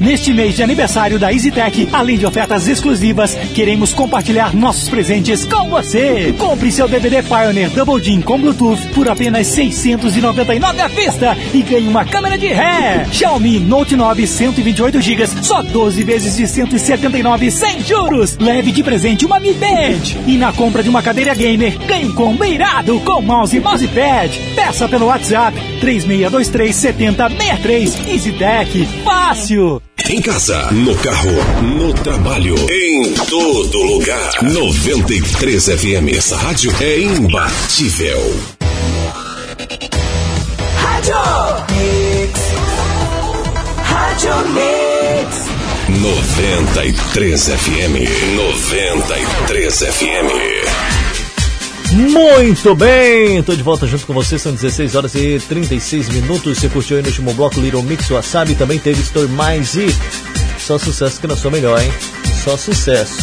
[0.02, 5.70] Neste mês de aniversário da EasyTech, além de ofertas exclusivas, queremos compartilhar nossos presentes com
[5.70, 6.34] você.
[6.36, 11.86] Compre seu DVD Pioneer Double Jean com Bluetooth por apenas 699 à vista e ganhe
[11.86, 13.06] uma câmera de ré.
[13.12, 18.36] Xiaomi Note 9 128 GB, só 12 vezes de 179 sem juros.
[18.38, 20.26] Leve de presente uma Mi Band.
[20.26, 24.36] E na compra de uma cadeira gamer, ganhe um combo irado com mouse e mousepad.
[24.56, 28.08] Peça pelo WhatsApp 3623 7063.
[28.08, 29.80] EasyTech, fácil.
[30.10, 31.30] Em casa, no carro,
[31.62, 34.42] no trabalho, em todo lugar.
[34.42, 36.16] 93 FM.
[36.16, 38.20] Essa rádio é imbatível.
[40.76, 41.14] Rádio
[41.70, 42.40] Mix.
[43.90, 45.46] Hot Mix.
[46.00, 48.36] 93 FM.
[48.36, 51.01] 93 FM.
[51.92, 56.58] Muito bem, tô de volta junto com você, são 16 horas e 36 minutos.
[56.58, 59.94] Você curtiu aí no último bloco Little Mix Wasabi, também teve Story Mais e
[60.58, 61.92] só sucesso que não sou melhor, hein?
[62.42, 63.18] Só sucesso.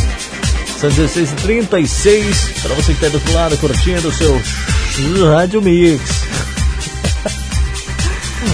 [0.80, 4.40] São 16 e 36 para você que tá do outro lado curtindo o seu
[5.32, 6.04] Rádio Mix.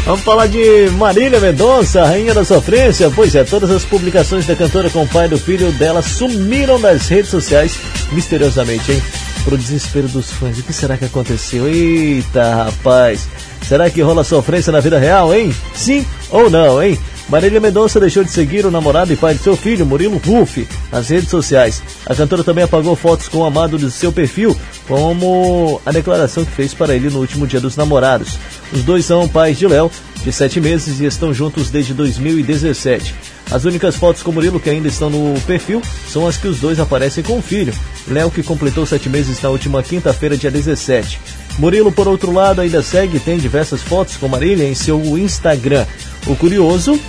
[0.05, 3.11] Vamos falar de Marília Mendonça, rainha da sofrência.
[3.13, 7.09] Pois é, todas as publicações da cantora com o pai do filho dela sumiram das
[7.09, 7.77] redes sociais
[8.13, 9.03] misteriosamente, hein?
[9.45, 10.57] Pro desespero dos fãs.
[10.57, 11.67] O que será que aconteceu?
[11.67, 13.27] Eita, rapaz.
[13.61, 15.55] Será que rola sofrência na vida real, hein?
[15.73, 16.99] Sim ou não, hein?
[17.27, 21.09] Marília Mendonça deixou de seguir o namorado e pai de seu filho, Murilo Ruff, nas
[21.09, 21.81] redes sociais.
[22.05, 24.55] A cantora também apagou fotos com o amado de seu perfil,
[24.87, 28.37] como a declaração que fez para ele no último dia dos namorados.
[28.71, 29.89] Os dois são pais de Léo,
[30.23, 33.15] de sete meses, e estão juntos desde 2017.
[33.55, 36.77] As únicas fotos com Murilo que ainda estão no perfil são as que os dois
[36.77, 37.73] aparecem com o filho.
[38.05, 41.17] Léo, que completou sete meses na última quinta-feira, dia 17.
[41.57, 45.85] Murilo, por outro lado, ainda segue e tem diversas fotos com Marília em seu Instagram.
[46.27, 46.99] O curioso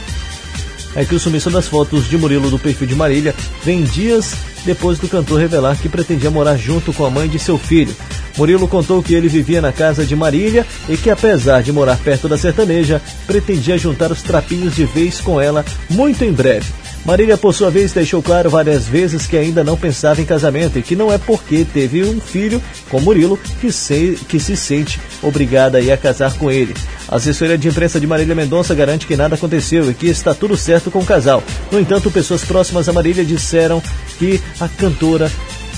[0.97, 4.99] é que o sumiço das fotos de Murilo do perfil de Marília vem dias depois
[4.99, 7.95] do cantor revelar que pretendia morar junto com a mãe de seu filho.
[8.37, 12.29] Murilo contou que ele vivia na casa de Marília e que, apesar de morar perto
[12.29, 16.67] da sertaneja, pretendia juntar os trapinhos de vez com ela muito em breve.
[17.07, 20.83] Marília, por sua vez, deixou claro várias vezes que ainda não pensava em casamento e
[20.83, 22.61] que não é porque teve um filho
[22.91, 26.75] com Murilo que se, que se sente obrigada a casar com ele.
[27.09, 30.57] A assessoria de imprensa de Marília Mendonça garante que nada aconteceu e que está tudo
[30.57, 31.45] certo com o casal.
[31.71, 33.81] No entanto, pessoas próximas a Marília disseram
[34.19, 35.31] que a cantora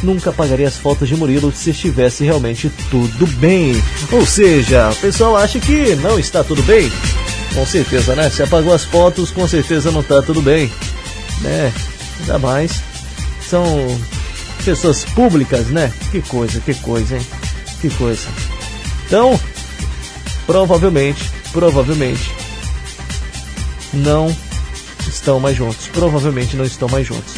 [0.02, 3.74] nunca apagaria as fotos de Murilo se estivesse realmente tudo bem.
[4.10, 6.90] Ou seja, o pessoal acha que não está tudo bem.
[7.54, 8.30] Com certeza, né?
[8.30, 10.70] Se apagou as fotos, com certeza não está tudo bem
[11.40, 11.72] né?
[12.20, 12.82] Ainda mais
[13.40, 13.64] são
[14.64, 15.92] pessoas públicas, né?
[16.10, 17.26] Que coisa, que coisa, hein?
[17.80, 18.26] Que coisa.
[19.06, 19.38] Então,
[20.46, 22.30] provavelmente, provavelmente
[23.92, 24.34] não
[25.08, 25.88] estão mais juntos.
[25.88, 27.34] Provavelmente não estão mais juntos.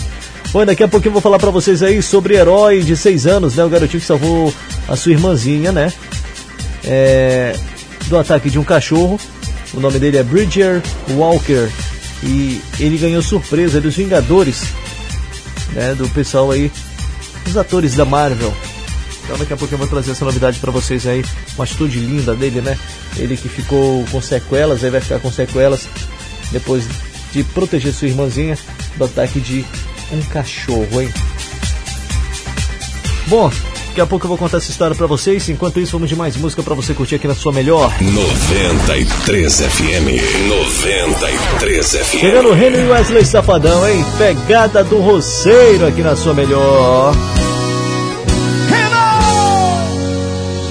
[0.53, 3.55] Bom, daqui a pouquinho eu vou falar para vocês aí sobre herói de 6 anos,
[3.55, 3.65] né?
[3.65, 4.53] O garotinho que salvou
[4.89, 5.93] a sua irmãzinha, né?
[6.85, 7.55] É,
[8.07, 9.21] do ataque de um cachorro.
[9.73, 11.71] O nome dele é Bridger Walker
[12.23, 14.63] e ele ganhou surpresa dos Vingadores,
[15.73, 16.71] né, do pessoal aí,
[17.47, 18.55] os atores da Marvel.
[19.25, 21.25] Então daqui a pouco eu vou trazer essa novidade para vocês aí,
[21.55, 22.77] uma atitude linda dele, né?
[23.17, 25.87] Ele que ficou com sequelas, aí vai ficar com sequelas
[26.51, 26.85] depois
[27.33, 28.59] de proteger sua irmãzinha
[28.97, 29.65] do ataque de
[30.13, 31.13] um cachorro, hein?
[33.29, 33.53] Bom,
[33.91, 35.49] Daqui a pouco eu vou contar essa história para vocês.
[35.49, 37.93] Enquanto isso, vamos de mais música para você curtir aqui na sua melhor.
[38.01, 40.49] 93 FM.
[40.49, 42.21] 93 FM.
[42.21, 44.05] Chegando o Henry Wesley Safadão, hein?
[44.17, 47.12] Pegada do roceiro aqui na sua melhor.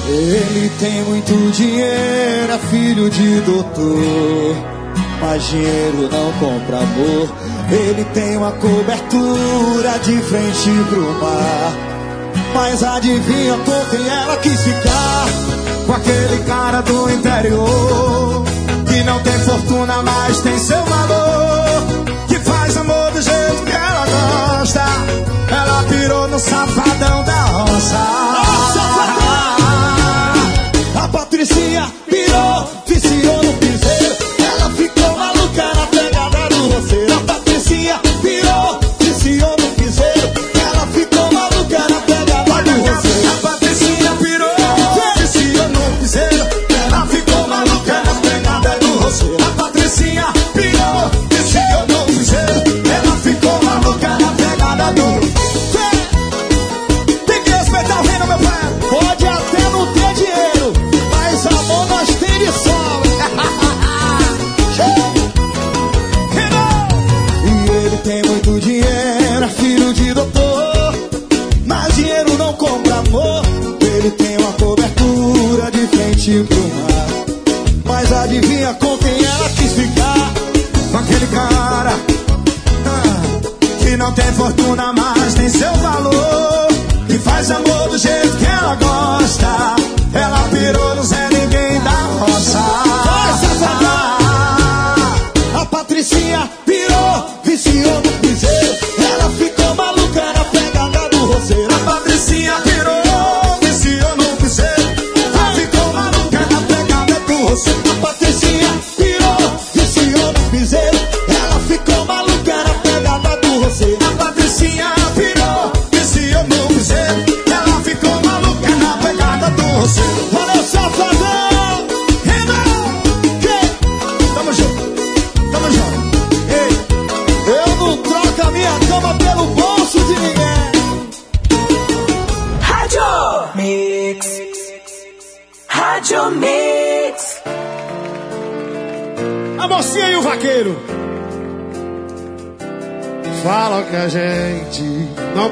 [0.08, 4.56] Ele tem muito dinheiro, é filho de doutor.
[5.20, 7.36] Mas dinheiro não compra amor.
[7.70, 11.89] Ele tem uma cobertura de frente pro mar.
[12.54, 15.26] Mas adivinha com quem ela quis ficar?
[15.86, 18.44] Com aquele cara do interior.
[18.88, 22.06] Que não tem fortuna, mas tem seu valor.
[22.28, 24.06] Que faz amor do jeito que ela
[24.58, 24.84] gosta.
[25.50, 27.98] Ela pirou no safadão da roça.
[31.04, 33.29] A Patricinha pirou, viciou
[84.10, 86.68] não tem fortuna, mas tem seu valor.
[87.08, 89.76] Que faz amor do jeito que ela gosta.
[90.14, 92.60] Ela pirou no Zé Ninguém da roça.
[95.62, 96.50] A Patricinha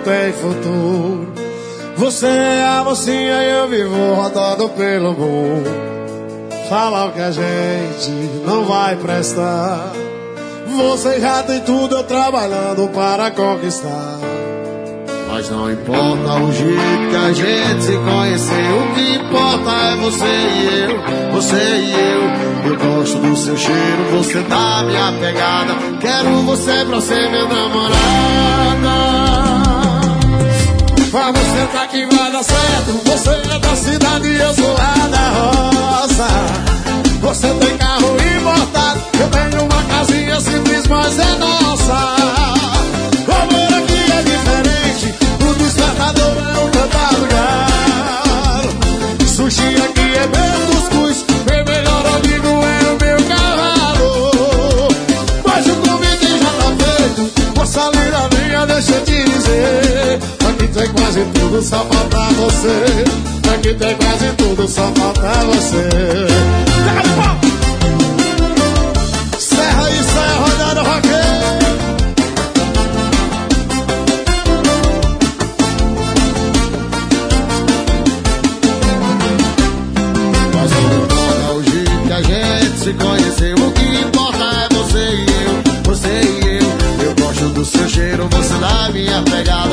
[0.08, 1.28] tem futuro.
[1.98, 5.70] Você é a mocinha e eu vivo rodando pelo mundo.
[6.70, 8.10] Falam que a gente
[8.46, 9.92] não vai prestar.
[10.78, 14.20] Você já tem tudo, eu trabalhando para conquistar.
[15.30, 20.26] Mas não importa o jeito que a gente se conheceu, o que importa é você
[20.26, 21.02] e eu,
[21.34, 22.22] você e eu.
[22.72, 25.76] Eu gosto do seu cheiro, você dá minha pegada.
[26.00, 29.47] Quero você pra ser minha namorada.
[31.12, 35.08] Pra você tá que vai dar certo, você é da cidade e eu sou lá
[35.10, 36.28] da roça.
[37.22, 41.94] Você tem carro importado, eu tenho uma casinha simples, mas é nossa.
[43.26, 48.64] O amor aqui é diferente, o despertador é um cantar lugar.
[49.26, 54.88] Sushi aqui é meu cuscuz, meu melhor amigo é o meu cavalo.
[55.46, 57.22] Mas o convite já tá feito,
[57.56, 60.20] moça linda minha, deixa eu te dizer.
[60.78, 63.04] Tem quase tudo, só falta você.
[63.52, 65.90] Aqui tem quase tudo, só falta você.
[69.40, 71.18] Serra e serra, rodando roqueiro.
[80.54, 83.56] Mas não o jeito que a gente se conheceu.
[83.56, 87.08] O que importa é você e eu, você e eu.
[87.08, 89.67] Eu gosto do seu cheiro, você dá minha pegada.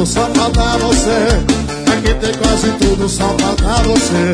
[0.00, 1.10] Tudo, só falta você.
[1.92, 4.32] Aqui tem quase tudo, só falta você.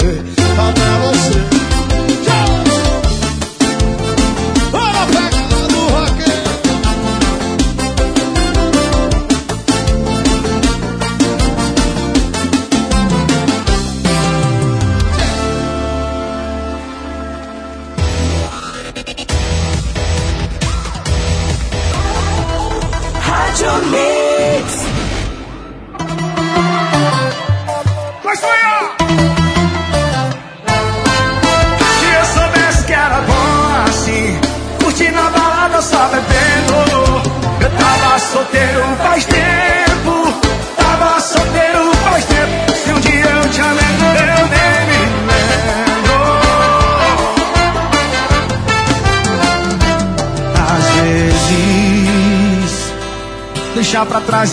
[0.54, 1.55] Falta você.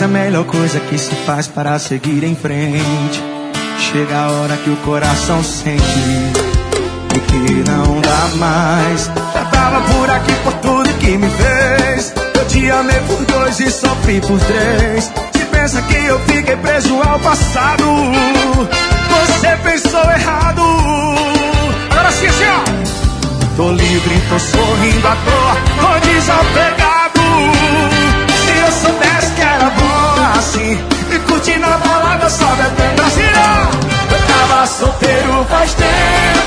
[0.00, 3.22] É a melhor coisa que se faz para seguir em frente.
[3.78, 5.82] Chega a hora que o coração sente
[7.14, 9.10] e que não dá mais.
[9.32, 12.12] Já tava por aqui por tudo que me fez.
[12.34, 15.12] Eu te amei por dois e sofri por três.
[15.32, 17.84] Se pensa que eu fiquei preso ao passado,
[19.10, 20.62] você pensou errado.
[21.90, 22.44] Agora sim, assim.
[23.56, 27.20] Tô livre, tô sorrindo à toa, tô desapegado.
[28.44, 29.43] Se eu soubesse que
[30.32, 30.78] assim,
[31.12, 34.14] e curtindo a balada só bebendo assim, ó.
[34.14, 36.43] Eu tava solteiro faz tempo,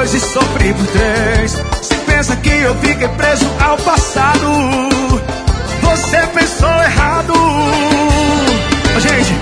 [0.00, 1.52] dois e sofri por três.
[1.82, 4.46] Se pensa que eu fiquei preso ao passado,
[5.82, 7.34] você pensou errado.
[8.98, 9.34] Gente,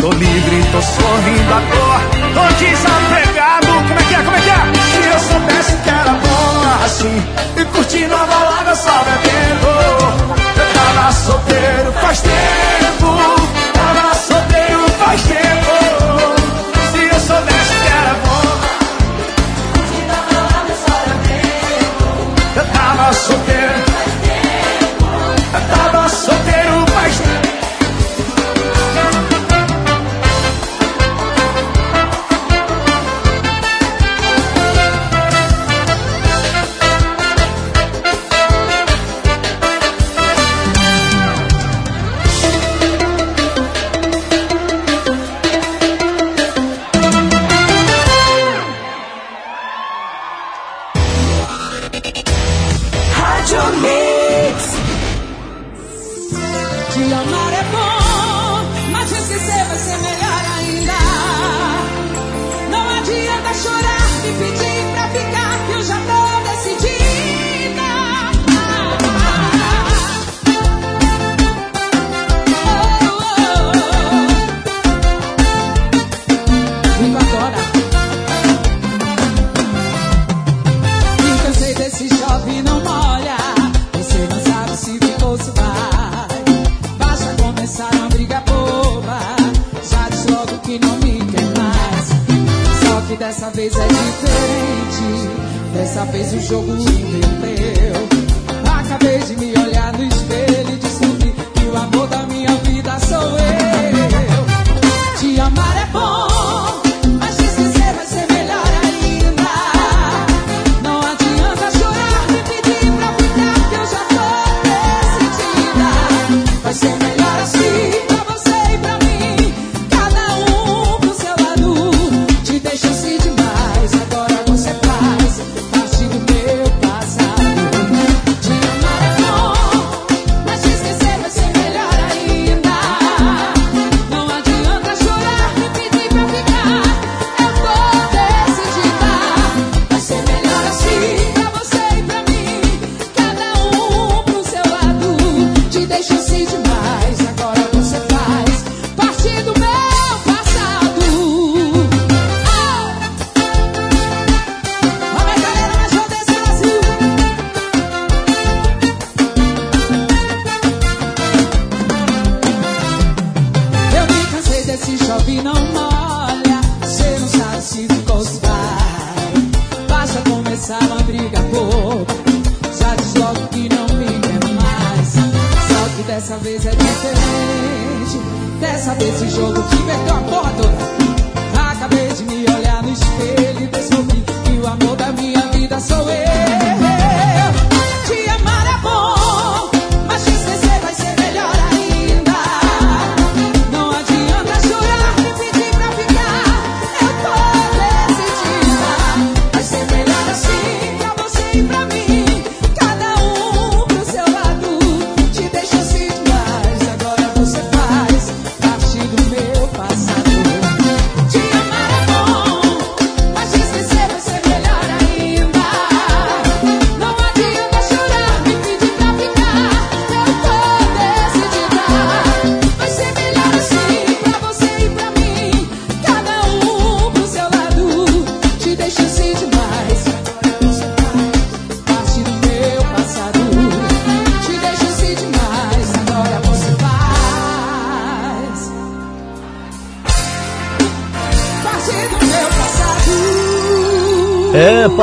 [0.00, 2.00] tô livre, tô sorrindo à toa,
[2.34, 3.66] tô desapegado.
[3.66, 4.22] Como é que é?
[4.22, 4.62] Como é que é?
[4.92, 7.22] Se eu soubesse que era bom assim,
[7.56, 9.66] e curtindo a balada só bebendo.
[10.56, 13.06] Eu tava solteiro faz tempo,
[13.74, 15.59] tava solteiro faz tempo.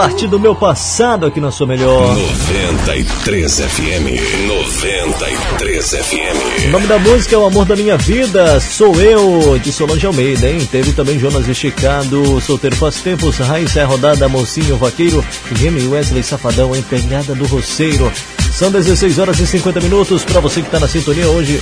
[0.07, 2.15] Parte do meu passado aqui na sua melhor.
[2.15, 4.47] 93 FM.
[4.47, 6.65] 93 FM.
[6.65, 10.49] O nome da música é O Amor da Minha Vida, Sou Eu, de Solange Almeida,
[10.49, 10.65] hein?
[10.71, 15.23] Teve também Jonas Esticado, Solteiro Faz Tempos, Raíssa é Rodada, Mocinho Vaqueiro,
[15.59, 18.09] Remy Wesley Safadão, em Pegada do Roceiro.
[18.53, 21.61] São 16 horas e 50 minutos para você que tá na sintonia hoje.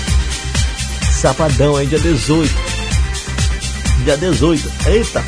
[1.12, 1.88] Sabadão, hein?
[1.88, 2.54] Dia 18.
[4.04, 4.72] Dia 18.
[4.86, 5.24] Eita!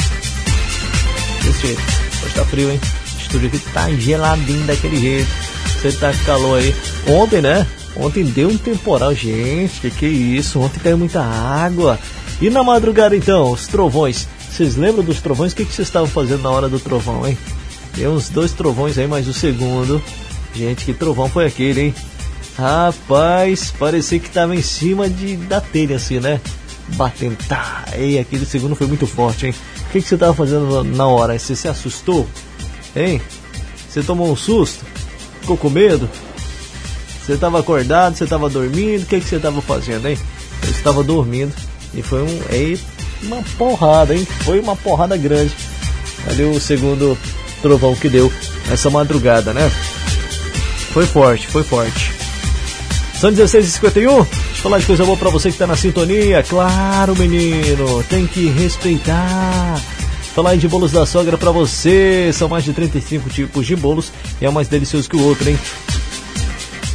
[1.43, 1.81] Desse jeito.
[2.23, 2.79] Hoje tá frio, hein?
[3.27, 5.29] Estúdio aqui tá geladinho daquele jeito.
[5.65, 6.73] Você tá calor aí.
[7.07, 7.67] Ontem, né?
[7.93, 9.81] Ontem deu um temporal, gente.
[9.81, 10.61] Que que isso?
[10.61, 11.99] Ontem caiu muita água.
[12.41, 14.27] E na madrugada, então, os trovões.
[14.49, 15.51] Vocês lembram dos trovões?
[15.51, 17.37] O que, que vocês estavam fazendo na hora do trovão, hein?
[17.93, 20.01] Tem uns dois trovões aí, mas o segundo.
[20.55, 21.95] Gente, que trovão foi aquele, hein?
[22.57, 26.39] Rapaz, parecia que tava em cima de, da telha, assim, né?
[26.95, 27.35] Batendo.
[27.45, 29.53] Tá, e aquele segundo foi muito forte, hein?
[29.81, 31.37] O que, que você tava fazendo na hora?
[31.37, 32.25] Você se assustou?
[32.97, 33.21] Hein?
[33.87, 34.83] Você tomou um susto?
[35.41, 36.09] Ficou com medo?
[37.23, 38.17] Você estava acordado?
[38.17, 39.03] Você estava dormindo?
[39.03, 40.17] O que, que você estava fazendo, hein?
[40.63, 41.53] Eu estava dormindo
[41.93, 42.79] e foi um, ei,
[43.21, 44.27] uma porrada, hein?
[44.43, 45.53] Foi uma porrada grande.
[46.27, 47.15] Ali o segundo
[47.61, 48.31] trovão que deu
[48.71, 49.69] essa madrugada, né?
[50.91, 52.11] Foi forte, foi forte.
[53.19, 53.91] São 16h51.
[53.93, 54.25] Deixa eu
[54.55, 56.41] falar de coisa boa pra você que tá na sintonia.
[56.43, 59.81] Claro, menino, tem que respeitar.
[60.37, 62.29] Falar aí de bolos da sogra pra você.
[62.31, 65.57] São mais de 35 tipos de bolos e é mais delicioso que o outro, hein?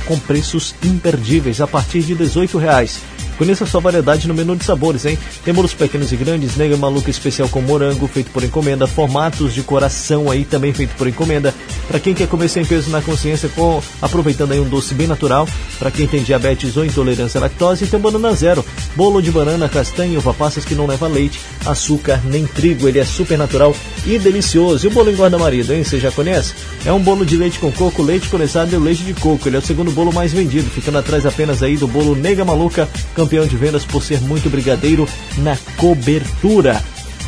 [0.07, 3.01] Com preços imperdíveis a partir de 18 reais.
[3.37, 5.19] Conheça a sua variedade no menu de sabores, hein?
[5.45, 9.65] Tem bolos pequenos e grandes, nega maluca especial com morango, feito por encomenda, formatos de
[9.65, 11.53] coração aí também feito por encomenda.
[11.93, 15.47] Para quem quer comer sem peso na consciência, com, aproveitando aí um doce bem natural.
[15.79, 18.65] Para quem tem diabetes ou intolerância à lactose, tem banana zero.
[18.97, 22.89] Bolo de banana, castanha, uva passas que não leva leite, açúcar nem trigo.
[22.89, 24.87] Ele é super natural e delicioso.
[24.87, 25.85] E o bolo engorda marido, hein?
[25.85, 26.55] Você já conhece?
[26.87, 29.47] É um bolo de leite com coco, leite condensado e leite de coco.
[29.47, 32.89] Ele é o segundo bolo mais vendido, ficando atrás apenas aí do bolo Nega Maluca,
[33.15, 35.07] campeão de vendas por ser muito brigadeiro
[35.37, 36.83] na cobertura.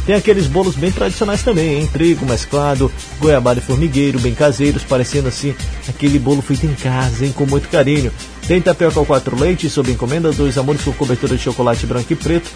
[0.07, 1.89] Tem aqueles bolos bem tradicionais também, hein?
[1.91, 5.55] Trigo mesclado, goiabada e formigueiro, bem caseiros, parecendo assim
[5.89, 7.33] aquele bolo feito em casa, hein?
[7.35, 8.13] Com muito carinho.
[8.47, 12.17] Tem tapioca ao quatro leite, sob encomenda, dois amores com cobertura de chocolate branco e
[12.17, 12.51] preto.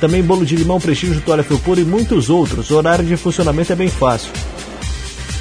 [0.00, 2.70] Também bolo de limão, prestígio, toalha felpura e muitos outros.
[2.70, 4.32] O horário de funcionamento é bem fácil.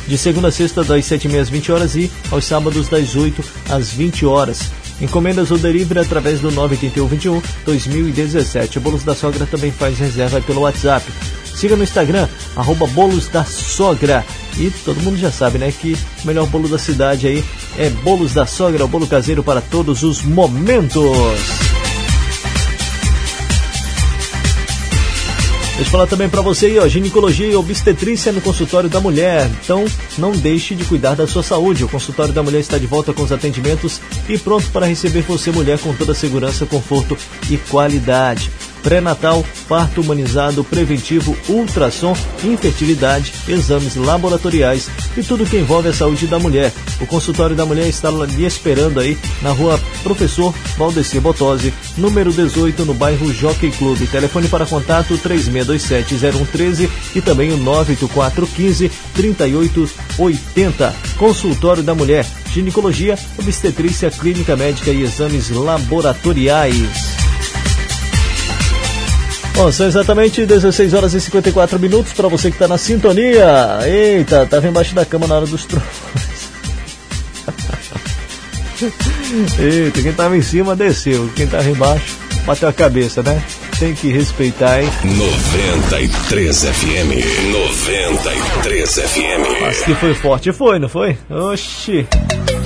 [0.08, 3.90] De segunda a sexta, das 7h30 às 20 horas e aos sábados, das 8 às
[3.90, 4.62] 20 horas.
[5.02, 8.78] Encomendas ou delivery através do 98121 2017.
[8.78, 11.06] O Bolos da Sogra também faz reserva pelo WhatsApp.
[11.58, 14.24] Siga no Instagram, arroba Bolos da Sogra.
[14.60, 17.44] E todo mundo já sabe, né, que o melhor bolo da cidade aí
[17.80, 21.02] é Bolos da Sogra, o bolo caseiro para todos os momentos.
[25.78, 29.50] Deixa eu falar também para você aí, ó, ginecologia e obstetrícia no consultório da mulher.
[29.64, 29.84] Então,
[30.16, 31.84] não deixe de cuidar da sua saúde.
[31.84, 35.50] O consultório da mulher está de volta com os atendimentos e pronto para receber você,
[35.50, 37.18] mulher, com toda a segurança, conforto
[37.50, 38.52] e qualidade
[38.88, 44.88] pré-natal, parto humanizado, preventivo, ultrassom, infertilidade, exames laboratoriais
[45.18, 46.72] e tudo que envolve a saúde da mulher.
[47.02, 52.86] O consultório da mulher está lhe esperando aí na rua Professor Valdecir Botose, número 18,
[52.86, 54.08] no bairro Jockey Clube.
[54.08, 60.96] Telefone para contato 36270113 e também o 98415 3880.
[61.18, 67.17] Consultório da Mulher, ginecologia, obstetrícia, clínica médica e exames laboratoriais.
[69.58, 73.80] Bom, são exatamente 16 horas e 54 minutos para você que está na sintonia.
[73.88, 75.92] Eita, tava embaixo da cama na hora dos trovões.
[79.60, 83.44] Eita, quem tava em cima desceu, quem tava embaixo bateu a cabeça, né?
[83.80, 84.90] Tem que respeitar, hein?
[85.04, 87.52] 93 FM.
[87.52, 89.62] 93 FM.
[89.62, 91.18] Mas que foi forte, foi, não foi?
[91.30, 92.08] Oxi.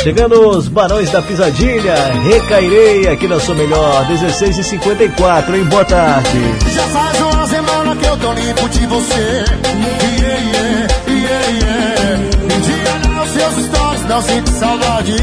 [0.03, 5.63] Chegando os Barões da Pisadinha, recairei aqui na sua melhor, 16 e 54 hein?
[5.65, 6.39] Boa tarde.
[6.73, 9.13] Já faz uma semana que eu tô limpo de você.
[9.13, 12.17] Yeah, yeah, yeah, yeah.
[12.43, 15.15] Um dia nos seus stories não sinto saudade.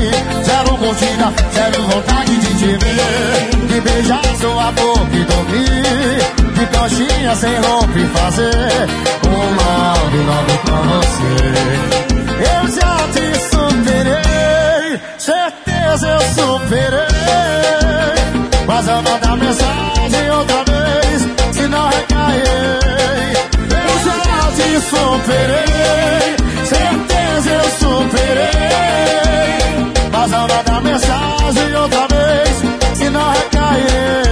[0.44, 3.66] Zero curtida, zero vontade de te ver.
[3.66, 6.18] De beijar sua boca e dormir.
[6.54, 8.88] De coxinha sem roupa e fazer
[9.26, 9.92] uma
[10.28, 11.34] love com você.
[12.40, 14.57] Eu já te superei,
[15.18, 17.08] certeza eu superei.
[18.66, 21.22] Mas eu mandar mensagem outra vez,
[21.52, 22.78] se não recair.
[23.70, 24.20] Eu já
[24.56, 28.58] te superei, certeza eu superei.
[30.12, 34.27] Mas eu mandar mensagem outra vez, se não recair.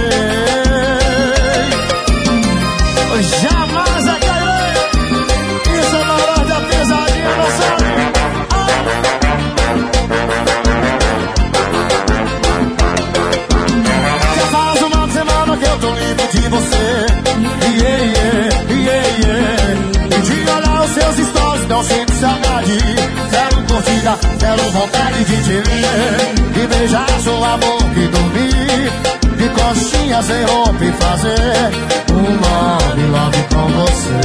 [24.07, 26.33] Curtida, zero vontade de te ver.
[26.53, 28.91] De beijar sua boca e dormir.
[29.35, 31.71] De coxinha sem roupa e fazer
[32.13, 34.21] um love, love com você.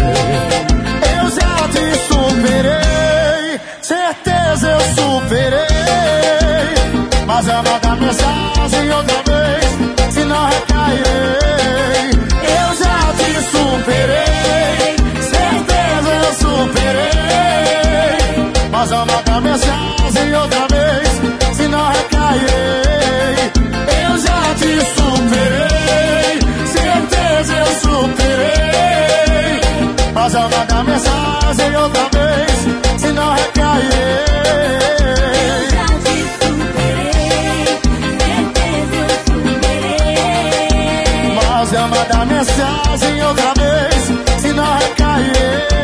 [1.19, 5.63] Eu já te superei, certeza eu superei.
[7.27, 12.11] Mas eu mando mensagem outra vez, se não recairei.
[12.43, 17.82] Eu já te superei, certeza eu superei.
[18.83, 21.09] Mas eu mando mensagem outra vez,
[21.57, 23.53] se não recairei.
[24.03, 29.61] Eu já te superei, certeza eu superei.
[30.13, 33.93] Mas eu mando mensagem outra vez, se não recairei.
[41.37, 45.82] Mas eu mando mensagem outra vez, se não recairei.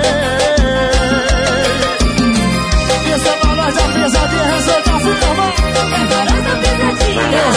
[7.20, 7.48] Eu.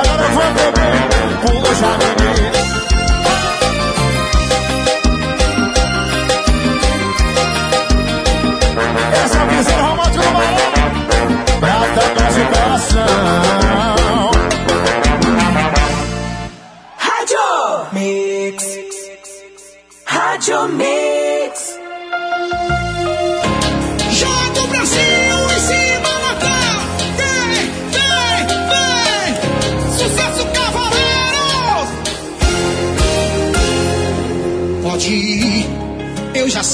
[0.00, 0.96] Agora vou beber,
[1.42, 1.92] pula já.
[9.24, 10.56] Essa é a visão romântica do balão.
[11.60, 13.55] Prata, doce coração.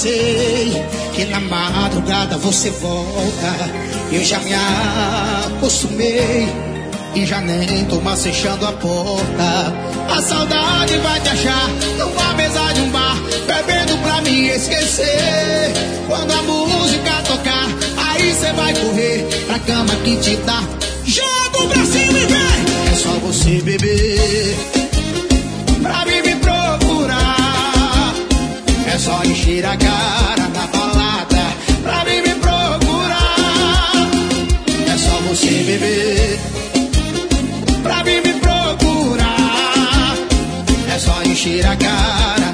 [0.03, 0.73] Sei
[1.15, 3.53] que na madrugada você volta.
[4.11, 4.53] Eu já me
[5.57, 6.49] acostumei
[7.15, 9.73] e já nem tô mais fechando a porta.
[10.11, 11.69] A saudade vai te achar
[11.99, 13.16] numa mesa de um bar,
[13.47, 15.73] bebendo pra me esquecer.
[16.09, 20.62] Quando a música tocar, aí cê vai correr pra cama que te dá.
[21.05, 22.93] Joga o Brasil e vem!
[22.93, 24.81] É só você beber.
[29.03, 31.45] só encher a cara na balada
[31.83, 34.11] pra vir me procurar.
[34.93, 36.39] É só você beber
[37.83, 40.15] pra vir me procurar.
[40.95, 42.52] É só encher a cara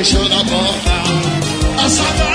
[0.00, 1.02] fechou na porta.
[1.84, 2.29] A saudade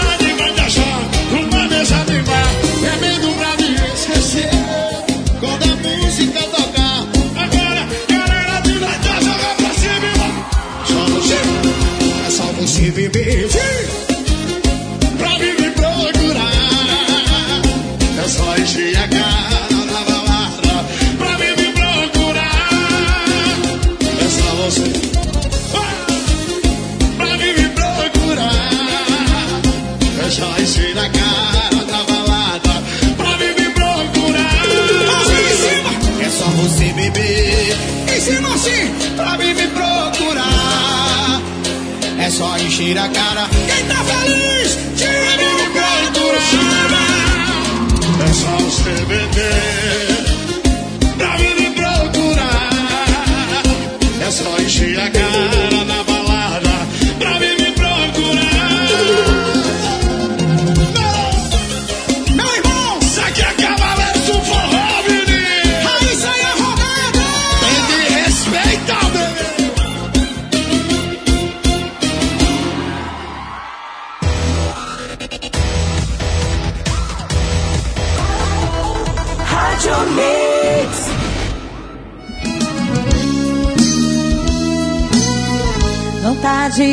[42.86, 43.49] tira a cara.
[43.49, 44.44] Quem tá falando?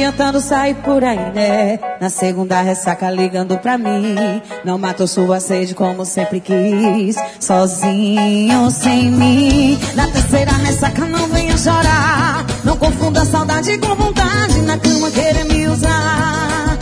[0.03, 1.79] tentando sair por aí, né?
[2.01, 4.17] Na segunda ressaca ligando pra mim.
[4.65, 7.15] Não matou sua sede como sempre quis.
[7.39, 9.79] Sozinho, sem mim.
[9.95, 12.45] Na terceira ressaca não venha chorar.
[12.65, 14.61] Não confunda saudade com vontade.
[14.63, 16.79] Na cama querer me usar.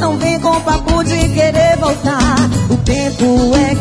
[0.00, 2.34] Não vem com papo de querer voltar.
[2.68, 3.73] O tempo é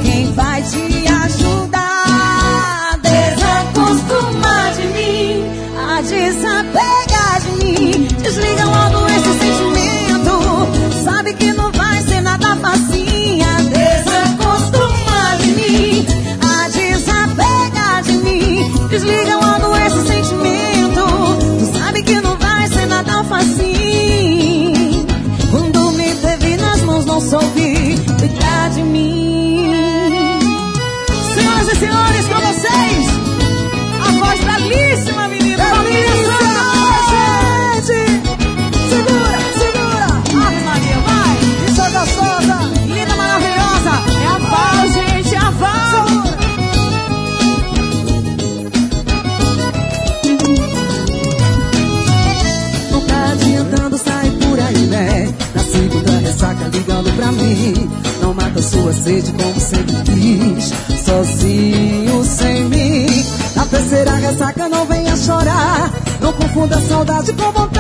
[67.05, 67.72] saudade com vontade.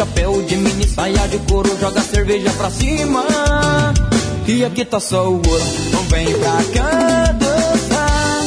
[0.00, 3.22] Chapéu, de mini saia de couro, joga cerveja pra cima.
[4.46, 8.44] E aqui tá só o ouro, não vem pra cá dançar.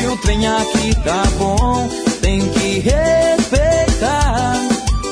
[0.00, 1.88] E o trem aqui tá bom,
[2.22, 4.54] tem que respeitar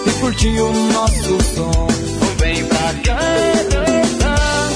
[0.07, 1.89] e curtir o nosso som.
[2.21, 3.19] Não vem pra cá
[3.73, 4.71] dançar.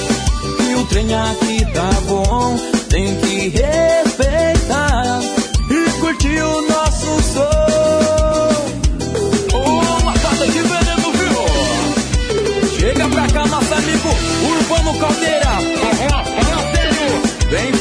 [0.68, 2.56] E o trem aqui tá bom,
[2.90, 3.87] tem que respeitar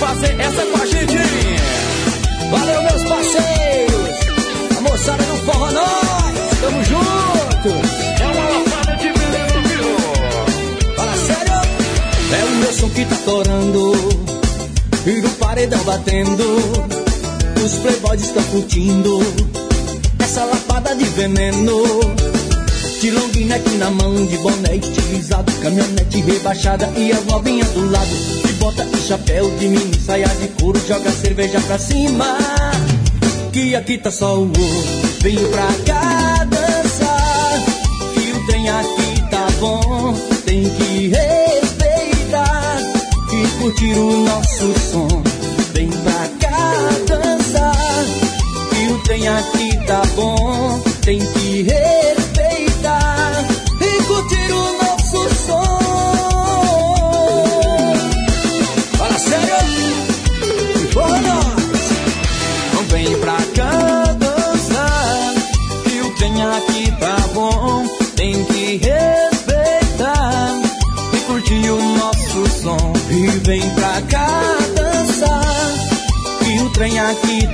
[0.08, 1.18] fazer essa com a gente.
[2.50, 4.18] Valeu, meus parceiros!
[4.78, 6.60] A moçada do Forró Nós!
[6.62, 7.70] Tamo junto!
[8.22, 10.96] É uma lapada de veneno, viu?
[10.96, 11.54] Fala sério!
[12.32, 13.94] É o meu som que tá torando
[15.06, 16.44] e paredão batendo.
[17.66, 19.20] Os playboys estão curtindo
[20.20, 21.84] essa lapada de veneno.
[23.02, 28.44] De longuinho aqui na mão, de boné estilizado, caminhonete rebaixada e as novinhas do lado.
[28.46, 32.38] De bota chapéu, de mini saia de couro, joga cerveja pra cima.
[33.54, 34.52] Que aqui tá só o ouro,
[35.22, 37.64] vem pra cá dançar.
[38.14, 40.14] Que o trem aqui tá bom,
[40.46, 42.80] tem que respeitar
[43.32, 45.24] e curtir o nosso som.
[45.74, 48.06] Vem pra cá dançar.
[48.70, 51.97] Que o trem aqui tá bom, tem que respeitar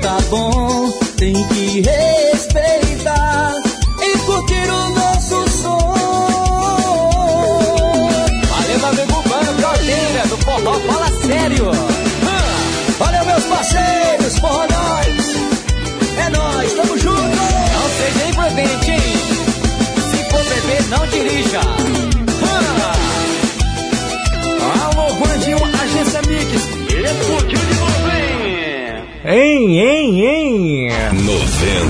[0.03, 2.12] tá bom, tem que respeitar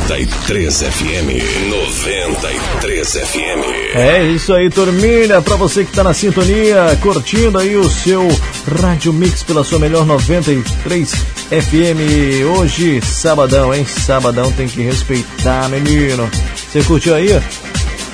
[0.03, 1.69] 93 FM.
[1.69, 3.95] 93 FM.
[3.95, 5.41] É isso aí, turminha.
[5.41, 8.27] Pra você que tá na sintonia, curtindo aí o seu
[8.81, 12.45] Rádio Mix pela sua melhor 93 FM.
[12.57, 13.85] Hoje, sabadão, hein?
[13.85, 16.30] Sabadão tem que respeitar, menino.
[16.69, 17.30] Você curtiu aí?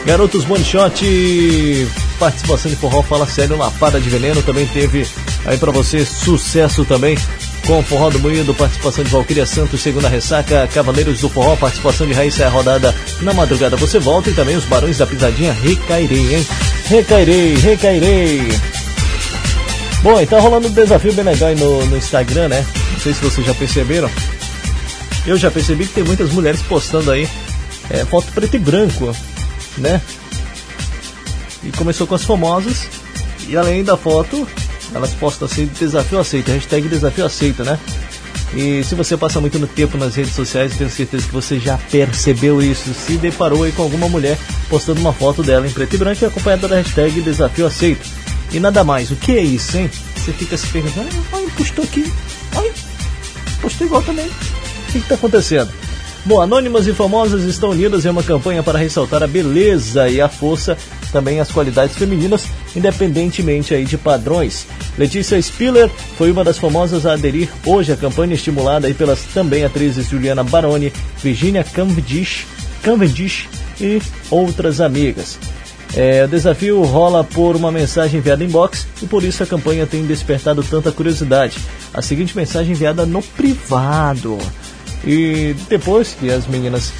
[0.05, 1.87] Garotos One Shot,
[2.19, 5.05] participação de forró, fala sério, Lapada de Veneno também teve
[5.45, 7.17] aí pra você sucesso também
[7.69, 12.13] com Forró do Moído, participação de Valquíria Santos, segunda ressaca, Cavaleiros do Forró, participação de
[12.13, 16.47] Raíssa, a rodada na madrugada você volta e também os Barões da Pisadinha, recairei, hein?
[16.85, 18.47] Recairei, recairei.
[20.01, 22.65] Bom, e tá rolando um desafio bem legal aí no, no Instagram, né?
[22.93, 24.09] Não sei se vocês já perceberam.
[25.27, 27.29] Eu já percebi que tem muitas mulheres postando aí
[27.91, 29.15] é, foto preto e branco,
[29.77, 30.01] né?
[31.63, 32.87] E começou com as famosas.
[33.47, 34.47] E além da foto,
[34.93, 37.79] elas postam assim, desafio aceito, hashtag desafio aceito, né?
[38.53, 42.61] E se você passa muito tempo nas redes sociais, tenho certeza que você já percebeu
[42.61, 42.91] isso.
[42.93, 44.37] Se deparou aí com alguma mulher
[44.69, 48.07] postando uma foto dela em preto e branco e acompanhada da hashtag desafio aceito.
[48.51, 49.89] E nada mais, o que é isso, hein?
[50.15, 52.11] Você fica se perguntando, ai, postou aqui,
[52.55, 52.71] ai,
[53.61, 54.25] postou igual também.
[54.25, 55.71] O que está acontecendo?
[56.25, 60.27] Bom, anônimas e famosas estão unidas em uma campanha para ressaltar a beleza e a
[60.27, 60.75] força,
[61.11, 64.65] também as qualidades femininas, independentemente aí de padrões.
[64.97, 69.63] Letícia Spiller foi uma das famosas a aderir hoje à campanha estimulada aí pelas também
[69.63, 70.91] atrizes Juliana Baroni,
[71.21, 72.45] Virginia Cavendish,
[72.83, 73.47] Cavendish
[73.79, 75.37] e outras amigas.
[75.95, 79.87] É, o desafio rola por uma mensagem enviada em box e por isso a campanha
[79.87, 81.57] tem despertado tanta curiosidade.
[81.93, 84.37] A seguinte mensagem enviada no privado.
[85.03, 86.91] E depois que as meninas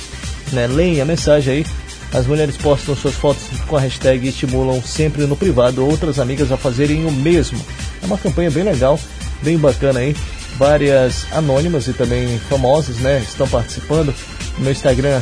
[0.52, 1.66] né, leem a mensagem aí,
[2.12, 6.52] as mulheres postam suas fotos com a hashtag e estimulam sempre no privado outras amigas
[6.52, 7.64] a fazerem o mesmo.
[8.02, 9.00] É uma campanha bem legal,
[9.44, 10.16] bem bacana aí.
[10.58, 14.14] Várias anônimas e também famosas né, estão participando.
[14.58, 15.22] No Instagram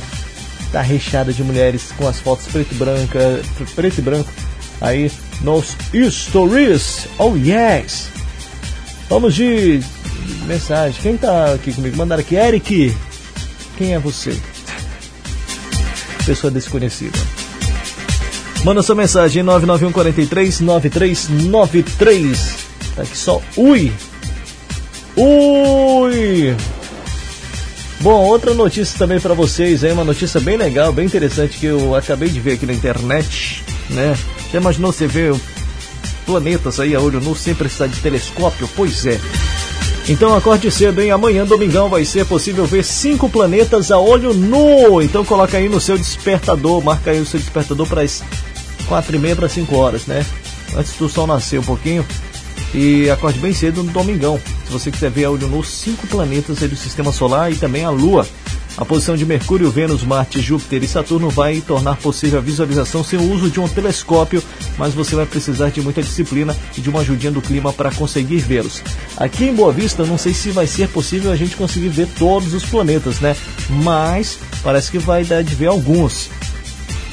[0.71, 3.41] tá recheada de mulheres com as fotos preto e branca,
[3.75, 4.29] preto e branco
[4.79, 5.11] aí
[5.41, 5.75] nos
[6.09, 7.07] stories.
[7.17, 8.07] Oh yes!
[9.09, 9.81] Vamos de
[10.45, 11.01] mensagem.
[11.01, 11.97] Quem tá aqui comigo?
[11.97, 12.95] Mandaram aqui, Eric.
[13.77, 14.35] Quem é você?
[16.27, 17.17] Pessoa desconhecida.
[18.65, 22.55] Manda sua mensagem 991 43 9393.
[22.95, 23.93] Tá aqui só ui.
[25.15, 26.55] Ui.
[28.01, 31.95] Bom, outra notícia também para vocês aí, uma notícia bem legal, bem interessante que eu
[31.95, 34.15] acabei de ver aqui na internet, né?
[34.51, 35.33] Já imaginou você ver
[36.25, 38.69] planetas aí a olho nu sem precisar de telescópio?
[38.75, 39.17] Pois é.
[40.09, 41.11] Então acorde cedo, hein?
[41.11, 45.01] Amanhã, domingão, vai ser possível ver cinco planetas a olho nu.
[45.01, 48.23] Então coloca aí no seu despertador, marca aí o seu despertador para as
[48.87, 50.25] quatro e meia para cinco horas, né?
[50.75, 52.05] Antes do sol nascer um pouquinho.
[52.73, 54.39] E acorde bem cedo no domingão.
[54.65, 57.83] Se você quiser ver a olho nu cinco planetas aí do Sistema Solar e também
[57.83, 58.25] a Lua.
[58.77, 63.17] A posição de Mercúrio, Vênus, Marte, Júpiter e Saturno vai tornar possível a visualização sem
[63.17, 64.43] o uso de um telescópio,
[64.77, 68.37] mas você vai precisar de muita disciplina e de uma ajudinha do clima para conseguir
[68.37, 68.83] vê-los.
[69.17, 72.53] Aqui em Boa Vista, não sei se vai ser possível a gente conseguir ver todos
[72.53, 73.35] os planetas, né?
[73.67, 76.29] Mas parece que vai dar de ver alguns.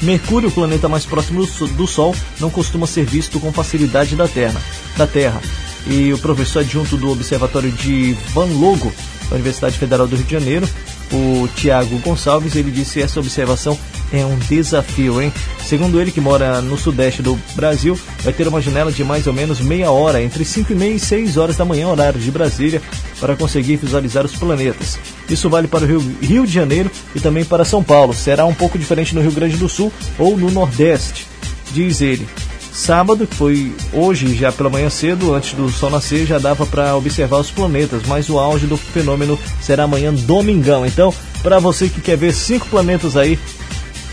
[0.03, 4.61] Mercúrio, o planeta mais próximo do Sol, não costuma ser visto com facilidade da Terra.
[4.95, 5.41] Da terra.
[5.87, 8.93] E o professor adjunto do Observatório de Van Logo,
[9.29, 10.69] da Universidade Federal do Rio de Janeiro,
[11.11, 13.77] o Tiago Gonçalves, ele disse essa observação
[14.13, 15.33] é um desafio, hein?
[15.65, 19.33] Segundo ele, que mora no sudeste do Brasil, vai ter uma janela de mais ou
[19.33, 22.81] menos meia hora, entre 5 e meia e 6 horas da manhã, horário de Brasília,
[23.19, 24.99] para conseguir visualizar os planetas.
[25.29, 28.13] Isso vale para o Rio, Rio de Janeiro e também para São Paulo.
[28.13, 31.25] Será um pouco diferente no Rio Grande do Sul ou no Nordeste,
[31.73, 32.27] diz ele.
[32.75, 36.93] Sábado, que foi hoje, já pela manhã cedo, antes do sol nascer, já dava para
[36.97, 40.85] observar os planetas, mas o auge do fenômeno será amanhã, domingão.
[40.85, 43.39] Então, para você que quer ver cinco planetas aí,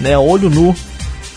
[0.01, 0.77] né, olho nu,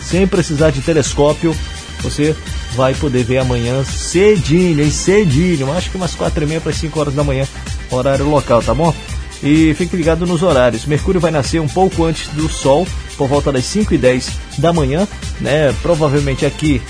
[0.00, 1.54] sem precisar de telescópio,
[2.00, 2.34] você
[2.76, 4.90] vai poder ver amanhã cedinho, hein?
[4.92, 7.44] Cedinho, acho que umas quatro e meia para cinco horas da manhã,
[7.90, 8.94] horário local, tá bom?
[9.42, 10.86] E fique ligado nos horários.
[10.86, 12.86] Mercúrio vai nascer um pouco antes do Sol,
[13.18, 15.08] por volta das 5 e 10 da manhã,
[15.40, 15.74] né?
[15.82, 16.80] Provavelmente aqui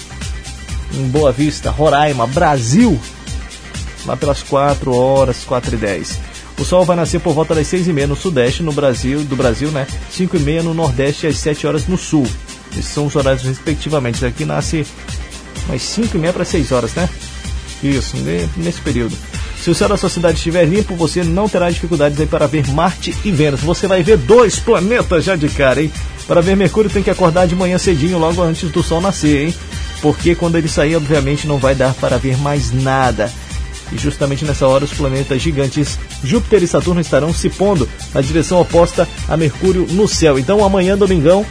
[0.94, 2.98] em Boa Vista, Roraima, Brasil,
[4.04, 6.18] lá pelas 4 horas, 4 e 10.
[6.58, 9.36] O sol vai nascer por volta das 6 e meia no sudeste, no Brasil, do
[9.36, 9.86] Brasil, né?
[10.10, 12.26] 5 e meia no nordeste e às 7 horas no sul.
[12.72, 14.24] Esses são os horários respectivamente.
[14.24, 14.86] Aqui nasce
[15.68, 17.08] mais 5 e meia para 6 horas, né?
[17.82, 18.16] Isso,
[18.56, 19.16] nesse período.
[19.60, 22.66] Se o céu da sua cidade estiver limpo, você não terá dificuldades aí para ver
[22.68, 23.60] Marte e Vênus.
[23.60, 25.92] Você vai ver dois planetas já de cara, hein?
[26.26, 29.54] Para ver Mercúrio tem que acordar de manhã cedinho, logo antes do sol nascer, hein?
[30.00, 33.32] Porque quando ele sair, obviamente, não vai dar para ver mais nada.
[33.92, 38.60] E justamente nessa hora, os planetas gigantes Júpiter e Saturno estarão se pondo na direção
[38.60, 40.38] oposta a Mercúrio no céu.
[40.38, 41.46] Então, amanhã, domingão,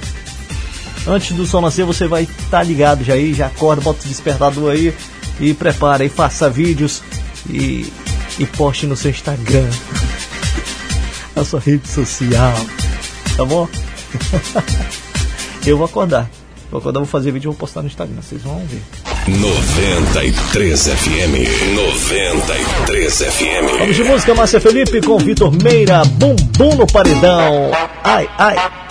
[1.07, 4.07] antes do sol nascer, você vai estar tá ligado já aí, já acorda, bota o
[4.07, 4.94] despertador aí
[5.40, 7.02] e prepara e faça vídeos
[7.49, 7.91] e,
[8.39, 9.69] e poste no seu Instagram,
[11.35, 12.53] na sua rede social,
[13.35, 13.67] tá bom?
[15.65, 16.30] Eu vou acordar.
[16.69, 18.81] Vou acordar, vou fazer vídeo e vou postar no Instagram, vocês vão ver.
[19.27, 21.76] 93 FM.
[21.76, 23.80] 93 FM.
[23.80, 27.72] Vamos de música, Márcia Felipe com Vitor Meira, bumbum no paredão.
[28.03, 28.85] Ai, ai.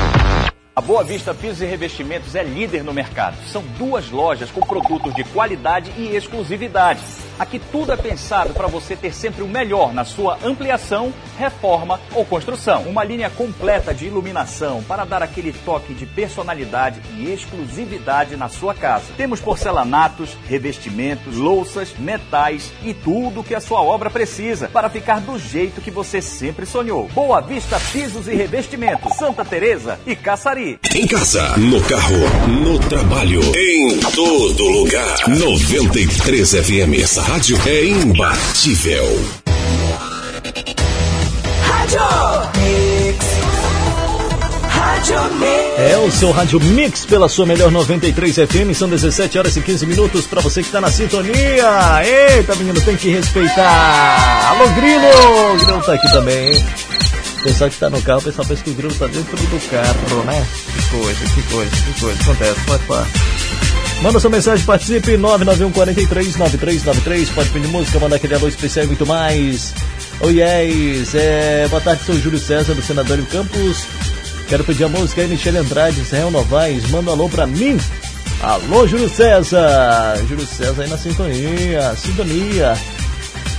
[0.78, 3.38] A Boa Vista Pisos e Revestimentos é líder no mercado.
[3.48, 7.00] São duas lojas com produtos de qualidade e exclusividade.
[7.40, 12.26] Aqui tudo é pensado para você ter sempre o melhor na sua ampliação, reforma ou
[12.26, 12.84] construção.
[12.84, 18.74] Uma linha completa de iluminação para dar aquele toque de personalidade e exclusividade na sua
[18.74, 19.14] casa.
[19.16, 25.38] Temos porcelanatos, revestimentos, louças, metais e tudo que a sua obra precisa para ficar do
[25.38, 27.10] jeito que você sempre sonhou.
[27.10, 30.16] Boa Vista Pisos e Revestimentos, Santa Teresa e
[30.66, 32.18] Em casa, no carro,
[32.48, 35.16] no trabalho, em todo lugar.
[35.28, 39.06] 93 FM, essa rádio é imbatível.
[41.62, 42.02] Rádio
[42.58, 43.26] Mix.
[44.68, 45.78] Rádio Mix.
[45.78, 48.76] É o seu Rádio Mix pela sua melhor 93 FM.
[48.76, 52.02] São 17 horas e 15 minutos para você que tá na sintonia.
[52.04, 54.50] Eita, menino, tem que respeitar.
[54.50, 55.54] Alô, Grilo!
[55.54, 56.66] O Grilo tá aqui também, hein?
[57.46, 60.24] Pessoal que tá no carro, o pessoal pensa que o Grilo tá dentro do carro,
[60.24, 60.48] né?
[60.74, 62.22] Que coisa, que coisa, que coisa.
[62.24, 63.08] Acontece, pode falar.
[64.02, 67.30] Manda sua mensagem, participe 991 43 9393.
[67.30, 69.76] Pode pedir música, mandar aquele alô especial e muito mais.
[70.22, 73.86] Oh yes, é, boa tarde, sou o Júlio César do Senador Campos.
[74.50, 76.90] Quero pedir a música aí, Michele Andrade, Israel Novaes.
[76.90, 77.80] Manda um alô pra mim.
[78.42, 80.18] Alô, Júlio César.
[80.28, 82.76] Júlio César aí na sintonia, sintonia.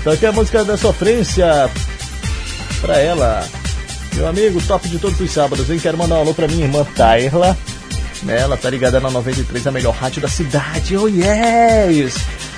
[0.01, 1.71] Então aqui é a música da sofrência
[2.81, 3.47] pra ela.
[4.17, 5.79] Meu amigo, top de todos os sábados, hein?
[5.79, 6.87] Quero mandar um alô pra minha irmã.
[8.23, 8.41] Né?
[8.41, 10.97] Ela tá ligada na 93, a melhor rádio da cidade.
[10.97, 12.17] Oh yes!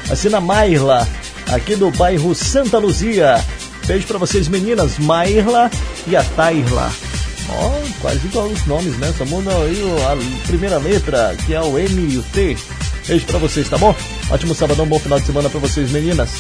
[0.09, 1.07] Assina Mairla,
[1.49, 3.45] aqui do bairro Santa Luzia.
[3.89, 5.69] Beijo pra vocês, meninas, Mairla
[6.07, 6.93] e a Tairla.
[7.51, 9.13] Ó, quase igual os nomes, né?
[9.19, 9.83] Só muda aí
[10.13, 12.57] a primeira letra, que é o M e o T.
[13.09, 13.95] Beijo pra vocês, tá bom?
[14.31, 16.31] Ótimo sabadão, bom final de semana pra vocês, meninas.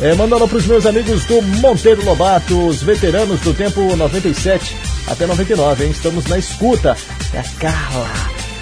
[0.00, 4.76] É, manda alô pros meus amigos do Monteiro Lobato, os veteranos do tempo 97
[5.06, 5.90] até 99, hein?
[5.90, 6.96] Estamos na escuta.
[7.32, 8.10] É a Carla.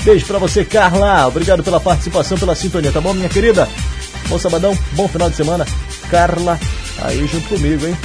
[0.04, 1.26] Beijo pra você, Carla.
[1.26, 3.68] Obrigado pela participação, pela sintonia, tá bom, minha querida?
[4.28, 5.66] Bom sabadão, bom final de semana.
[6.10, 6.60] Carla,
[7.02, 7.96] aí junto comigo, hein?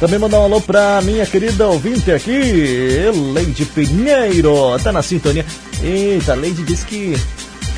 [0.00, 4.78] Também mandar um alô pra minha querida ouvinte aqui, Leide Pinheiro.
[4.82, 5.46] Tá na sintonia.
[5.82, 7.16] Eita, Leide disse que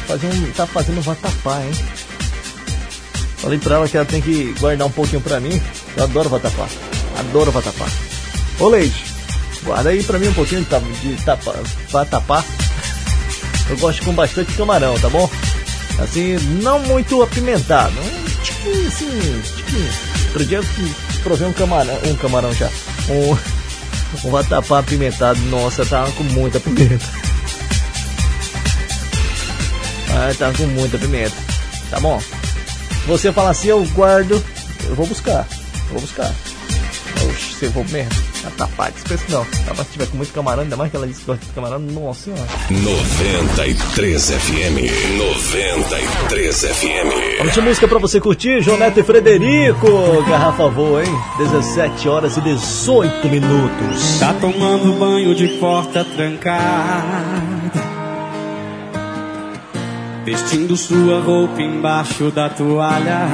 [0.07, 1.73] fazer um, tá fazendo vatapá, hein?
[3.41, 5.61] Falei pra ela que ela tem que guardar um pouquinho pra mim.
[5.97, 6.69] Eu adoro vatapá.
[7.19, 7.87] Adoro vatapá.
[8.59, 9.03] Ô Leide,
[9.63, 11.55] guarda aí pra mim um pouquinho de, de tapa,
[11.91, 12.45] vatapá.
[13.71, 15.31] Eu gosto com bastante camarão, tá bom?
[15.99, 17.95] Assim, não muito apimentado.
[17.99, 19.93] Um tiquinho assim, tiquinho.
[20.27, 20.65] Outro dia eu
[21.23, 22.69] provei um camarão, um camarão já.
[23.09, 25.41] Um, um vatapá apimentado.
[25.43, 27.07] Nossa, tava com muita pimenta.
[30.11, 31.37] Ah, tava com muita pimenta.
[31.91, 32.21] Tá bom?
[33.11, 34.41] Você fala assim, eu guardo,
[34.89, 35.45] eu vou buscar.
[35.89, 36.33] Eu vou buscar.
[37.29, 38.13] Oxe, você vou mesmo.
[38.45, 39.45] Vatapá, dispensa não.
[39.45, 41.51] Tá, mas se tiver com muito camarão, ainda mais que ela disse que gosta de
[41.51, 42.47] camarão, nossa senhora.
[42.71, 47.39] 93 FM, 93 FM.
[47.39, 49.89] Vamos de música pra você curtir, João Neto e Frederico.
[50.29, 51.13] Garrafa voa, hein?
[51.39, 54.21] 17 horas e 18 minutos.
[54.21, 58.00] Tá tomando banho de porta trancada
[60.31, 63.27] vestindo sua roupa embaixo da toalha.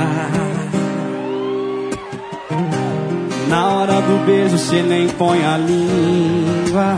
[3.48, 6.97] Na hora do beijo você nem põe a língua.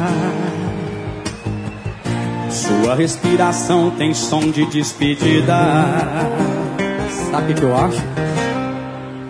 [2.49, 5.57] Sua respiração tem som de despedida.
[7.31, 8.03] Sabe o que eu acho?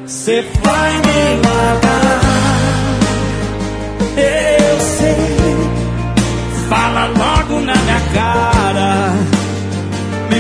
[0.06, 2.20] Você vai me matar.
[4.16, 6.68] Eu sei.
[6.68, 8.57] Fala logo na minha cara.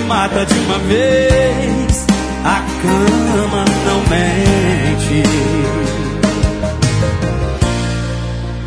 [0.08, 2.06] Mata de uma vez.
[2.42, 5.22] A cama não mente.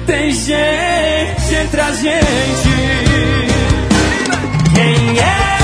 [0.05, 2.69] Tem gente entre a gente.
[4.75, 5.60] Quem é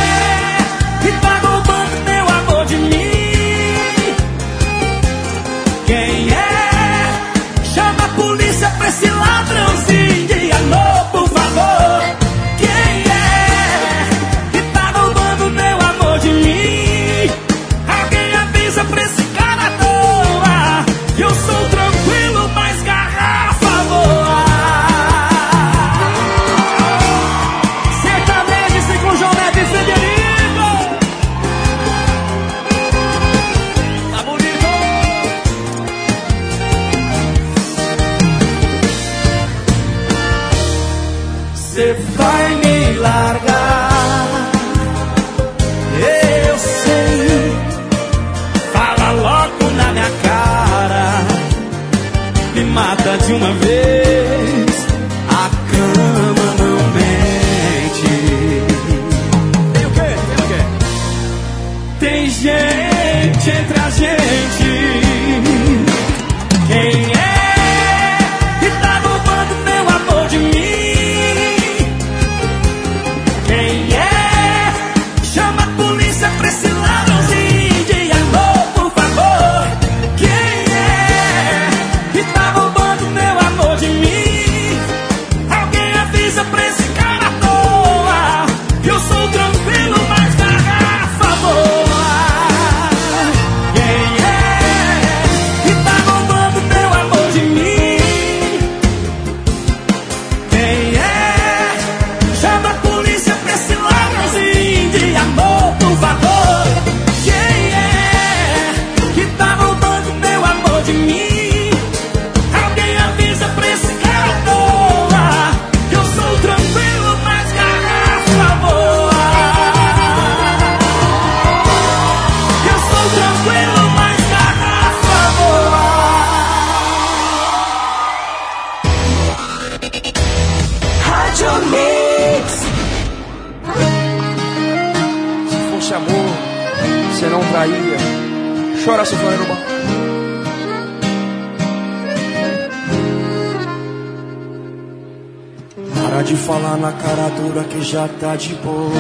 [146.80, 148.92] na cara dura que já tá de boa.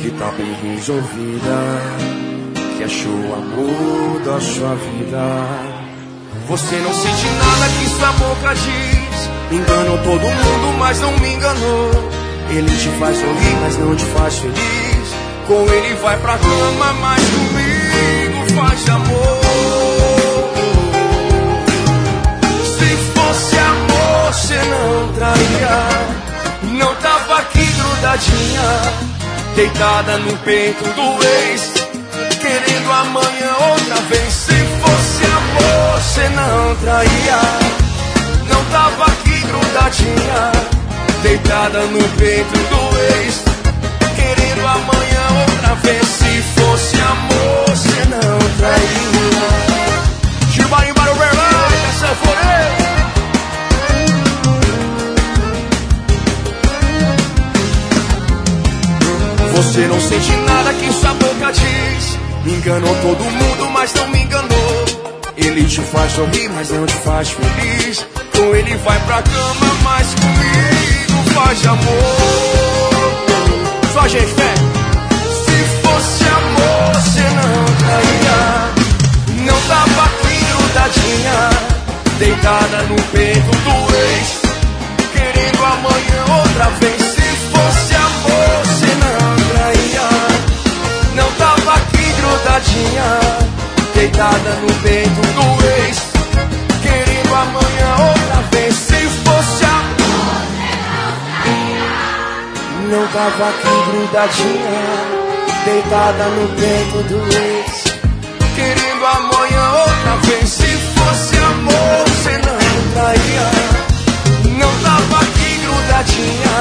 [0.00, 1.56] Que tá bem resolvida.
[2.76, 5.74] Que achou o amor da sua vida.
[6.48, 9.30] Você não sente nada que sua boca diz.
[9.52, 11.90] Enganou todo mundo, mas não me enganou.
[12.50, 15.14] Ele te faz sorrir, mas não te faz feliz.
[15.46, 19.33] Com ele vai pra cama, mas comigo faz amor.
[24.54, 26.78] Você não traía.
[26.78, 28.82] Não tava aqui grudadinha,
[29.56, 31.72] deitada no peito do ex.
[32.40, 34.32] Querendo amanhã outra vez.
[34.32, 37.40] Se fosse amor, você não traía.
[38.48, 40.52] Não tava aqui grudadinha,
[41.22, 43.42] deitada no peito do ex.
[44.14, 46.06] Querendo amanhã outra vez.
[46.06, 50.52] Se fosse amor, você não traía.
[50.52, 52.83] Chibarim para o Berlândia, sanfoneiro.
[59.54, 62.18] Você não sente nada que sua boca diz.
[62.44, 64.84] Enganou todo mundo, mas não me enganou.
[65.36, 68.04] Ele te faz sorrir, mas não te faz feliz.
[68.36, 73.04] Com ele vai pra cama, mas comigo faz amor.
[73.92, 74.54] Só gente, fé.
[75.44, 78.74] Se fosse amor, você não traía.
[79.46, 81.50] Não tava aqui grudadinha,
[82.18, 84.42] deitada no peito do ex.
[85.12, 87.03] Querendo amanhã outra vez.
[92.54, 93.18] Aqui grudadinha,
[93.94, 95.98] deitada no peito do ex.
[96.82, 98.74] Querendo amanhã outra vez.
[98.74, 100.44] Se fosse amor,
[102.90, 104.84] Não tava aqui grudadinha,
[105.64, 107.84] deitada no peito do ex.
[108.54, 110.48] querendo amanhã outra vez.
[110.48, 112.58] Se fosse amor, você não
[112.94, 113.50] traía.
[114.58, 116.56] Não tava aqui grudadinha,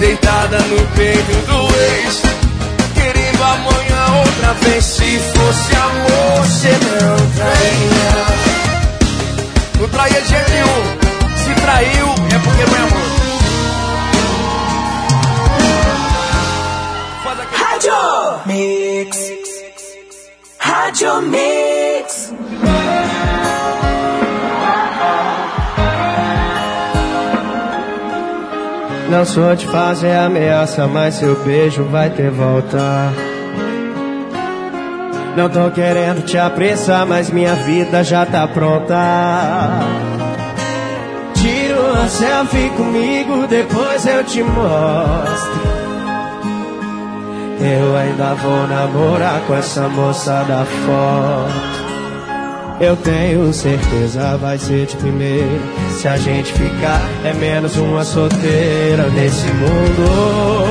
[0.00, 2.22] deitada no peito do ex.
[2.94, 4.84] Querendo amanhã outra vez.
[4.84, 8.12] Se fosse amor, você não traía.
[9.80, 10.82] Não traía de jeito nenhum.
[11.36, 13.22] Se traiu, é porque não é amor.
[17.82, 19.32] Rádio Mix.
[20.58, 22.32] Rádio Mix.
[29.10, 33.12] Não sou de fazer ameaça, mas seu beijo vai ter volta.
[35.36, 39.70] Não tô querendo te apressar, mas minha vida já tá pronta.
[41.34, 45.72] Tira uma selfie comigo, depois eu te mostro.
[47.60, 51.82] Eu ainda vou namorar com essa moça da foto.
[52.80, 55.60] Eu tenho certeza vai ser de primeira.
[55.96, 60.66] Se a gente ficar, é menos uma solteira nesse mundo.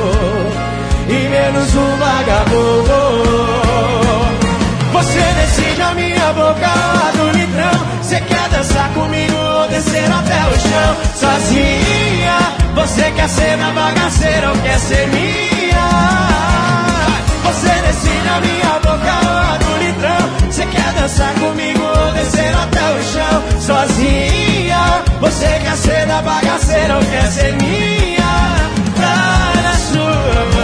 [1.08, 3.41] E menos um vagabundo.
[6.34, 8.02] Boca lá do litrão.
[8.02, 10.96] Você quer dançar comigo ou descer até o chão?
[11.14, 12.38] Sozinha,
[12.74, 15.90] você quer ser na bagaceira ou quer ser minha?
[17.44, 20.50] Você decide a minha boca lá do litrão.
[20.50, 23.44] Você quer dançar comigo ou descer até o chão?
[23.60, 28.70] Sozinha, você quer ser da bagaceira ou quer ser minha?
[28.96, 30.61] Tá na sua mão.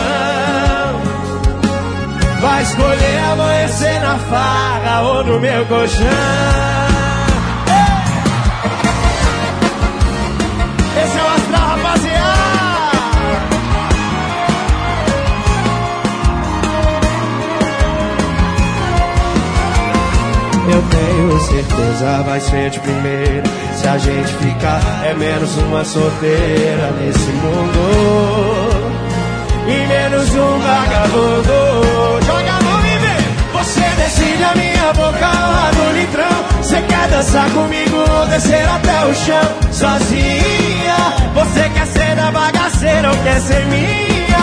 [2.47, 6.07] Vai escolher amanhecer na farra ou no meu colchão.
[11.03, 12.87] Esse é o astral, rapaziada.
[20.69, 23.43] Eu tenho certeza vai ser de primeira.
[23.75, 28.87] Se a gente ficar, é menos uma solteira nesse mundo.
[29.67, 31.66] E menos um vagabundo.
[36.77, 39.71] Você quer dançar comigo ou descer até o chão?
[39.71, 40.95] Sozinha.
[41.33, 44.37] Você quer ser da bagaceira ou quer ser minha?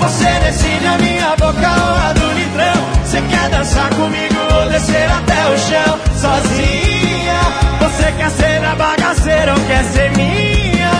[0.00, 3.04] Você decide a minha boca lá do litrão.
[3.04, 5.98] Você quer dançar comigo ou descer até o chão?
[6.20, 7.40] Sozinha.
[7.78, 10.90] Você quer ser da bagaceira ou quer ser minha?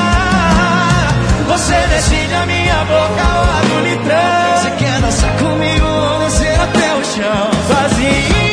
[1.48, 4.56] Você decide a minha boca lá do litrão.
[4.56, 7.50] Você quer dançar comigo ou descer até o chão?
[7.66, 8.43] Sozinha.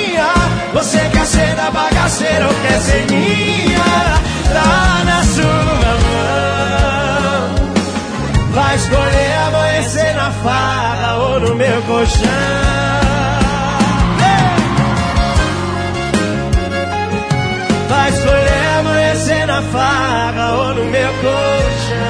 [0.92, 4.20] Você quer ser da bagaceira ou quer ser minha?
[4.52, 6.36] Tá na sua mão.
[8.52, 12.28] Vai escolher amanhecer na farra ou no meu colchão.
[17.88, 22.02] Vai escolher amanhecer na farra ou no meu colchão.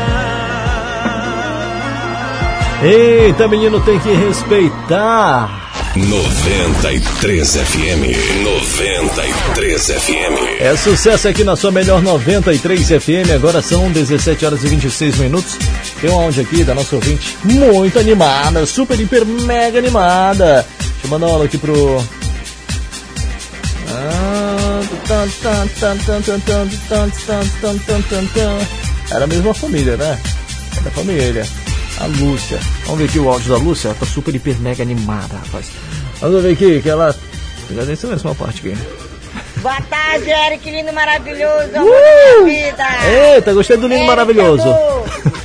[2.82, 5.71] Eita, menino, tem que respeitar.
[5.96, 8.44] 93 FM.
[8.44, 10.62] 93 FM.
[10.62, 13.32] É sucesso aqui na sua melhor 93 FM.
[13.36, 15.58] Agora são 17 horas e 26 minutos.
[16.00, 20.66] Tem um áudio aqui da nossa ouvinte muito animada, super, hiper, mega animada.
[20.80, 22.02] Deixa eu mandar uma aula aqui pro.
[29.12, 30.18] Era a mesma família, né?
[30.78, 31.61] Era a família.
[32.02, 32.60] A Lúcia.
[32.86, 33.90] Vamos ver aqui o áudio da Lúcia.
[33.90, 35.68] Ela tá super, hiper, mega animada, rapaz.
[36.20, 37.16] Vamos ver aqui que ela.
[37.70, 38.78] Já dei essa uma parte aqui.
[39.58, 42.40] Boa tarde, Eric, lindo maravilhoso, amor Uh!
[42.40, 42.84] da minha vida.
[43.36, 44.64] Eita, gostei do lindo maravilhoso.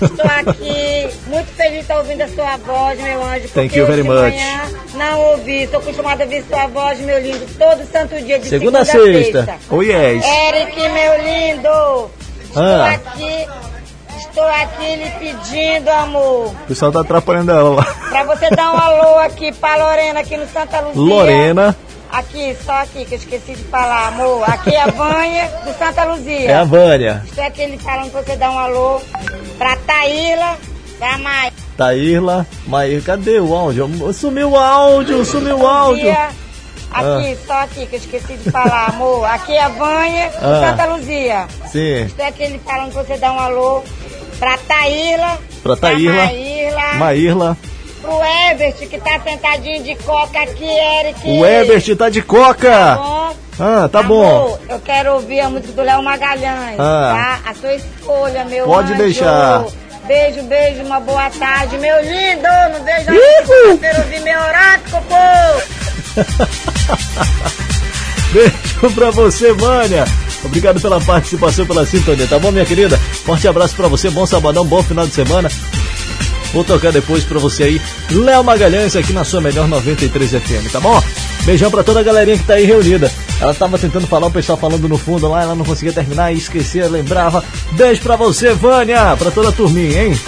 [0.03, 3.49] Estou aqui, muito feliz de estar ouvindo a sua voz, meu anjo.
[3.49, 4.35] Thank you very much.
[4.95, 8.85] Não ouvi, estou acostumada a ouvir sua voz, meu lindo, todo santo dia, de Segunda
[8.87, 9.59] segunda, a sexta.
[9.69, 10.25] Oh yes.
[10.25, 12.11] Eric, meu lindo,
[12.43, 12.87] estou Ah.
[12.93, 13.47] aqui,
[14.17, 17.85] estou aqui lhe pedindo, amor, O pessoal tá atrapalhando ela lá.
[18.09, 21.03] pra você dar um alô aqui pra Lorena, aqui no Santa Luzia.
[21.03, 21.77] Lorena.
[22.11, 24.43] Aqui, só aqui, que eu esqueci de falar, amor.
[24.49, 26.51] Aqui é a Vânia do Santa Luzia.
[26.51, 27.23] É a Vânia.
[27.27, 29.01] Estou aqui ele falando pra você dar um alô
[29.59, 30.57] pra Taíla,
[30.99, 31.53] pra Maia.
[31.77, 32.47] Taírla.
[32.67, 34.13] Maíra, cadê o áudio?
[34.15, 36.17] Sumiu o áudio, sumiu o áudio.
[36.91, 39.25] Aqui, aqui, só aqui, que eu esqueci de falar, amor.
[39.27, 40.67] Aqui é a Vânia do Ah.
[40.71, 41.47] Santa Luzia.
[41.71, 42.05] Sim.
[42.07, 43.83] Estou aqui ele falando pra você dar um alô
[44.39, 46.25] pra Taíla, Pra Taírla.
[46.27, 47.57] Maírla, Maírla.
[48.01, 48.19] pro
[48.51, 51.21] Ebert, que tá sentadinho de coca aqui, Eric.
[51.29, 52.95] O Ebert tá de coca.
[52.97, 53.35] bom?
[53.59, 54.25] Ah, tá bom.
[54.47, 57.41] Amor, eu quero ouvir a música do Léo Magalhães, Ah.
[57.45, 57.51] tá?
[57.51, 59.03] A sua escolha, meu Pode anjo.
[59.03, 59.65] deixar.
[60.07, 62.47] Beijo, beijo, uma boa tarde, meu lindo.
[62.73, 63.15] Não vejo a
[63.79, 65.17] quero ouvir meu horóscopo.
[68.33, 70.05] Beijo pra você, Vânia.
[70.45, 72.97] Obrigado pela participação, pela sintonia, tá bom, minha querida?
[72.97, 75.51] Forte abraço pra você, bom sabadão, bom final de semana.
[76.53, 80.81] Vou tocar depois pra você aí, Léo Magalhães, aqui na sua melhor 93 FM, tá
[80.81, 81.03] bom?
[81.45, 83.13] Beijão pra toda a galerinha que tá aí reunida.
[83.41, 86.39] Ela tava tentando falar, o pessoal falando no fundo lá, ela não conseguia terminar e
[86.39, 87.45] esquecia, lembrava.
[87.73, 90.19] Beijo pra você, Vânia, pra toda a turminha, hein?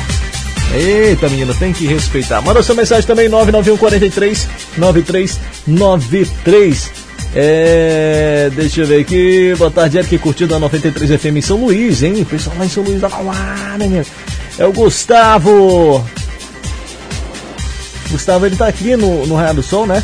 [0.75, 2.43] Eita, menino, tem que respeitar.
[2.43, 6.91] Manda sua mensagem também, 991 43 9393.
[7.35, 8.51] É.
[8.55, 9.55] Deixa eu ver aqui.
[9.57, 12.23] Boa tarde, Eric, curtindo a 93 FM em São Luís, hein?
[12.25, 14.05] Pessoal lá em São Luís da lá, né, meu?
[14.59, 16.05] É o Gustavo.
[18.11, 20.03] Gustavo, ele tá aqui no, no Raio do Sol, né?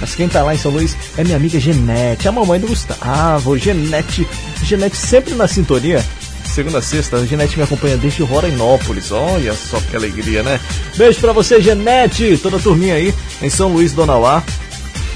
[0.00, 3.58] Mas quem tá lá em São Luís é minha amiga Genete, a mamãe do Gustavo.
[3.58, 4.26] Genete,
[4.62, 6.02] Genete sempre na sintonia.
[6.46, 9.12] Segunda sexta, a Genete me acompanha desde Rorainópolis.
[9.12, 10.58] Olha só que alegria, né?
[10.96, 14.42] Beijo pra você, Genete, toda a turminha aí em São Luís do Nauá.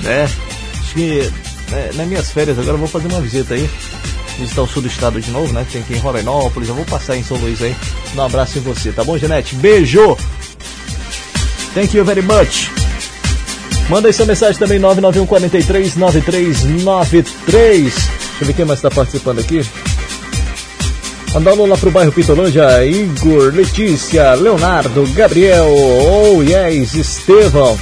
[0.00, 0.28] Né?
[0.78, 1.32] Acho que
[1.70, 3.68] né, nas minhas férias agora eu vou fazer uma visita aí.
[4.38, 5.64] Visitar o sul do estado de novo, né?
[5.70, 6.68] Tem ir em Rorainópolis.
[6.68, 7.74] Eu vou passar em São Luís aí.
[8.16, 9.54] Um abraço em você, tá bom, Genete?
[9.54, 10.16] Beijo!
[11.74, 12.70] Thank you very much.
[13.88, 17.82] Manda aí sua mensagem também, 991 43 9393.
[17.84, 19.64] Deixa eu ver quem mais está participando aqui.
[21.34, 27.76] Mandando lá pro bairro Pitolândia, Igor, Letícia, Leonardo, Gabriel, oh yes, Estevão.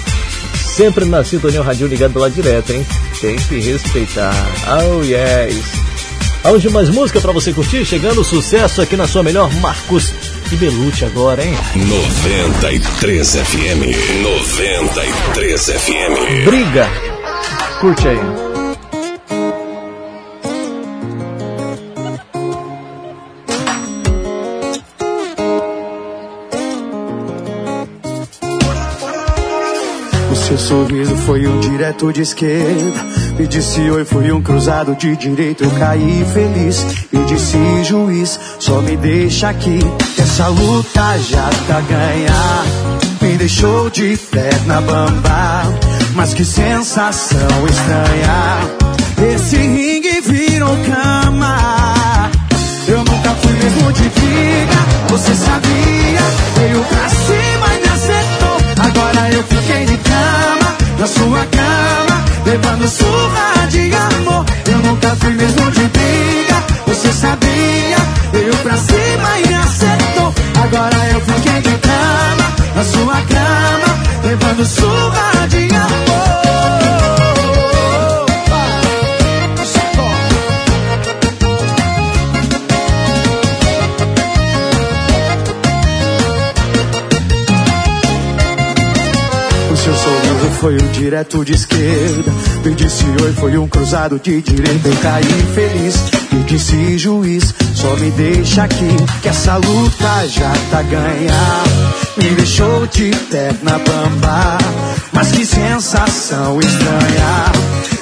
[0.74, 2.86] Sempre na sintonia rádio ligado lá direto, hein?
[3.20, 4.34] Tem que respeitar.
[4.66, 5.81] Oh yes.
[6.44, 7.84] Aonde mais música pra você curtir?
[7.84, 10.12] Chegando sucesso aqui na sua melhor, Marcos
[10.50, 11.54] e Belucci agora, hein?
[11.76, 14.22] 93 FM.
[14.22, 16.44] 93 FM.
[16.44, 16.88] Briga.
[17.80, 18.18] Curte aí.
[30.30, 33.22] O seu sorriso foi um direto de esquerda.
[33.38, 35.64] Me disse oi, foi um cruzado de direita.
[35.64, 36.84] Eu caí feliz.
[37.10, 39.78] Me disse juiz, só me deixa aqui.
[40.14, 42.64] que Essa luta já tá ganha.
[43.20, 45.62] Me deixou de perna bamba.
[46.14, 48.82] Mas que sensação estranha.
[49.34, 52.30] Esse ringue virou cama.
[52.86, 54.92] Eu nunca fui mesmo de briga.
[55.08, 56.20] Você sabia?
[56.56, 58.56] Veio pra cima e me acertou.
[58.84, 62.11] Agora eu fiquei de cama, na sua cama,
[62.52, 64.44] levando surra de amor.
[64.70, 66.56] Eu nunca fui mesmo de briga.
[66.86, 67.97] Você sabia?
[68.32, 70.34] Veio pra cima e acertou.
[70.62, 73.90] Agora eu fiquei de cama, na sua cama,
[74.24, 75.41] levando surra
[90.62, 92.32] foi um direto de esquerda.
[92.65, 94.89] Me disse oi, foi um cruzado de direita.
[94.89, 95.97] Eu caí feliz.
[96.31, 98.97] Me disse juiz, só me deixa aqui.
[99.20, 101.34] Que essa luta já tá ganha.
[102.16, 104.58] Me deixou de perna bamba.
[105.12, 107.52] Mas que sensação estranha.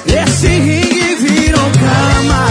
[0.05, 2.45] Esse ringue virou cama.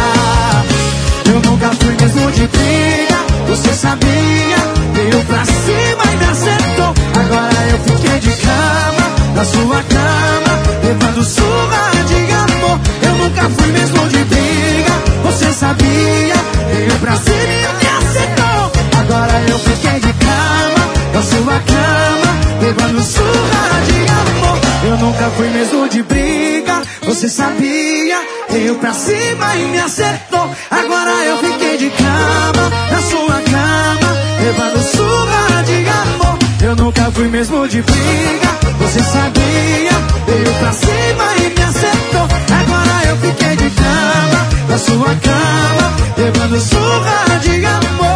[1.24, 3.20] Eu nunca fui mesmo de briga.
[3.48, 4.58] Você sabia?
[4.92, 6.94] Veio pra cima e me acertou.
[7.14, 8.99] Agora eu fiquei de cama,
[9.40, 12.78] na sua cama, levando surra de amor.
[13.02, 14.92] Eu nunca fui mesmo de briga.
[15.24, 16.34] Você sabia?
[16.70, 18.72] Veio pra cima e me acertou.
[19.00, 20.82] Agora eu fiquei de cama,
[21.14, 24.58] na sua cama, levando surra de amor.
[24.84, 26.82] Eu nunca fui mesmo de briga.
[27.04, 28.20] Você sabia?
[28.50, 30.50] Veio pra cima e me acertou.
[30.70, 36.38] Agora eu fiquei de cama, na sua cama, levando surra de amor.
[36.62, 38.69] Eu nunca fui mesmo de briga.
[38.90, 39.92] Você sabia?
[40.26, 42.22] Veio pra cima e me acertou.
[42.22, 48.10] Agora eu fiquei de cama, na sua cama, levando surra de amor.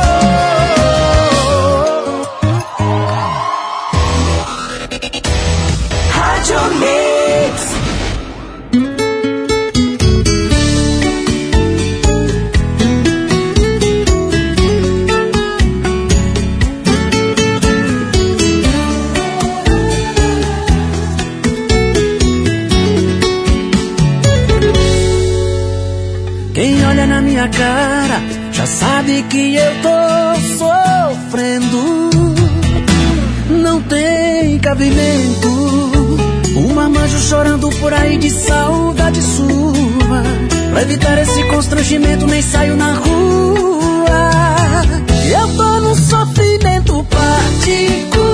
[6.11, 6.59] Rádio
[29.05, 32.11] sabe que eu tô sofrendo.
[33.51, 35.49] Não tem cabimento.
[36.57, 40.23] Um marmanjo chorando por aí de saudade sua.
[40.71, 44.31] Pra evitar esse constrangimento, nem saio na rua.
[45.31, 48.34] Eu tô num sofrimento particular.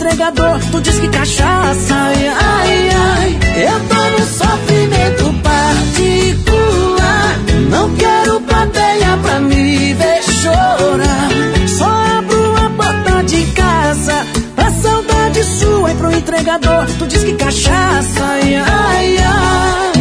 [0.00, 0.58] Entregador.
[0.72, 1.94] Tu diz que cachaça.
[1.94, 3.38] Ai, ai, ai.
[3.66, 7.36] Eu tô num sofrimento particular.
[7.68, 11.28] Não quero plateia pra me ver chorar.
[11.78, 11.84] Só
[12.18, 14.26] abro a porta de casa.
[14.56, 16.86] A saudade sua é pro entregador.
[16.98, 18.24] Tu diz que cachaça.
[18.24, 19.99] Ai, ai, ai.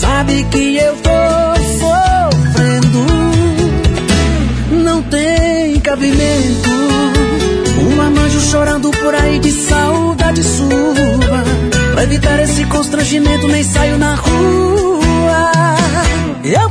[0.00, 1.10] Sabe que eu tô
[1.78, 3.06] sofrendo,
[4.82, 6.70] não tem cabimento.
[7.82, 11.44] Um armanjo chorando por aí de saudade sua.
[11.92, 15.52] Pra evitar esse constrangimento, nem saio na rua.
[16.44, 16.70] Eu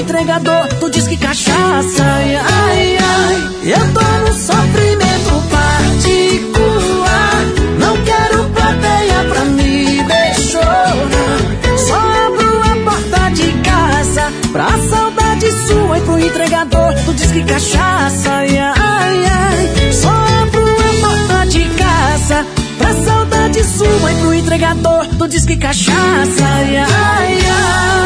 [0.00, 3.36] entregador, tu diz que cachaça, ai, ai, ai.
[3.64, 7.42] Eu tô no sofrimento particular.
[7.78, 10.94] Não quero plateia pra me deixar.
[11.78, 17.42] Só abro a porta de casa pra saudade sua e pro entregador, tu diz que
[17.44, 19.92] cachaça, ai, ai, ai.
[19.92, 22.46] Só abro a porta de casa
[22.78, 26.86] pra saudade sua e pro entregador, tu diz que cachaça, ai, ai,
[27.50, 28.05] ai.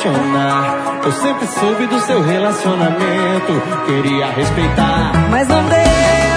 [0.00, 1.00] apaixonar.
[1.04, 3.52] Eu sempre soube do seu relacionamento,
[3.86, 5.12] queria respeitar.
[5.30, 6.29] Mas não deixa.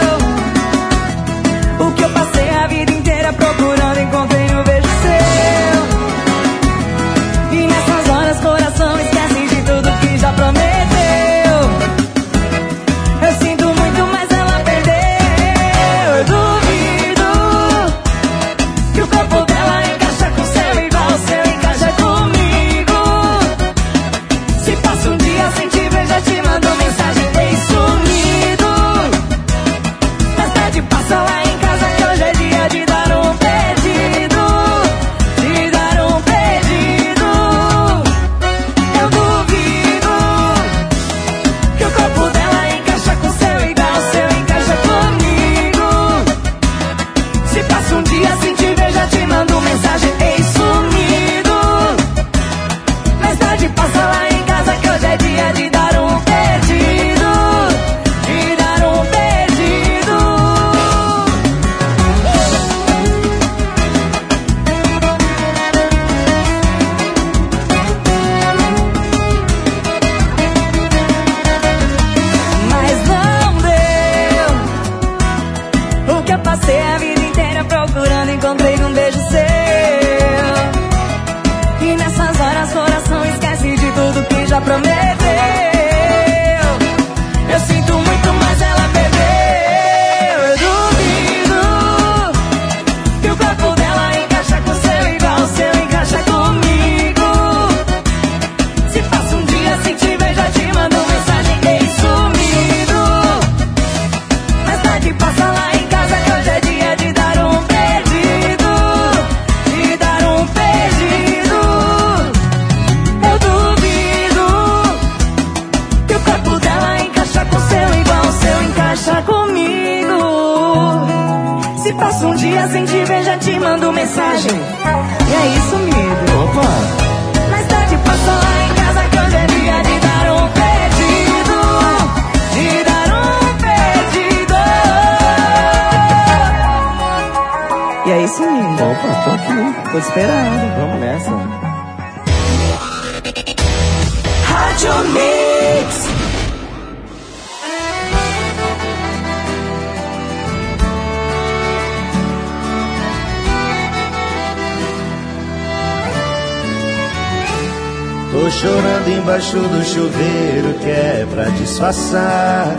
[159.24, 162.76] embaixo do chuveiro que é pra disfarçar.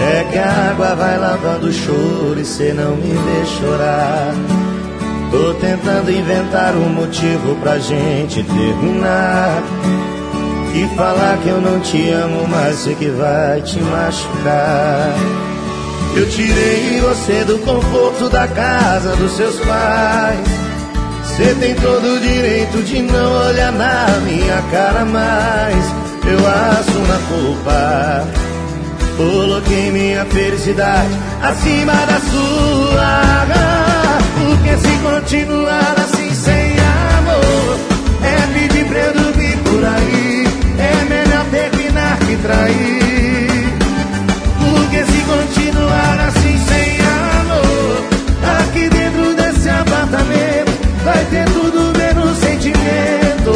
[0.00, 4.32] É que a água vai lavando o choro e cê não me vê chorar.
[5.30, 9.62] Tô tentando inventar um motivo pra gente terminar.
[10.74, 15.14] E falar que eu não te amo, mais, sei que vai te machucar.
[16.16, 20.59] Eu tirei você do conforto da casa dos seus pais.
[21.40, 25.84] Você tem todo o direito de não olhar na minha cara mais.
[26.26, 28.28] Eu assumo a culpa.
[29.16, 31.08] Coloquei minha felicidade
[31.40, 33.46] acima da sua.
[34.36, 36.76] Porque se continuar assim sem
[37.16, 37.78] amor,
[38.22, 40.44] é pedir pra eu dormir por aí.
[40.78, 43.09] É melhor terminar que trair.
[51.12, 53.52] Vai ter tudo menos sentimento.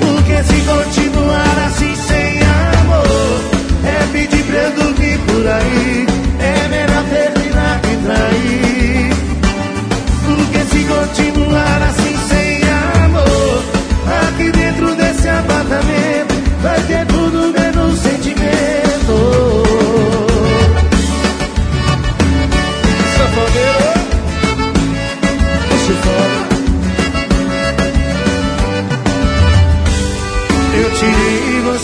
[0.00, 2.40] Porque se continuar assim sem
[2.78, 3.40] amor,
[3.84, 6.06] é pedir pra eu dormir por aí.
[6.38, 9.10] É melhor terminar que trair.
[10.26, 12.62] Porque se continuar assim sem
[13.04, 13.62] amor,
[14.28, 17.59] aqui dentro desse apartamento vai ter tudo menos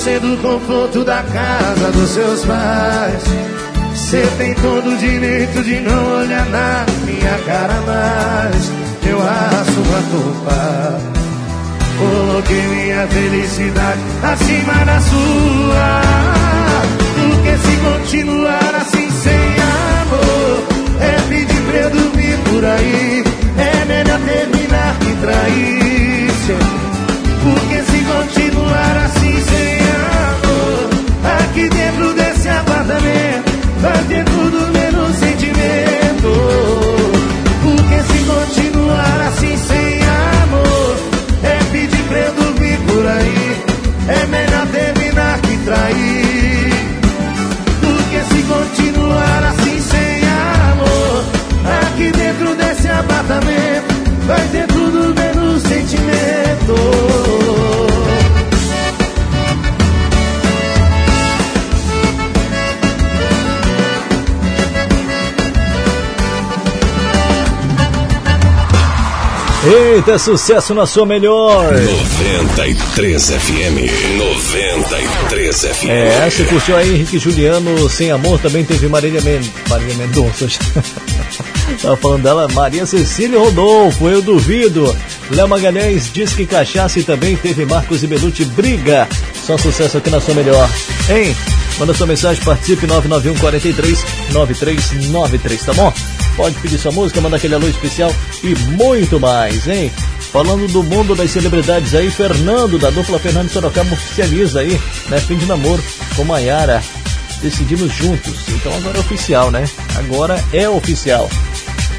[0.07, 3.23] do conforto da casa dos seus pais.
[3.93, 8.71] Você tem todo o direito de não olhar na minha cara mais.
[9.05, 11.01] Eu assumo a culpa.
[11.99, 16.03] Coloquei minha felicidade acima da sua.
[17.17, 19.57] Porque se continuar assim sem
[20.05, 20.63] amor,
[21.01, 23.25] é pedir pra eu dormir por aí.
[23.59, 26.07] É melhor terminar que trair.
[27.43, 29.16] Porque se continuar assim
[31.57, 36.31] aqui dentro desse apartamento vai ter tudo menos sentimento.
[37.63, 40.03] Porque se continuar assim sem
[40.43, 40.97] amor,
[41.43, 43.65] é pedir pra eu dormir por aí.
[44.09, 46.56] É melhor terminar que trair.
[69.67, 71.73] Eita, é sucesso na sua melhor.
[71.73, 74.17] 93 FM.
[74.17, 75.89] 93 FM.
[75.89, 79.41] É, você curtiu aí Henrique Juliano, Sem Amor, também teve Marília, Men...
[79.69, 80.47] Marília Mendonça.
[81.83, 84.97] Tava falando dela, Maria Cecília Rodolfo, eu duvido.
[85.33, 89.09] Léo Magalhães diz que cachaça e também teve Marcos e Belucci Briga.
[89.45, 90.71] Só sucesso aqui na sua melhor.
[91.11, 91.35] Hein?
[91.77, 95.93] Manda sua mensagem, participe 991 43 9393, tá bom?
[96.37, 99.91] Pode pedir sua música, mandar aquele alô especial e muito mais, hein?
[100.31, 105.19] Falando do mundo das celebridades aí, Fernando, da dupla Fernando Sorocaba, oficializa aí, né?
[105.19, 105.83] Fim de namoro
[106.15, 106.83] com Maiara.
[107.41, 108.35] Decidimos juntos.
[108.51, 109.65] Então agora é oficial, né?
[109.97, 111.29] Agora é oficial.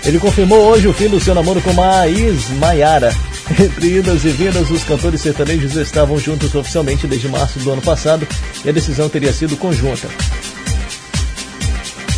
[0.05, 3.13] Ele confirmou hoje o fim do seu namoro com Maís Maiara.
[3.59, 8.27] Entre idas e vindas, os cantores sertanejos estavam juntos oficialmente desde março do ano passado
[8.63, 10.07] e a decisão teria sido conjunta.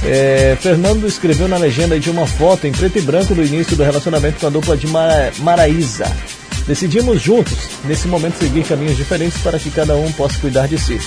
[0.03, 3.83] É, Fernando escreveu na legenda de uma foto em preto e branco do início do
[3.83, 6.05] relacionamento com a dupla de Mara, Maraísa.
[6.65, 11.01] Decidimos juntos, nesse momento, seguir caminhos diferentes para que cada um possa cuidar de si.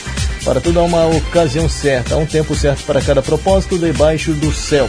[0.44, 4.52] Para tudo há uma ocasião certa, há um tempo certo para cada propósito debaixo do
[4.52, 4.88] céu.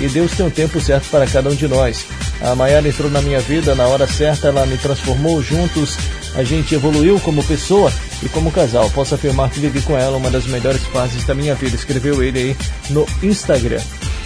[0.00, 2.06] E Deus tem um tempo certo para cada um de nós.
[2.40, 5.96] A Maiara entrou na minha vida na hora certa, ela me transformou juntos,
[6.34, 7.92] a gente evoluiu como pessoa
[8.22, 8.90] e como casal.
[8.90, 12.38] Posso afirmar que vivi com ela uma das melhores fases da minha vida, escreveu ele
[12.38, 12.56] aí
[12.90, 13.80] no Instagram.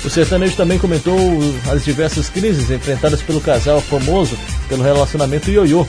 [0.04, 1.18] O sertanejo também comentou
[1.70, 4.36] as diversas crises enfrentadas pelo casal famoso
[4.68, 5.86] pelo relacionamento ioiô.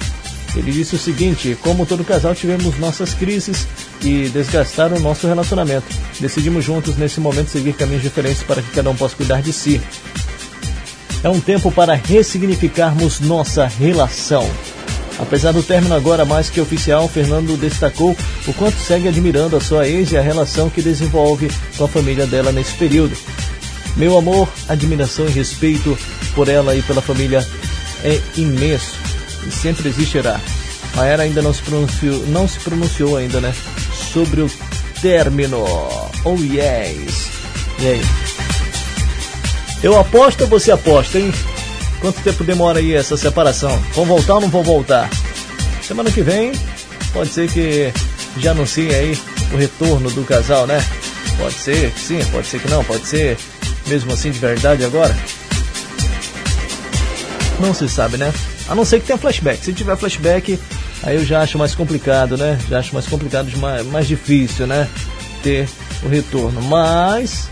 [0.55, 3.67] Ele disse o seguinte: como todo casal tivemos nossas crises
[4.01, 5.85] e desgastaram o nosso relacionamento.
[6.19, 9.81] Decidimos juntos nesse momento seguir caminhos diferentes para que cada um possa cuidar de si.
[11.21, 14.49] É um tempo para ressignificarmos nossa relação.
[15.17, 18.15] Apesar do término agora mais que oficial, Fernando destacou
[18.47, 22.27] o quanto segue admirando a sua ex e a relação que desenvolve com a família
[22.27, 23.15] dela nesse período.
[23.95, 25.97] Meu amor, admiração e respeito
[26.33, 27.47] por ela e pela família
[28.03, 28.97] é imenso
[29.47, 30.39] e sempre existirá.
[30.95, 33.53] Maera ainda não se pronunciou, não se pronunciou ainda, né,
[34.13, 34.51] sobre o
[35.01, 35.63] término.
[36.23, 37.29] Oh yes.
[37.79, 38.01] E aí?
[39.81, 41.31] Eu aposto ou você aposta, hein?
[42.05, 43.81] Quanto tempo demora aí essa separação?
[43.95, 45.09] Vão voltar ou não vão voltar?
[45.81, 46.51] Semana que vem,
[47.11, 47.91] pode ser que
[48.37, 49.17] já anuncie aí
[49.51, 50.85] o retorno do casal, né?
[51.35, 53.35] Pode ser que sim, pode ser que não, pode ser
[53.87, 55.17] mesmo assim de verdade agora?
[57.59, 58.31] Não se sabe, né?
[58.69, 59.65] A não ser que tenha flashback.
[59.65, 60.59] Se tiver flashback,
[61.01, 62.59] aí eu já acho mais complicado, né?
[62.69, 64.87] Já acho mais complicado, mais, mais difícil, né?
[65.41, 65.67] Ter
[66.03, 66.61] o retorno.
[66.61, 67.49] Mas,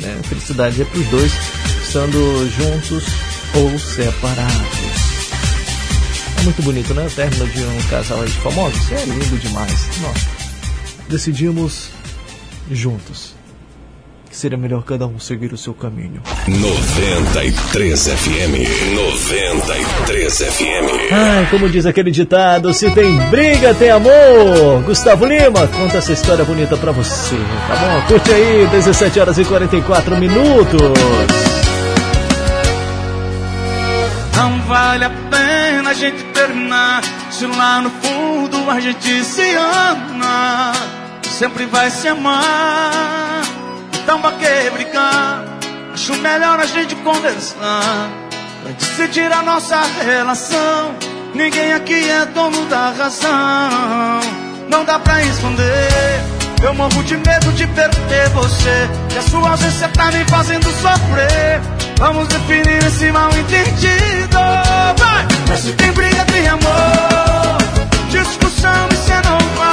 [0.00, 0.18] né?
[0.24, 1.32] Felicidade é pros dois,
[1.84, 3.04] estando juntos
[3.54, 4.52] ou separados.
[6.38, 7.06] É muito bonito, né?
[7.06, 8.92] O término de um casal aí de famosos.
[8.92, 9.88] É lindo demais.
[10.00, 10.26] Nossa.
[11.08, 11.90] Decidimos
[12.70, 13.34] juntos
[14.32, 16.22] que seria melhor cada um seguir o seu caminho.
[16.48, 18.94] 93 FM.
[18.96, 21.12] 93 FM.
[21.12, 24.82] Ai, como diz aquele ditado, se tem briga, tem amor.
[24.86, 27.36] Gustavo Lima, conta essa história bonita pra você,
[27.68, 28.06] tá bom?
[28.06, 31.41] Curte aí, 17 horas e 44 minutos.
[34.36, 37.02] Não vale a pena a gente terminar.
[37.30, 40.72] Se lá no fundo a gente se ama
[41.22, 43.42] Sempre vai se amar.
[44.02, 45.44] Então pra que brigar?
[45.92, 48.10] Acho melhor a gente conversar.
[48.62, 50.94] Pra decidir a nossa relação
[51.34, 54.20] Ninguém aqui é dono da razão.
[54.68, 56.20] Não dá pra esconder.
[56.62, 58.88] Eu morro de medo de perder você.
[59.14, 61.60] E a sua ausência tá me fazendo sofrer
[62.02, 64.36] Vamos definir esse mal entendido.
[64.98, 65.28] Vai!
[65.48, 67.58] Mas se tem briga, tem amor.
[68.10, 69.71] Discussão, isso é normal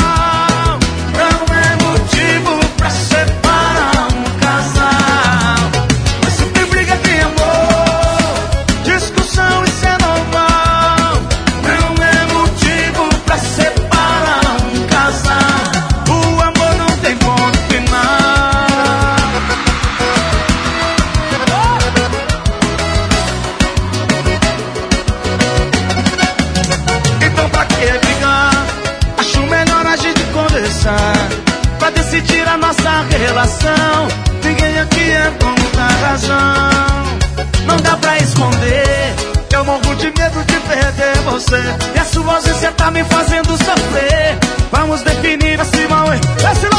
[39.99, 41.61] de medo de perder você.
[41.95, 44.37] E a sua ausência tá me fazendo sofrer.
[44.71, 46.78] Vamos definir acima o Esse lado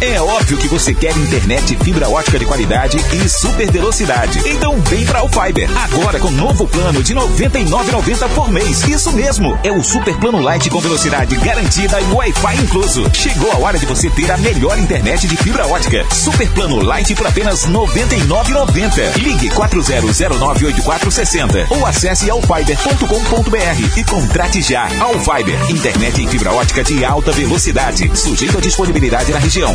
[0.00, 4.40] É óbvio que você quer internet fibra ótica de qualidade e super velocidade.
[4.46, 5.68] Então vem pra Alfiber.
[5.76, 8.82] Agora com novo plano de R$ 99,90 por mês.
[8.84, 9.58] Isso mesmo.
[9.62, 13.10] É o super plano light com velocidade garantida e Wi-Fi incluso.
[13.12, 16.04] Chegou a hora de você ter a melhor internet de fibra ótica.
[16.12, 19.16] Super plano light por apenas R$ 99,90.
[19.18, 24.88] Ligue 40098460 ou acesse alfiber.com.br e contrate já.
[25.00, 25.70] Alfiber.
[25.70, 28.10] Internet em fibra ótica de alta velocidade.
[28.14, 29.74] Sujeito à disponibilidade na região.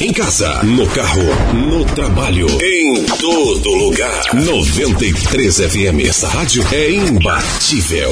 [0.00, 1.22] Em casa, no carro,
[1.52, 4.32] no trabalho, em todo lugar.
[4.32, 8.10] 93 FM, essa rádio é imbatível.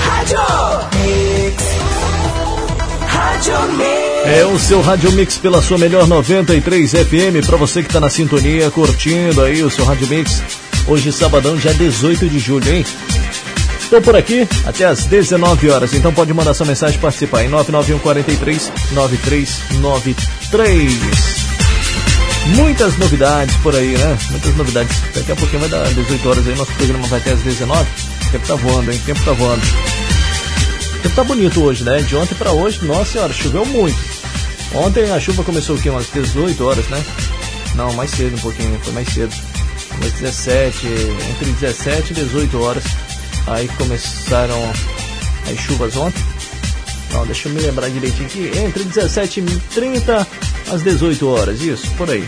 [0.00, 0.38] Rádio
[1.00, 1.64] Mix.
[3.06, 4.36] Rádio Mix.
[4.38, 7.46] É o seu Rádio Mix pela sua melhor 93 FM.
[7.46, 10.42] Pra você que tá na sintonia, curtindo aí o seu Rádio Mix.
[10.86, 12.84] Hoje, sabadão, dia 18 de julho, hein?
[13.92, 17.50] Estou por aqui até às 19 horas, então pode mandar sua mensagem e participar em
[17.50, 20.92] 991 43 9393.
[22.56, 24.18] Muitas novidades por aí, né?
[24.30, 24.96] Muitas novidades.
[25.14, 27.82] Daqui a pouquinho vai dar 18 horas aí, nosso programa vai até às 19.
[27.82, 28.98] O tempo tá voando, hein?
[28.98, 29.62] O tempo tá voando.
[29.62, 32.00] O tempo tá bonito hoje, né?
[32.00, 33.98] De ontem para hoje, nossa senhora, choveu muito.
[34.74, 35.90] Ontem a chuva começou o quê?
[35.90, 37.04] Umas 18 horas, né?
[37.74, 39.34] Não, mais cedo um pouquinho, foi mais cedo.
[39.98, 40.86] Umas 17,
[41.28, 42.84] entre 17 e 18 horas.
[43.46, 44.72] Aí começaram
[45.50, 46.22] as chuvas ontem.
[47.12, 48.50] Não, deixa eu me lembrar direitinho aqui.
[48.58, 50.26] Entre 17h30
[50.72, 52.26] às 18 horas, isso, por aí.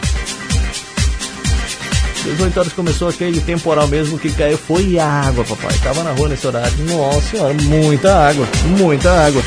[2.25, 4.59] 18 horas começou aquele temporal mesmo que caiu.
[4.59, 5.77] Foi água, papai.
[5.83, 6.73] Tava na rua nesse horário.
[6.87, 9.43] Nossa senhora, muita água, muita água.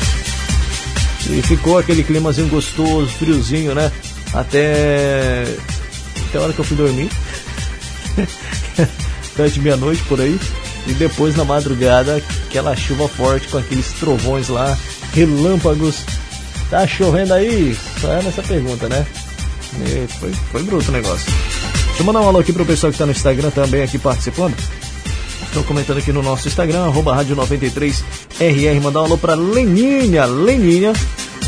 [1.28, 3.92] E ficou aquele climazinho gostoso, friozinho, né?
[4.32, 5.44] Até.
[6.28, 7.10] Até a hora que eu fui dormir.
[9.36, 10.38] Durante meia-noite por aí.
[10.86, 14.76] E depois na madrugada, aquela chuva forte com aqueles trovões lá,
[15.12, 16.04] relâmpagos.
[16.70, 17.76] Tá chovendo aí?
[18.00, 19.06] Só é nessa pergunta, né?
[19.74, 21.30] E foi, foi bruto o negócio.
[21.86, 24.54] Deixa eu mandar um alô aqui pro pessoal que tá no Instagram também aqui participando.
[25.42, 28.80] Estão comentando aqui no nosso Instagram, arroba rádio 93RR.
[28.80, 30.26] Mandar um alô pra Leninha.
[30.26, 30.92] Leninha,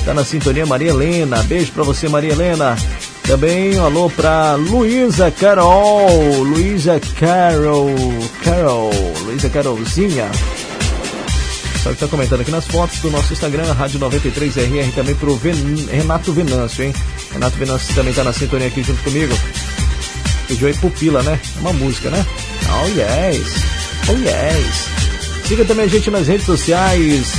[0.05, 1.43] tá na sintonia Maria Helena.
[1.43, 2.77] Beijo pra você, Maria Helena.
[3.31, 6.43] Também um alô pra Luísa Carol.
[6.43, 7.95] Luísa Carol.
[8.43, 8.91] Carol.
[9.25, 10.29] Luísa Carolzinha.
[11.81, 15.55] Só que tá comentando aqui nas fotos do nosso Instagram, Rádio 93RR, também pro Ven
[15.89, 16.93] Renato Venâncio, hein?
[17.33, 19.33] Renato Venâncio também tá na sintonia aqui junto comigo.
[20.49, 21.39] Pediu aí Pupila, né?
[21.57, 22.27] É uma música, né?
[22.83, 23.47] Oh yes!
[24.09, 25.47] Oh yes!
[25.47, 27.33] Siga também a gente nas redes sociais,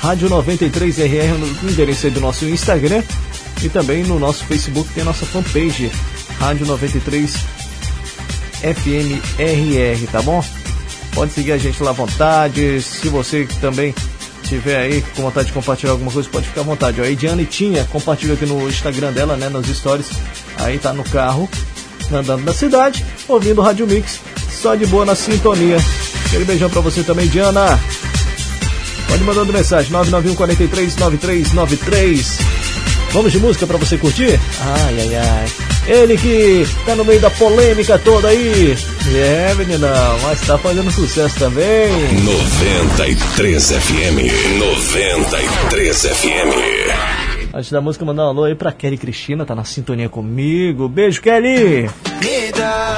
[0.00, 3.02] Rádio 93RR, no endereço aí do nosso Instagram
[3.62, 5.90] e também no nosso Facebook tem a nossa fanpage,
[6.38, 7.34] Rádio 93
[8.60, 10.44] FMRR, tá bom?
[11.14, 12.80] Pode seguir a gente lá à vontade.
[12.82, 13.94] Se você também
[14.44, 17.00] tiver aí com vontade de compartilhar alguma coisa, pode ficar à vontade.
[17.00, 20.08] Ó, a Ediane tinha, compartilhou aqui no Instagram dela, né, nos stories.
[20.58, 21.48] Aí tá no carro,
[22.12, 24.20] andando na cidade, ouvindo o Rádio Mix,
[24.50, 25.78] só de boa na sintonia.
[26.26, 27.78] Aquele beijão pra você também, Diana.
[29.08, 32.57] Pode mandando mensagem, 991 43 9393.
[33.12, 34.38] Vamos de música pra você curtir?
[34.60, 35.46] Ai, ai, ai.
[35.86, 38.76] Ele que tá no meio da polêmica toda aí.
[39.14, 41.90] É, meninão, mas tá fazendo sucesso também.
[42.22, 44.58] 93 FM.
[44.58, 47.54] 93 FM.
[47.54, 50.86] Antes da música, mandar um alô aí pra Kelly Cristina, tá na sintonia comigo.
[50.88, 51.88] Beijo, Kelly!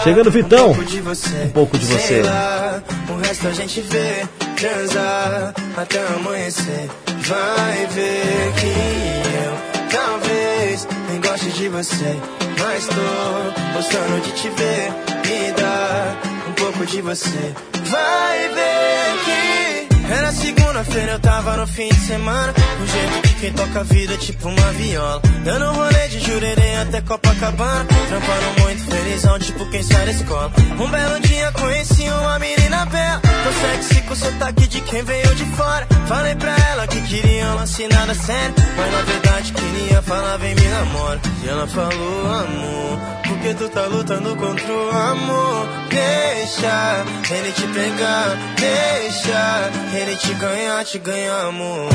[0.03, 0.73] Chegando, Vitão.
[0.73, 1.99] Um pouco de você.
[2.01, 6.89] Sei lá, o resto a gente vê, transar até amanhecer.
[7.21, 12.17] Vai ver que eu talvez nem goste de você,
[12.59, 14.93] mas tô gostando de te ver.
[15.27, 16.17] Me dá
[16.49, 17.55] um pouco de você.
[17.87, 22.53] Vai ver que era segunda-feira, eu tava no fim de semana.
[22.53, 25.23] Do jeito que quem toca a vida é tipo uma viola.
[25.45, 27.87] Dando rolê de jurerê até Copacabana.
[28.09, 30.53] Trampando muito felizão, tipo quem sai da escola.
[30.79, 33.21] Um belo dia conheci uma menina bela.
[33.21, 35.87] Tão sexy com sotaque de quem veio de fora.
[36.09, 38.55] Falei pra ela que queria um lance nada sério.
[38.77, 41.21] Mas na verdade queria falar, vem me namora.
[41.45, 45.69] E ela falou, amor, porque tu tá lutando contra o amor.
[45.89, 51.89] Deixa ele te pegar, deixa ele te ganhar, te ganhar, amor.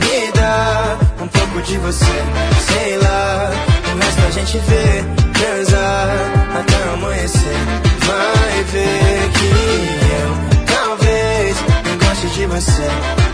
[0.00, 2.04] Me dá um pouco de você,
[2.66, 3.50] sei lá.
[3.94, 5.04] O resto a gente vê,
[5.38, 6.08] transar
[6.58, 7.56] até amanhecer.
[8.06, 10.03] Vai ver que
[12.30, 12.88] de você,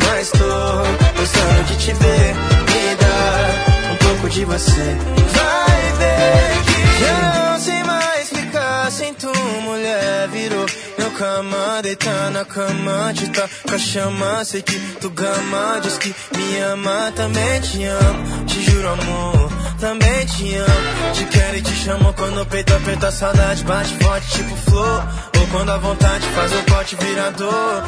[0.08, 2.34] mas tô gostando de te ver.
[2.34, 4.96] Me dá um pouco de você.
[5.34, 10.28] Vai ver que eu não sei mais ficar sem tu, mulher.
[10.28, 10.66] Virou
[10.98, 14.44] meu cama, deitar na cama, te tá com a chama.
[14.44, 18.44] Sei que tu gama, diz que me ama, também te amo.
[18.46, 21.12] Te juro, amor, também te amo.
[21.14, 25.04] Te quero e te chamo quando o peito aperta, a saudade bate forte, tipo flor.
[25.38, 27.84] Ou quando a vontade faz o pote virador.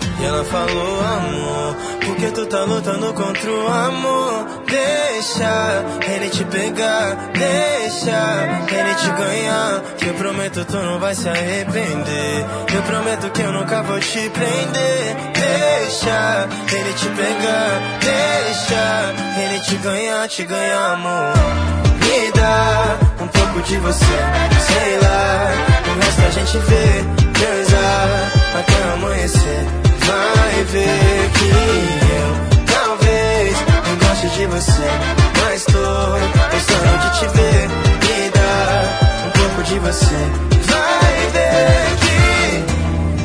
[0.00, 0.03] É.
[0.20, 4.46] E ela falou, amor, porque tu tá lutando contra o amor.
[4.66, 9.82] Deixa ele te pegar, deixa ele te ganhar.
[9.98, 12.44] Que eu prometo tu não vai se arrepender.
[12.74, 15.16] Eu prometo que eu nunca vou te prender.
[15.34, 21.34] Deixa ele te pegar, deixa ele te ganhar, te ganhar, amor.
[22.00, 25.50] Me dá um pouco de você, sei lá.
[25.88, 29.83] O resto a gente vê, transar até amanhecer.
[30.06, 31.50] Vai ver que
[32.18, 32.30] eu
[32.66, 33.54] talvez
[33.86, 34.88] não goste de você,
[35.42, 35.86] mas tô
[36.52, 37.68] gostando de te ver.
[38.04, 38.56] Me dá
[39.26, 40.20] um pouco de você.
[40.70, 42.13] Vai ver que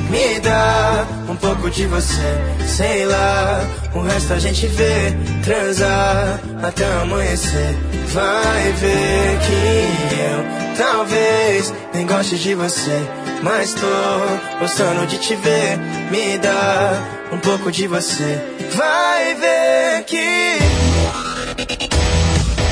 [0.10, 3.62] me dá um pouco de você, sei lá.
[3.94, 7.78] O resto a gente vê, transar até amanhecer.
[8.08, 13.00] Vai ver que eu talvez nem goste de você,
[13.44, 15.78] mas tô gostando de te ver.
[16.12, 16.94] Me dá
[17.32, 18.42] um pouco de você.
[18.74, 20.60] Vai ver que.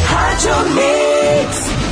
[0.07, 1.86] Rádio Mix.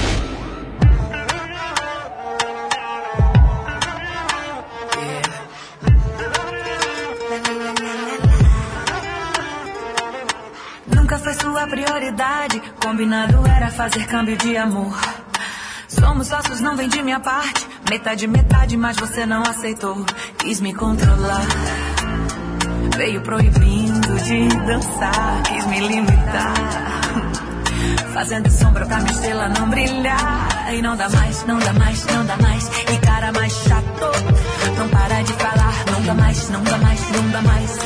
[11.56, 12.61] Sua prioridade.
[12.84, 14.93] Combinado era fazer câmbio de amor.
[15.88, 17.66] Somos sócios, não vendi minha parte.
[17.90, 20.06] Metade, metade, mas você não aceitou.
[20.38, 21.48] Quis me controlar.
[22.98, 25.43] Veio proibindo de dançar.
[25.43, 26.53] Quis me limitar.
[28.14, 30.74] Fazendo sombra pra minha estrela não brilhar.
[30.74, 32.67] E não dá mais, não dá mais, não dá mais.
[32.67, 34.11] E cara mais chato.
[34.77, 35.85] Não para de falar.
[35.90, 37.80] Não dá mais, não dá mais, não dá mais.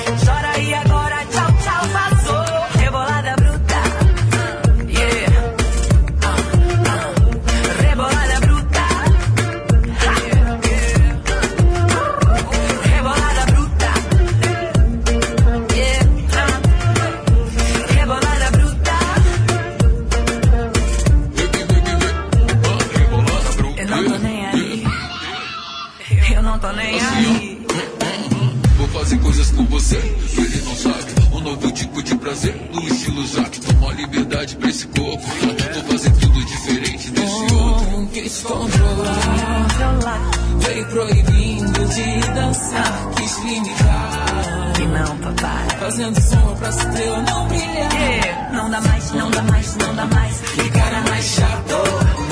[31.50, 33.60] Novo tipo de prazer, no estilo Zack.
[33.61, 35.26] Toma liberdade pra esse corpo.
[35.28, 38.08] Vou fazer tudo diferente desse outro.
[38.14, 40.22] Quis controlar,
[40.60, 44.74] veio proibindo de dançar, quis limitar.
[44.80, 45.80] E não, papai.
[45.80, 47.94] Fazendo som pra estrela não brilhar.
[47.94, 48.52] Yeah.
[48.53, 50.40] Não dá mais, não dá mais, não dá mais.
[50.42, 52.28] Que cara mais chato,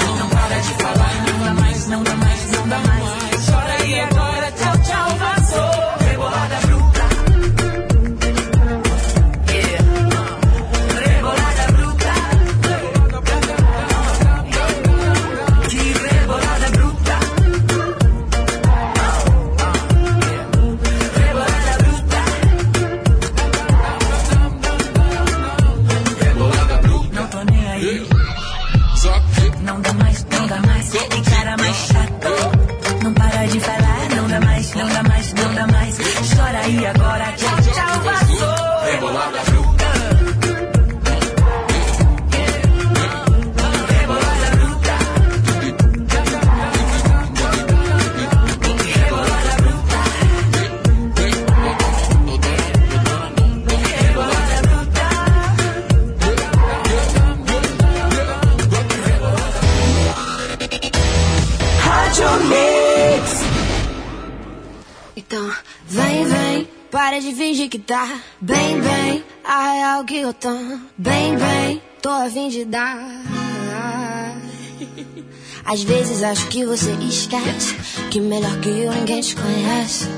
[67.08, 69.24] para de fingir que tá bem, bem.
[69.42, 70.50] A real que eu tô
[70.98, 72.98] bem, bem, tô a fim de dar.
[75.64, 77.78] Às vezes acho que você esquece
[78.12, 80.10] que melhor que eu ninguém te conhece,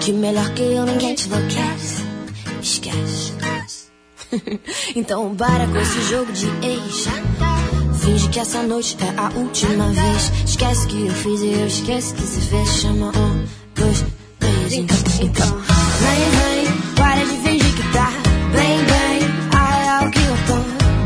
[0.00, 2.02] que melhor que eu ninguém te enlouquece.
[2.62, 3.34] Esquece.
[4.96, 7.08] então para com esse jogo de ex.
[8.00, 10.32] Finge que essa noite é a última vez.
[10.46, 12.68] Esquece que eu fiz e eu esqueço que se fez.
[12.80, 13.44] Chama um,
[13.74, 14.02] dois,
[14.38, 14.72] três.
[14.72, 15.67] Então, então.
[16.00, 18.10] Vem, vem, para de fingir que tá
[18.52, 19.20] bem, bem.
[19.52, 20.56] A real que eu tô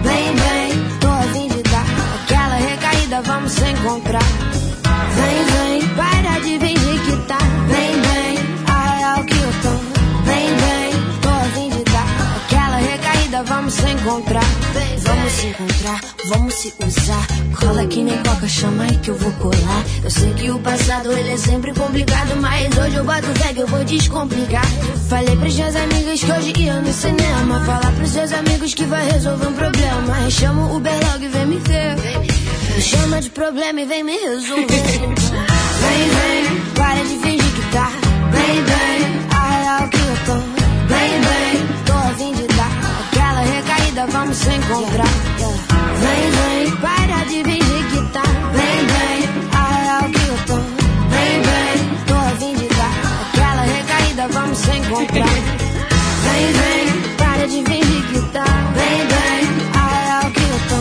[0.02, 0.98] bem, bem.
[1.00, 1.86] Tô a fim de dar
[2.22, 4.41] aquela recaída, vamos se encontrar.
[13.72, 14.44] Vamos se encontrar.
[15.02, 17.26] Vamos se encontrar, vamos se usar.
[17.58, 19.84] Cola que nem coca, chama aí que eu vou colar.
[20.02, 23.60] Eu sei que o passado ele é sempre complicado, mas hoje eu boto fé que
[23.60, 24.66] eu vou descomplicar.
[25.08, 27.64] Falei pros meus amigos que hoje ia no cinema.
[27.64, 30.30] Falar pros seus amigos que vai resolver um problema.
[30.30, 31.96] Chama o Uber logo e vem me ver.
[32.74, 34.66] Me chama de problema e vem me resolver.
[35.82, 37.90] Vem, vem, para de fingir que tá
[38.30, 39.28] bem, bem.
[39.36, 40.51] A real que eu tô
[44.22, 45.08] vamos se encontrar.
[45.98, 49.18] Vem, vem, para de fingir que tá bem, bem.
[49.52, 50.56] A real que eu tô
[51.10, 51.76] bem, bem.
[52.06, 52.94] Tô a fim de dar
[53.26, 55.26] aquela recaída, vamos se encontrar.
[56.22, 56.86] Vem, vem,
[57.16, 58.44] para de fingir que tá
[58.74, 59.42] bem, bem.
[59.74, 60.78] A real que eu tô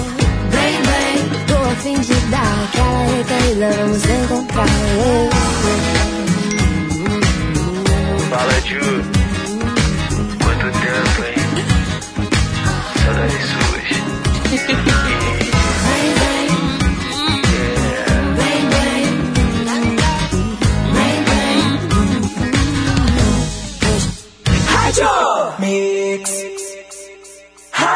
[0.51, 1.15] bem, bem.
[1.47, 4.67] Tô a fim de dar aquela recaída, vamos se encontrar.
[8.29, 9.20] Fala, Ju.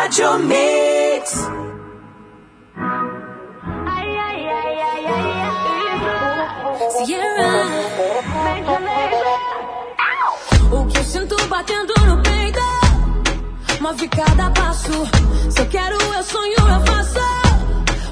[0.05, 1.49] Rádio Mix.
[10.71, 12.59] O que eu sinto batendo no peito
[13.81, 14.91] Move cada passo.
[15.49, 17.19] Se eu quero, eu sonho, eu faço.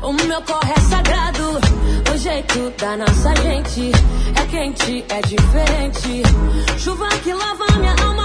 [0.01, 1.59] O meu corre é sagrado
[2.11, 3.91] O jeito da nossa gente
[4.35, 6.23] É quente, é diferente.
[6.79, 8.22] Chuva que lava minha alma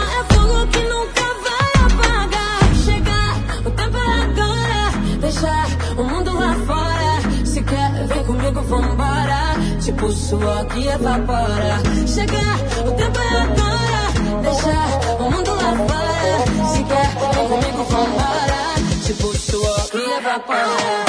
[9.99, 11.83] tipo suor que evapora.
[12.07, 14.43] Chegar, o tempo é agora.
[14.43, 16.69] Deixar o mundo lá fora.
[16.73, 19.05] Se quer, vem comigo, vambora.
[19.05, 21.08] Tipo suor que evapora.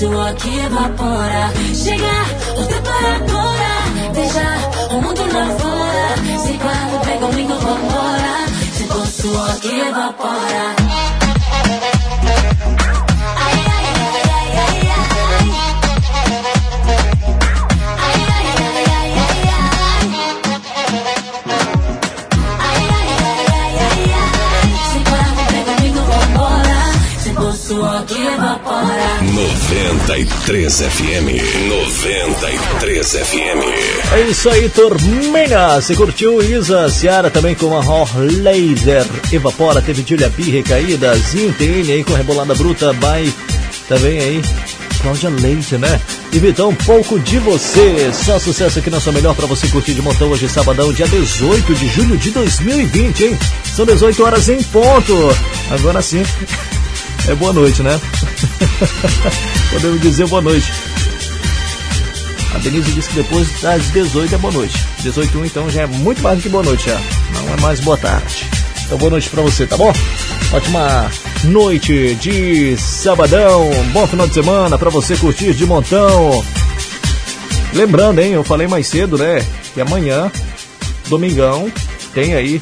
[0.00, 1.52] Suor que evapora.
[1.74, 2.24] Chega,
[2.56, 4.12] o tempo é agora.
[4.14, 6.38] Deixa o mundo lá fora.
[6.38, 8.46] Sei qual, vem comigo, vambora.
[8.78, 11.19] Tempo suor que evapora.
[30.10, 31.68] 93 FM.
[31.68, 34.12] 93 FM.
[34.12, 35.80] É isso aí, turminha.
[35.80, 39.06] Você curtiu Isa Ciara também com a Hor Laser.
[39.30, 43.32] Evapora, teve Julia B, Recaída, Zintene aí com Rebolada Bruta, by
[43.86, 44.42] também aí.
[45.00, 46.00] Cláudia Leite, né?
[46.32, 48.10] E Vitão, um pouco de você.
[48.12, 51.72] Só sucesso aqui na sua melhor pra você curtir de montão hoje, sabadão, dia 18
[51.72, 53.38] de julho de 2020, hein?
[53.76, 55.14] São 18 horas em ponto.
[55.70, 56.24] Agora sim.
[57.28, 58.00] É boa noite, né?
[59.70, 60.72] Podemos dizer boa noite.
[62.54, 64.74] A Denise disse que depois das 18 é boa noite.
[65.00, 67.00] 18 1, então já é muito mais do que boa noite já.
[67.34, 68.46] Não é mais boa tarde.
[68.84, 69.92] Então boa noite pra você, tá bom?
[70.52, 71.10] Ótima
[71.44, 73.70] noite de sabadão.
[73.92, 76.44] Bom final de semana pra você curtir de montão.
[77.72, 80.30] Lembrando, hein, eu falei mais cedo, né, que amanhã,
[81.08, 81.70] domingão,
[82.12, 82.60] tem aí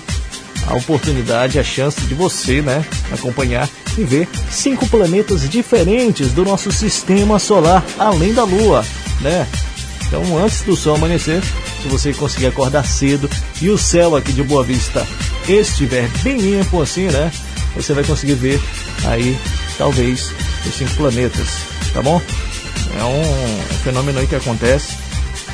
[0.66, 3.66] a oportunidade, a chance de você, né, acompanhar
[3.98, 8.84] e ver cinco planetas diferentes do nosso sistema solar, além da Lua,
[9.20, 9.46] né?
[10.06, 11.42] Então, antes do sol amanhecer,
[11.82, 13.28] se você conseguir acordar cedo
[13.60, 15.06] e o céu aqui de Boa Vista
[15.46, 17.30] estiver bem limpo assim, né?
[17.76, 18.60] Você vai conseguir ver
[19.04, 19.36] aí,
[19.76, 20.32] talvez,
[20.66, 21.48] os cinco planetas,
[21.92, 22.22] tá bom?
[22.98, 24.96] É um fenômeno aí que acontece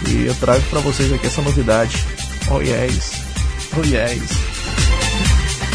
[0.09, 2.05] e eu trago para vocês aqui essa novidade.
[2.51, 3.13] Oh yes,
[3.77, 4.54] oh yes.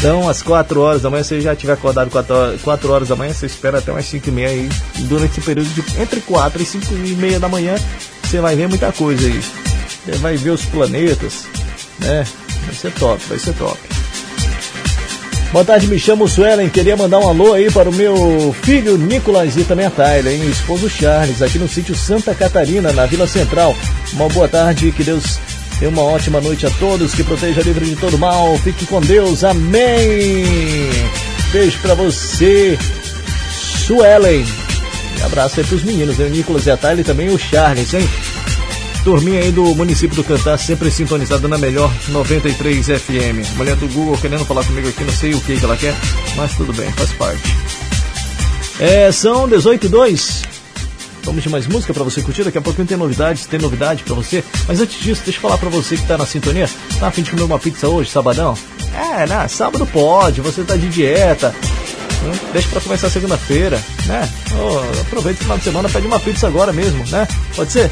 [0.00, 3.08] Então, às 4 horas da manhã, se você já tiver acordado 4 horas, 4 horas
[3.08, 4.68] da manhã, você espera até umas 5 e meia aí.
[5.00, 7.74] Durante esse período de entre 4 e 5 e meia da manhã,
[8.22, 9.42] você vai ver muita coisa aí.
[10.06, 11.44] Você vai ver os planetas,
[11.98, 12.26] né?
[12.64, 13.78] Vai ser top, vai ser top.
[15.52, 16.70] Boa tarde, me chamo Suelen.
[16.70, 20.48] Queria mandar um alô aí para o meu filho Nicolas e também a Tyler, hein?
[20.48, 23.76] Esposo Charles, aqui no sítio Santa Catarina, na Vila Central.
[24.14, 25.38] Uma boa tarde, que Deus
[25.80, 28.56] tenha uma ótima noite a todos, que proteja livre de todo mal.
[28.58, 30.44] Fique com Deus, amém.
[31.50, 32.78] Beijo para você,
[33.50, 34.44] Suelen.
[35.24, 36.26] Abraço aí pros meninos, hein?
[36.26, 38.06] o Nicolas e a Tyler e também o Charles, hein?
[39.02, 43.56] Turminha aí do município do Cantar, sempre sintonizada na melhor 93 FM.
[43.56, 45.94] Mulher do Google querendo falar comigo aqui, não sei o que, que ela quer,
[46.36, 47.56] mas tudo bem, faz parte.
[48.78, 50.59] É, são 18 e 2.
[51.24, 52.44] Vamos de mais música pra você curtir.
[52.44, 54.42] Daqui a pouquinho tem novidades, tem novidade pra você.
[54.66, 56.68] Mas antes disso, deixa eu falar pra você que tá na sintonia.
[56.98, 58.56] Tá a fim de comer uma pizza hoje, sabadão?
[58.94, 59.46] É, né?
[59.48, 61.54] Sábado pode, você tá de dieta.
[62.24, 64.28] Hum, Deixa pra começar segunda-feira, né?
[64.52, 67.26] Oh, aproveita o final de semana, pede uma pizza agora mesmo, né?
[67.54, 67.90] Pode ser?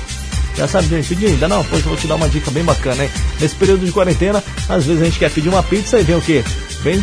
[0.56, 1.62] Já sabe, gente, pedir ainda não?
[1.64, 3.10] Pois eu vou te dar uma dica bem bacana, hein?
[3.40, 6.20] Nesse período de quarentena, às vezes a gente quer pedir uma pizza e vem o
[6.20, 6.42] quê?
[6.82, 7.02] Vem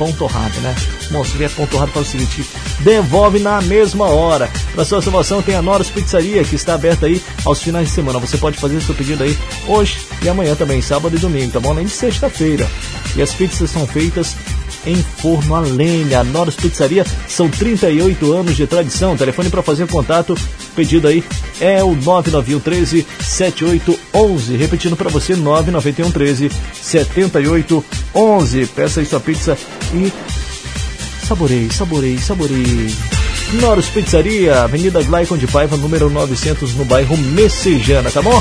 [0.00, 0.74] pão torrado, né?
[1.10, 2.42] Bom, se vier pão torrado, faz o seguinte,
[2.78, 4.50] devolve na mesma hora.
[4.74, 8.18] Para sua salvação tem a Noros Pizzaria, que está aberta aí aos finais de semana.
[8.18, 9.38] Você pode fazer seu pedido aí
[9.68, 11.72] hoje e amanhã também, sábado e domingo, tá bom?
[11.72, 12.66] Além de sexta-feira.
[13.14, 14.34] E as pizzas são feitas
[14.86, 16.24] em forno a lenha.
[16.24, 19.16] Noros Pizzaria são 38 anos de tradição.
[19.16, 20.36] Telefone para fazer contato,
[20.74, 21.24] pedido aí
[21.60, 24.56] é o 991 13 7811.
[24.56, 26.50] Repetindo para você, 991 13
[26.80, 28.66] 7811.
[28.66, 29.56] Peça aí sua pizza
[29.94, 30.12] e
[31.26, 32.94] saboreie, saboreie, saboreie.
[33.54, 38.40] Noros Pizzaria, Avenida Glaicon de Paiva, número 900, no bairro Messejana, tá bom?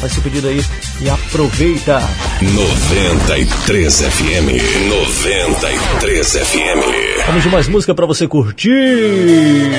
[0.00, 0.60] Faz seu pedido aí
[1.00, 2.00] e aproveita.
[2.40, 4.88] 93 FM.
[4.88, 7.26] 93 FM.
[7.26, 9.70] Vamos de mais música para você curtir.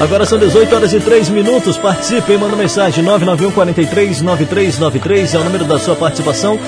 [0.00, 1.78] Agora são 18 horas e 3 minutos.
[1.78, 6.58] Participe, manda mensagem 991 43 9393 é o número da sua participação.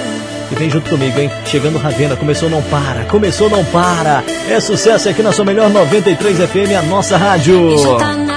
[0.51, 1.31] E vem junto comigo, hein?
[1.47, 4.23] Chegando Ravena, começou não para, começou não para.
[4.49, 7.97] É sucesso é aqui na sua melhor 93 FM, a nossa rádio.
[7.99, 8.32] Tá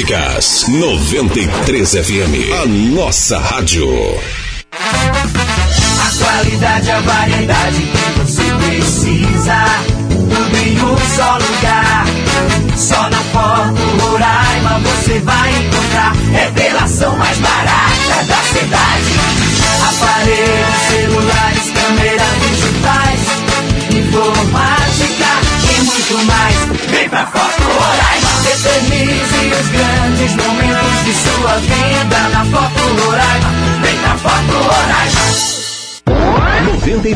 [0.00, 0.66] músicas.
[0.68, 3.86] 93 FM, a nossa rádio.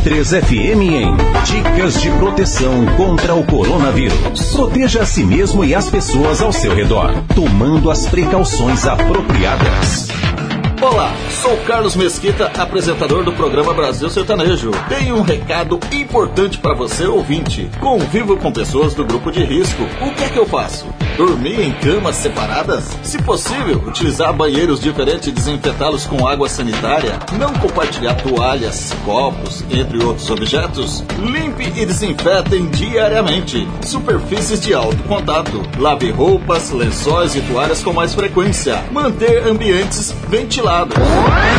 [0.05, 4.53] 93 FM em Dicas de proteção contra o coronavírus.
[4.53, 10.09] Proteja a si mesmo e as pessoas ao seu redor, tomando as precauções apropriadas.
[10.83, 11.11] Olá,
[11.41, 14.73] sou Carlos Mesquita, apresentador do programa Brasil Sertanejo.
[14.91, 17.71] Tenho um recado importante para você, ouvinte.
[17.81, 19.85] Convivo com pessoas do grupo de risco.
[20.03, 20.87] O que é que eu faço?
[21.17, 22.91] Dormir em camas separadas?
[23.05, 27.21] Se possível, utilizar banheiros diferentes e desinfetá-los com água sanitária?
[27.39, 31.05] Não compartilhar toalhas, copos, entre outros objetos?
[31.21, 33.69] Limpe e desinfetem diariamente.
[33.87, 35.63] Superfícies de alto contato.
[35.79, 38.83] Lave roupas, lençóis e toalhas com mais frequência.
[38.91, 40.97] Manter ambientes ventilados.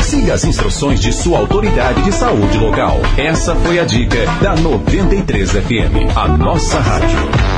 [0.03, 2.99] Siga as instruções de sua autoridade de saúde local.
[3.17, 7.54] Essa foi a dica da 93 FM, a nossa rádio.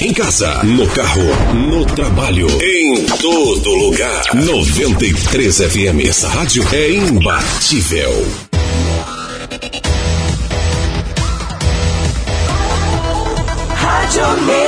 [0.00, 1.22] Em casa, no carro,
[1.54, 4.32] no trabalho, em todo lugar.
[4.32, 6.08] 93 FM.
[6.08, 8.12] Essa rádio é imbatível.
[13.74, 14.67] Rádio Mix.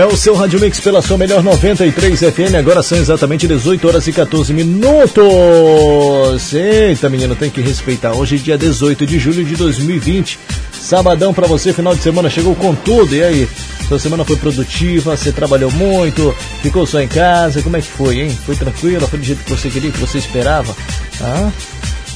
[0.00, 2.54] É o seu Rádio Mix pela sua melhor 93 FM.
[2.58, 6.54] Agora são exatamente 18 horas e 14 minutos.
[6.54, 8.14] Eita, menino, tem que respeitar.
[8.14, 10.38] Hoje, dia 18 de julho de 2020.
[10.72, 13.14] Sabadão pra você, final de semana chegou com tudo.
[13.14, 13.48] E aí?
[13.88, 15.14] Sua semana foi produtiva?
[15.14, 16.34] Você trabalhou muito?
[16.62, 17.60] Ficou só em casa?
[17.60, 18.38] Como é que foi, hein?
[18.46, 19.06] Foi tranquila?
[19.06, 20.74] Foi do jeito que você queria, que você esperava?
[21.20, 21.50] Ah?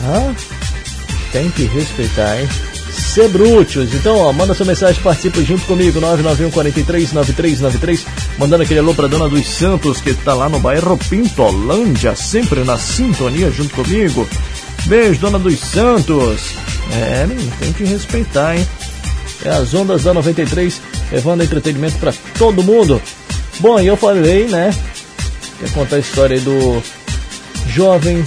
[0.00, 0.32] Ah?
[1.32, 2.48] Tem que respeitar, hein?
[2.94, 3.92] Sebrútios.
[3.94, 8.06] Então, ó, manda sua mensagem, participe junto comigo, 991 43 9393,
[8.38, 12.78] mandando aquele alô pra Dona dos Santos, que tá lá no bairro Pintolândia, sempre na
[12.78, 14.28] sintonia junto comigo.
[14.86, 16.40] Beijo, Dona dos Santos.
[16.92, 17.26] É,
[17.58, 18.66] tem que respeitar, hein?
[19.44, 23.00] É as ondas da 93, levando entretenimento pra todo mundo.
[23.60, 24.74] Bom, e eu falei, né?
[25.60, 26.82] Quer contar a história do
[27.68, 28.24] jovem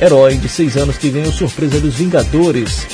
[0.00, 2.86] herói de 6 anos que ganhou surpresa dos Vingadores.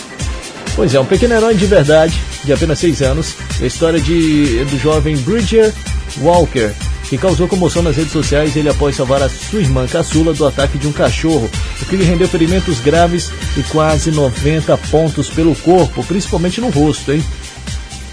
[0.77, 4.79] Pois é, um pequeno herói de verdade, de apenas 6 anos, a história de, do
[4.79, 5.73] jovem Bridger
[6.19, 6.71] Walker,
[7.09, 10.77] que causou comoção nas redes sociais ele após salvar a sua irmã caçula do ataque
[10.77, 16.05] de um cachorro, o que lhe rendeu ferimentos graves e quase 90 pontos pelo corpo,
[16.05, 17.25] principalmente no rosto, hein?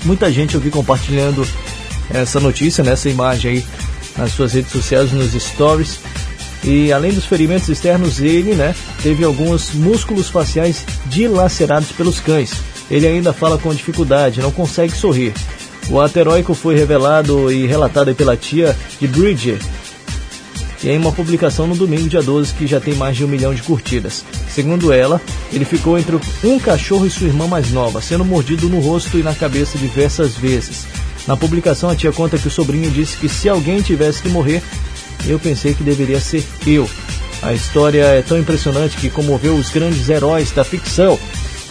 [0.06, 1.46] Muita gente eu vi compartilhando
[2.14, 3.66] essa notícia, nessa imagem aí
[4.18, 6.00] nas suas redes sociais, nos stories.
[6.64, 12.54] E além dos ferimentos externos, ele né, teve alguns músculos faciais dilacerados pelos cães.
[12.90, 15.34] Ele ainda fala com dificuldade, não consegue sorrir.
[15.90, 19.60] O ato heróico foi revelado e relatado pela tia de Bridger,
[20.84, 23.64] em uma publicação no domingo, dia 12, que já tem mais de um milhão de
[23.64, 24.26] curtidas.
[24.50, 28.80] Segundo ela, ele ficou entre um cachorro e sua irmã mais nova, sendo mordido no
[28.80, 30.86] rosto e na cabeça diversas vezes.
[31.26, 34.62] Na publicação, a tia conta que o sobrinho disse que se alguém tivesse que morrer,
[35.26, 36.90] eu pensei que deveria ser eu.
[37.42, 41.20] A história é tão impressionante que comoveu os grandes heróis da ficção.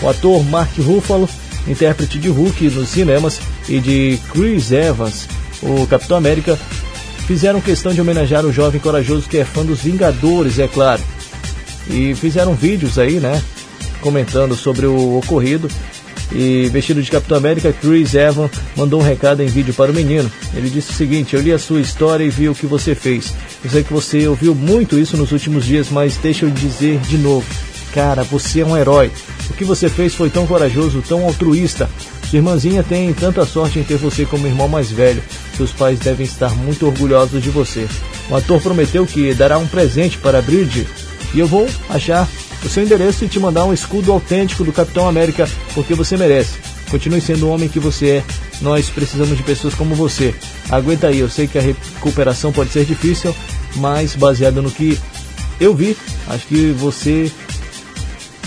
[0.03, 1.29] O ator Mark Ruffalo,
[1.67, 5.29] intérprete de Hulk nos cinemas, e de Chris Evans,
[5.63, 6.59] o Capitão América,
[7.27, 11.03] fizeram questão de homenagear o jovem corajoso que é fã dos Vingadores, é claro.
[11.89, 13.43] E fizeram vídeos aí, né,
[14.01, 15.69] comentando sobre o ocorrido.
[16.31, 20.31] E vestido de Capitão América, Chris Evans mandou um recado em vídeo para o menino.
[20.55, 23.35] Ele disse o seguinte: Eu li a sua história e vi o que você fez.
[23.65, 27.19] Eu sei que você ouviu muito isso nos últimos dias, mas deixa eu dizer de
[27.19, 27.47] novo.
[27.93, 29.11] Cara, você é um herói.
[29.51, 31.91] O que você fez foi tão corajoso, tão altruísta.
[32.31, 35.23] Sua irmãzinha tem tanta sorte em ter você como irmão mais velho.
[35.55, 37.87] Seus pais devem estar muito orgulhosos de você.
[38.31, 40.87] O ator prometeu que dará um presente para Bridget
[41.35, 42.27] E eu vou achar
[42.65, 46.59] o seu endereço e te mandar um escudo autêntico do Capitão América, porque você merece.
[46.91, 48.25] Continue sendo o homem que você é.
[48.61, 50.35] Nós precisamos de pessoas como você.
[50.71, 53.35] Aguenta aí, eu sei que a recuperação pode ser difícil,
[53.77, 54.99] mas baseado no que
[55.59, 55.97] eu vi,
[56.29, 57.31] acho que você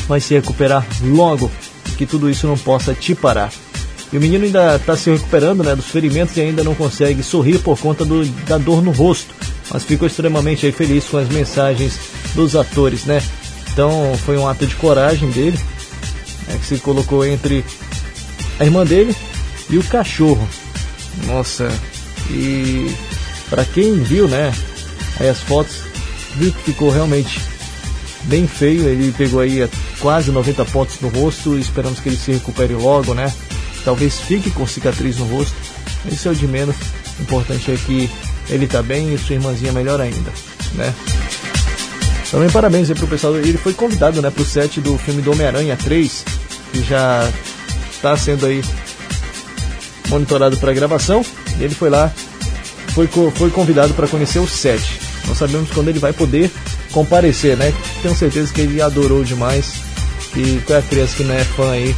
[0.08, 1.52] vai se recuperar logo,
[1.98, 3.52] que tudo isso não possa te parar.
[4.14, 7.60] E o menino ainda está se recuperando né, dos ferimentos e ainda não consegue sorrir
[7.60, 9.34] por conta do, da dor no rosto.
[9.72, 12.00] Mas ficou extremamente feliz com as mensagens
[12.36, 13.22] dos atores, né?
[13.76, 15.60] Então foi um ato de coragem dele,
[16.48, 17.66] né, que se colocou entre
[18.58, 19.14] a irmã dele
[19.70, 20.48] e o cachorro.
[21.26, 21.70] Nossa,
[22.30, 22.90] e
[23.50, 24.54] para quem viu, né,
[25.20, 25.76] aí as fotos,
[26.36, 27.42] viu que ficou realmente
[28.24, 28.88] bem feio.
[28.88, 31.60] Ele pegou aí quase 90 pontos no rosto.
[31.60, 33.30] Esperamos que ele se recupere logo, né?
[33.84, 35.54] Talvez fique com cicatriz no rosto.
[36.10, 36.78] Isso é o de menos.
[37.20, 38.10] O importante é que
[38.50, 40.32] ele tá bem e sua irmãzinha melhor ainda,
[40.76, 40.94] né?
[42.36, 43.38] Também parabéns aí pro pessoal.
[43.38, 46.26] Ele foi convidado, né, pro set do filme do Homem-Aranha 3,
[46.74, 47.32] que já
[47.90, 48.62] está sendo aí
[50.10, 51.26] monitorado para gravação.
[51.62, 52.12] Ele foi lá,
[52.94, 55.00] foi, foi convidado para conhecer o set.
[55.26, 56.52] Não sabemos quando ele vai poder
[56.92, 57.74] comparecer, né?
[58.02, 59.76] Tenho certeza que ele adorou demais.
[60.36, 61.96] E qual é a criança que não é fã aí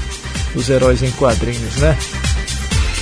[0.54, 1.98] dos heróis em quadrinhos, né?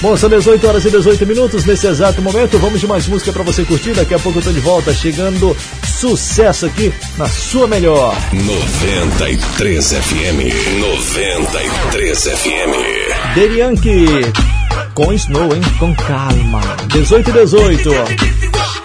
[0.05, 2.59] Bom, são 18 horas e 18 minutos nesse exato momento.
[2.59, 3.93] Vamos de mais música para você curtir.
[3.93, 8.15] Daqui a pouco eu tô de volta, chegando sucesso aqui na sua melhor.
[8.31, 10.79] 93 FM.
[10.79, 13.33] 93 FM.
[13.33, 14.05] Derianke
[14.93, 15.61] com Snow, hein?
[15.79, 16.61] Com calma.
[16.87, 18.84] 18 e 18.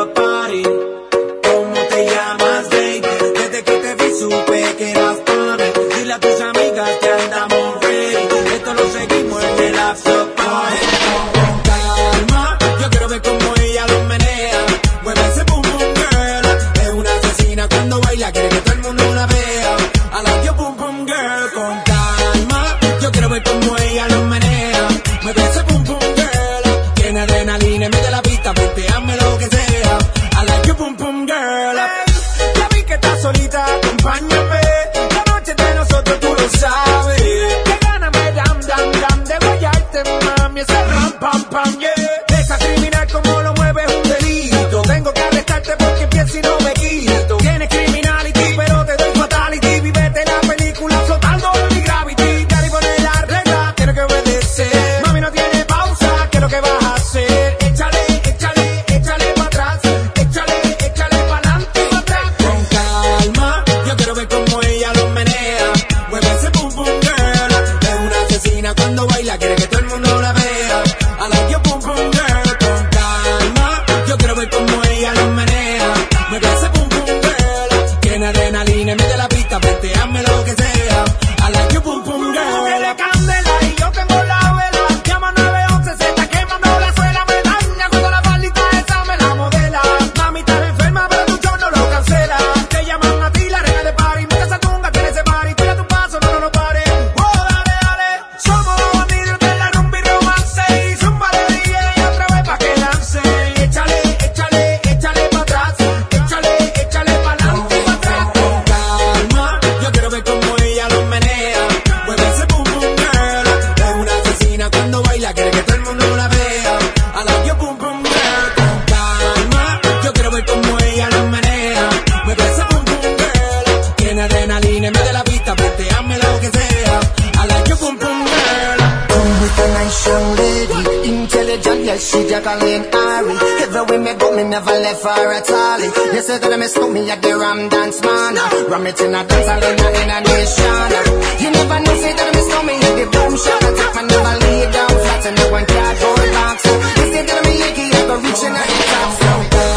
[134.51, 135.79] never left her at all.
[136.13, 138.35] You say that I miss me at the Ram Dance Man.
[138.67, 140.91] Ram it in a dance, I in a, in a nation.
[141.39, 143.63] You never know, say that I miss me at the boom shop.
[143.63, 146.59] I take my never lay down flat in the one cardboard box.
[146.67, 149.70] You say that I'm a Yankee, I go reaching out the top.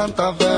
[0.00, 0.49] He dicho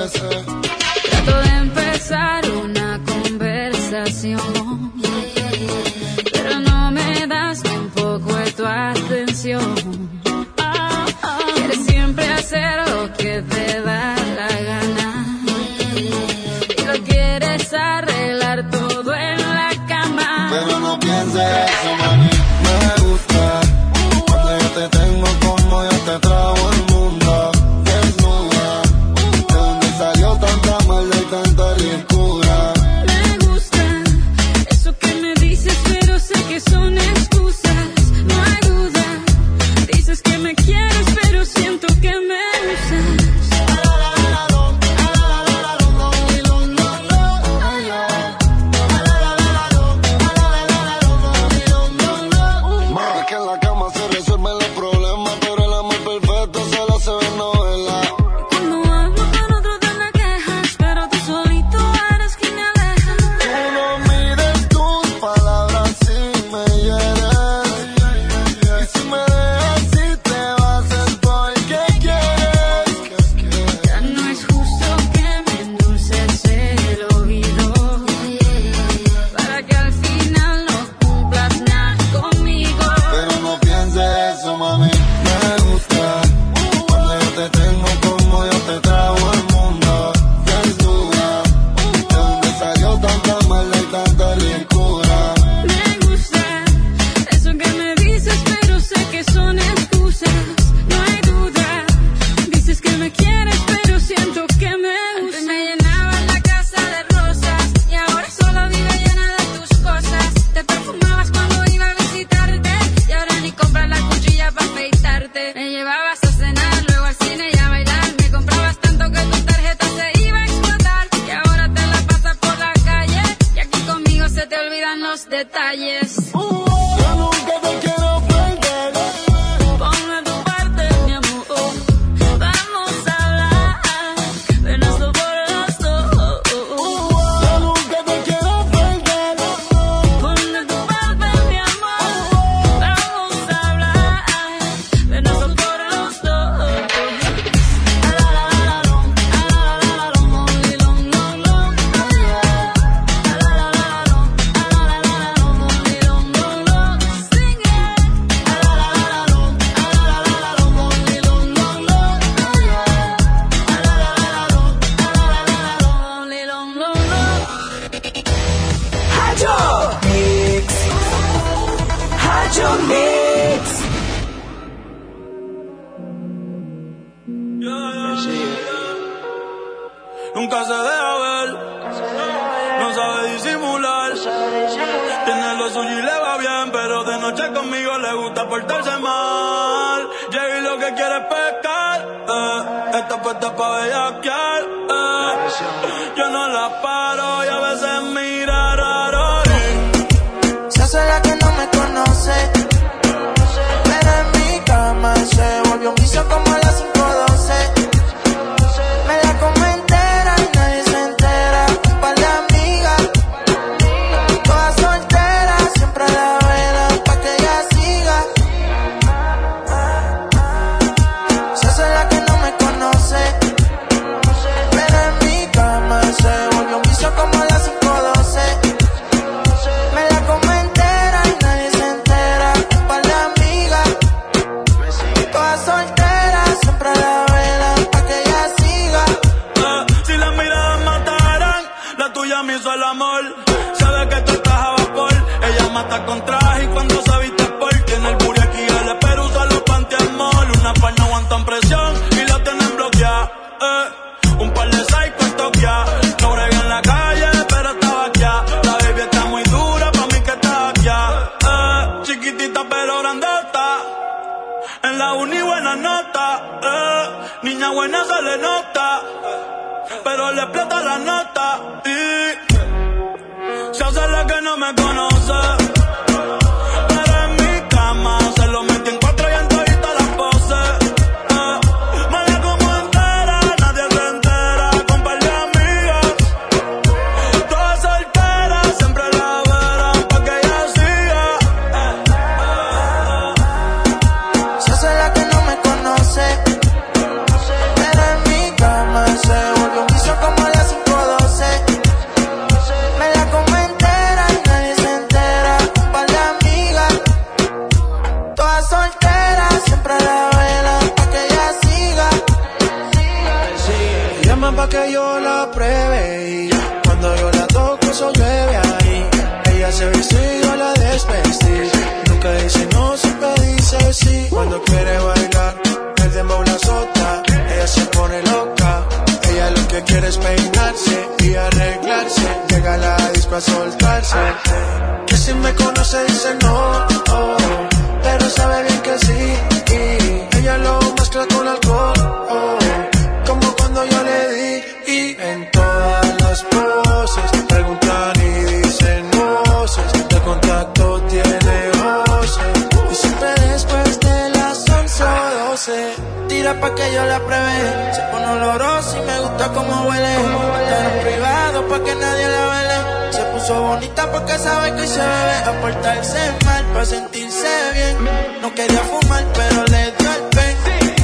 [355.63, 355.95] hace.
[356.29, 357.95] Tira pa' que yo la pruebe.
[357.95, 360.15] Se pone olorosa y me gusta como huele.
[360.15, 363.13] Estar privado pa' que nadie la vele.
[363.13, 365.37] Se puso bonita porque sabe que se bebe.
[365.47, 367.97] A portarse mal pa' sentirse bien.
[368.41, 370.57] No quería fumar, pero le dio el pen.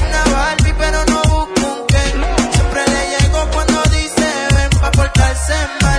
[0.08, 2.16] Una Barbie, pero no busca un Ken.
[2.52, 4.70] Siempre le llego cuando dice ven.
[4.80, 5.97] Pa' portarse mal.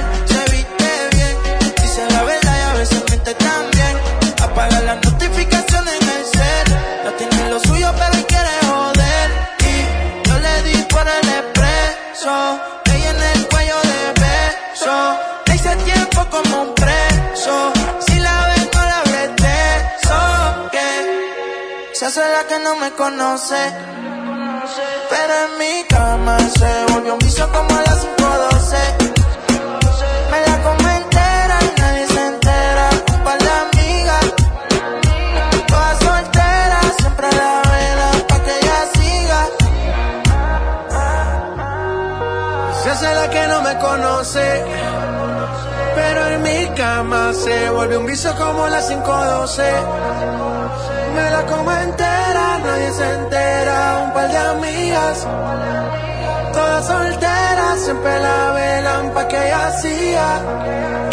[22.63, 23.55] no me conoce.
[25.09, 28.77] Pero en mi cama se volvió un vicio como a las 512.
[30.31, 32.89] Me la como entera y nadie se entera.
[33.13, 34.25] Un par de amigas,
[35.67, 39.41] todas solteras, siempre a la vela pa' que ella siga.
[42.83, 44.65] Se hace la que no me conoce.
[45.95, 49.63] Pero en mi cama se volvió un vicio como a las 512
[51.09, 55.27] me la como entera, nadie se entera, un par de amigas,
[56.53, 61.08] todas solteras, siempre la velan pa' que ella hacía.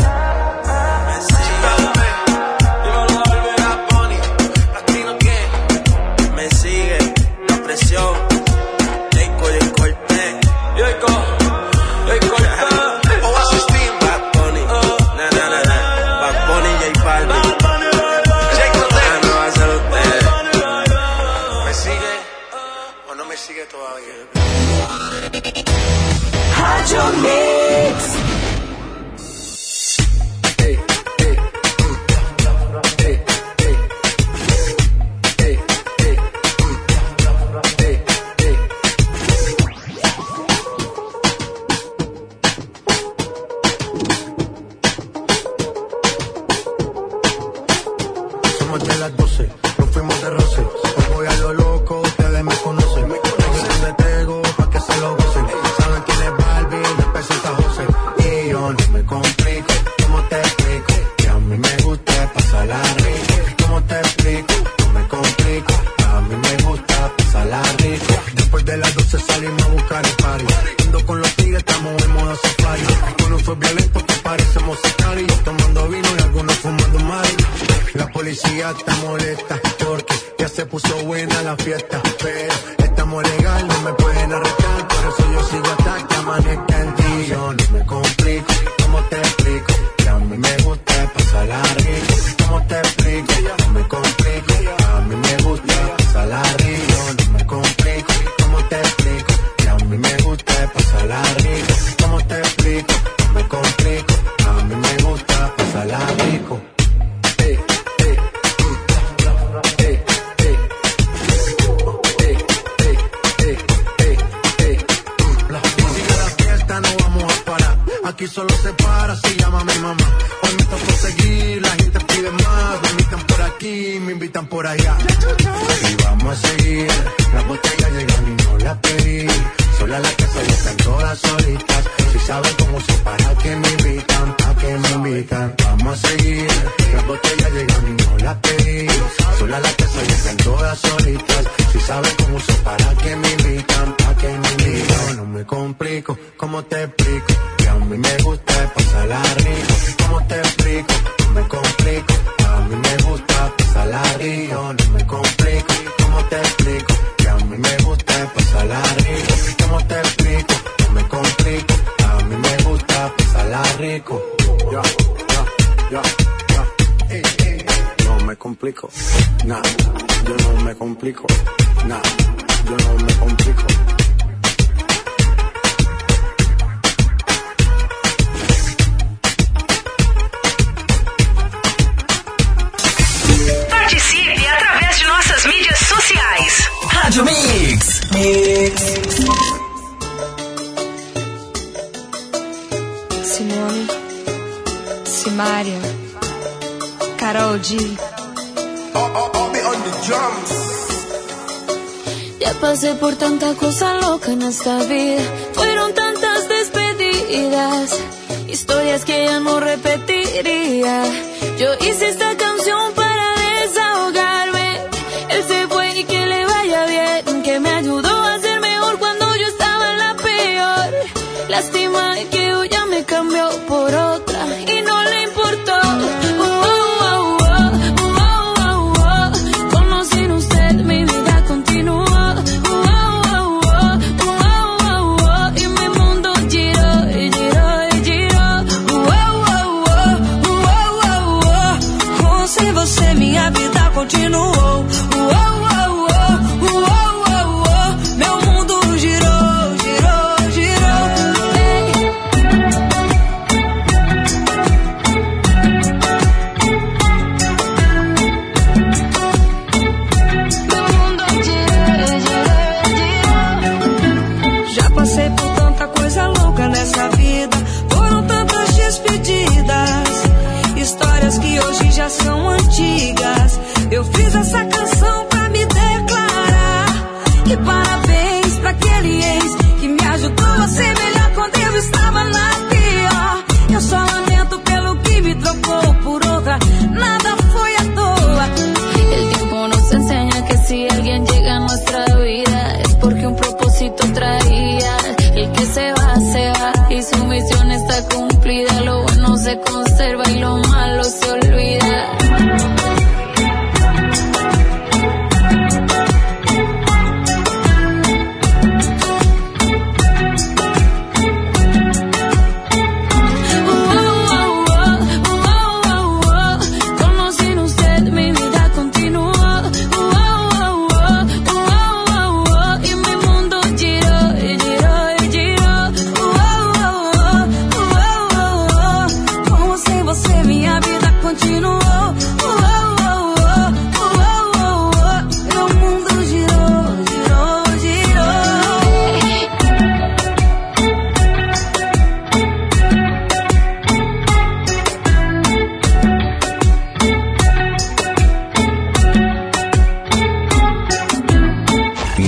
[26.92, 27.55] your name.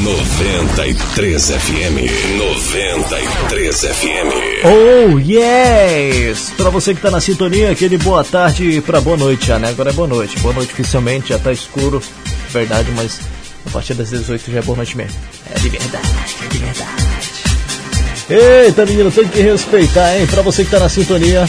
[0.08, 2.08] 93 FM.
[2.38, 4.32] 93 FM.
[4.64, 6.50] Oh, yes!
[6.56, 9.68] Pra você que tá na sintonia, aquele boa tarde pra boa noite já, né?
[9.68, 10.40] Agora é boa noite.
[10.40, 12.02] Boa noite oficialmente, já tá escuro.
[12.48, 13.20] Verdade, mas
[13.66, 15.18] a partir das 18 já é boa noite mesmo.
[15.54, 16.08] É de verdade,
[16.42, 17.04] é de verdade.
[18.64, 20.26] Eita, menino, tem que respeitar, hein?
[20.26, 21.46] Pra você que tá na sintonia,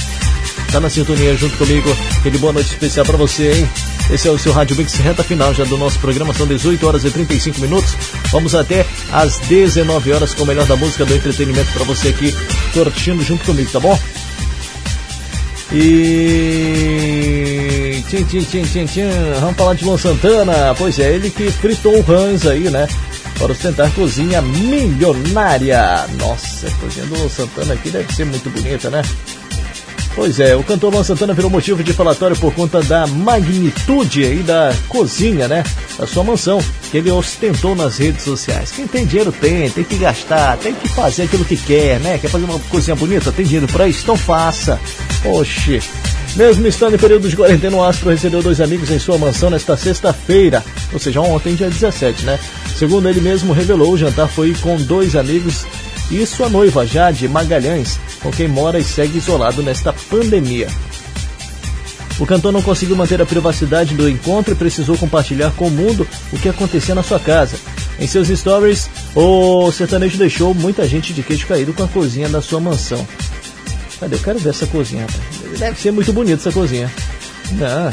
[0.72, 3.70] tá na sintonia junto comigo, aquele boa noite especial pra você, hein?
[4.12, 7.04] Esse é o seu Rádio Mix, reta final já do nosso programa, são 18 horas
[7.06, 7.96] e 35 minutos.
[8.32, 12.36] Vamos até às 19 horas com o melhor da música, do entretenimento pra você aqui,
[12.74, 14.00] curtindo junto comigo, tá bom?
[15.72, 16.20] E.
[18.10, 19.04] Tchim, tchim, tchim, tchim, tchim.
[19.40, 20.74] Vamos falar de Luan Santana.
[20.76, 22.88] Pois é, ele que fritou o Hans aí, né?
[23.38, 26.08] Para ostentar cozinha milionária.
[26.18, 29.04] Nossa, a cozinha do Luan Santana aqui deve ser muito bonita, né?
[30.20, 34.40] Pois é, o cantor Luan Santana virou motivo de falatório por conta da magnitude aí
[34.40, 35.64] da cozinha, né?
[35.98, 38.70] Da sua mansão, que ele ostentou nas redes sociais.
[38.70, 42.18] Quem tem dinheiro tem, tem que gastar, tem que fazer aquilo que quer, né?
[42.18, 43.32] Quer fazer uma cozinha bonita?
[43.32, 44.02] Tem dinheiro pra isso?
[44.04, 44.78] Então faça.
[45.24, 45.82] Oxi.
[46.36, 49.78] Mesmo estando em período de quarentena, o Astro recebeu dois amigos em sua mansão nesta
[49.78, 52.38] sexta-feira, ou seja, ontem, dia 17, né?
[52.78, 55.66] Segundo ele mesmo revelou, o jantar foi com dois amigos
[56.10, 60.68] e sua noiva, Jade Magalhães, com quem mora e segue isolado nesta pandemia.
[62.20, 66.06] O cantor não conseguiu manter a privacidade do encontro e precisou compartilhar com o mundo
[66.34, 67.56] o que acontecia na sua casa.
[67.98, 72.42] Em seus stories, o sertanejo deixou muita gente de queixo caído com a cozinha da
[72.42, 73.08] sua mansão.
[74.00, 74.16] Cadê?
[74.16, 75.08] Eu quero ver essa cozinha.
[75.58, 76.92] Deve ser muito bonita essa cozinha.
[77.62, 77.92] Ah.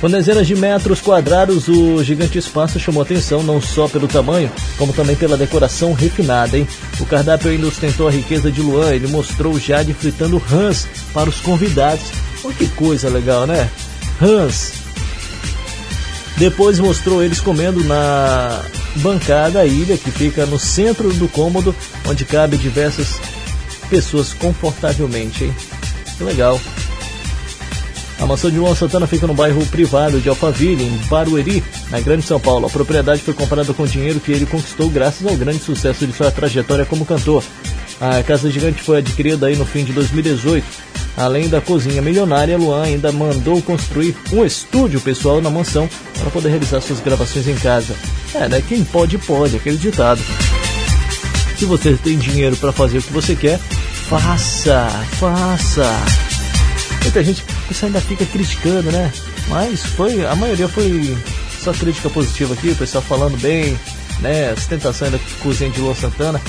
[0.00, 4.94] Com dezenas de metros quadrados, o gigante espaço chamou atenção não só pelo tamanho, como
[4.94, 6.66] também pela decoração refinada, hein?
[6.98, 11.40] O cardápio ainda ostentou a riqueza de Luan, ele mostrou Jade fritando rãs para os
[11.40, 12.06] convidados.
[12.42, 13.68] Olha que coisa legal, né?
[14.18, 14.72] Rãs.
[16.38, 18.62] Depois mostrou eles comendo na
[18.96, 21.76] bancada ilha que fica no centro do cômodo,
[22.08, 23.20] onde cabe diversas
[23.90, 25.54] pessoas confortavelmente, hein?
[26.16, 26.58] Que legal.
[28.20, 32.22] A mansão de Luan Santana fica no bairro privado de Alphaville, em Barueri, na Grande
[32.22, 32.66] São Paulo.
[32.66, 36.30] A propriedade foi comprada com dinheiro que ele conquistou graças ao grande sucesso de sua
[36.30, 37.42] trajetória como cantor.
[37.98, 40.64] A casa gigante foi adquirida aí no fim de 2018.
[41.16, 46.50] Além da cozinha milionária, Luan ainda mandou construir um estúdio pessoal na mansão para poder
[46.50, 47.94] realizar suas gravações em casa.
[48.34, 48.62] É, né?
[48.66, 50.20] Quem pode, pode, aquele ditado.
[51.58, 53.58] Se você tem dinheiro para fazer o que você quer,
[54.08, 56.29] faça, faça.
[57.02, 59.12] Muita gente, o pessoal ainda fica criticando, né?
[59.48, 61.16] Mas foi, a maioria foi
[61.62, 63.78] só crítica positiva aqui, o pessoal falando bem,
[64.20, 64.52] né?
[64.52, 66.40] Ostentação da cozinha de Luan Santana.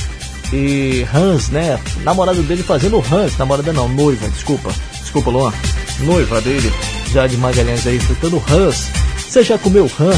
[0.53, 1.79] E Hans, né?
[2.03, 4.71] Namorada dele fazendo Hans, namorada não, noiva, desculpa.
[4.99, 5.53] Desculpa, Luan.
[5.99, 6.71] Noiva dele,
[7.11, 8.89] já de Magalhães aí, fritando Hans.
[9.17, 10.11] Você já comeu rã?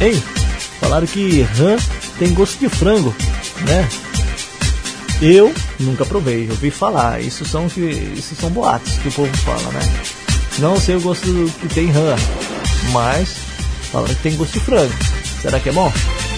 [0.00, 0.22] Hein?
[0.80, 1.76] Falaram que rã
[2.18, 3.14] tem gosto de frango,
[3.66, 3.88] né?
[5.22, 7.20] Eu nunca provei, ouvi falar.
[7.20, 9.80] Isso são, que, isso são boatos que o povo fala, né?
[10.58, 11.26] Não sei o gosto
[11.60, 12.14] que tem rã.
[12.92, 13.28] Mas
[13.90, 14.92] falaram que tem gosto de frango.
[15.40, 15.92] Será que é bom?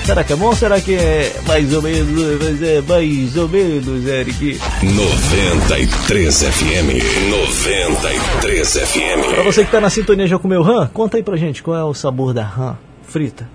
[0.04, 0.54] Será que é bom?
[0.54, 2.40] Será que é mais ou menos?
[2.40, 4.60] Mas é mais ou menos, Eric.
[4.82, 7.30] 93 FM.
[7.30, 9.44] 93 Pra FM.
[9.44, 11.92] você que tá na sintonia já comeu rã, conta aí pra gente qual é o
[11.94, 13.48] sabor da rã frita.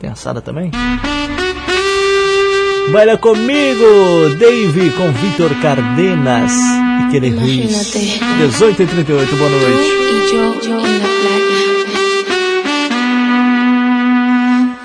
[0.00, 0.70] Tem assada também?
[2.92, 7.70] Baila comigo, Dave com Vitor Cardenas e Kelly Ruiz.
[7.70, 8.20] Imagínate.
[8.38, 10.04] 18 e 38, boa noite.
[10.32, 11.54] yo, yo en la playa.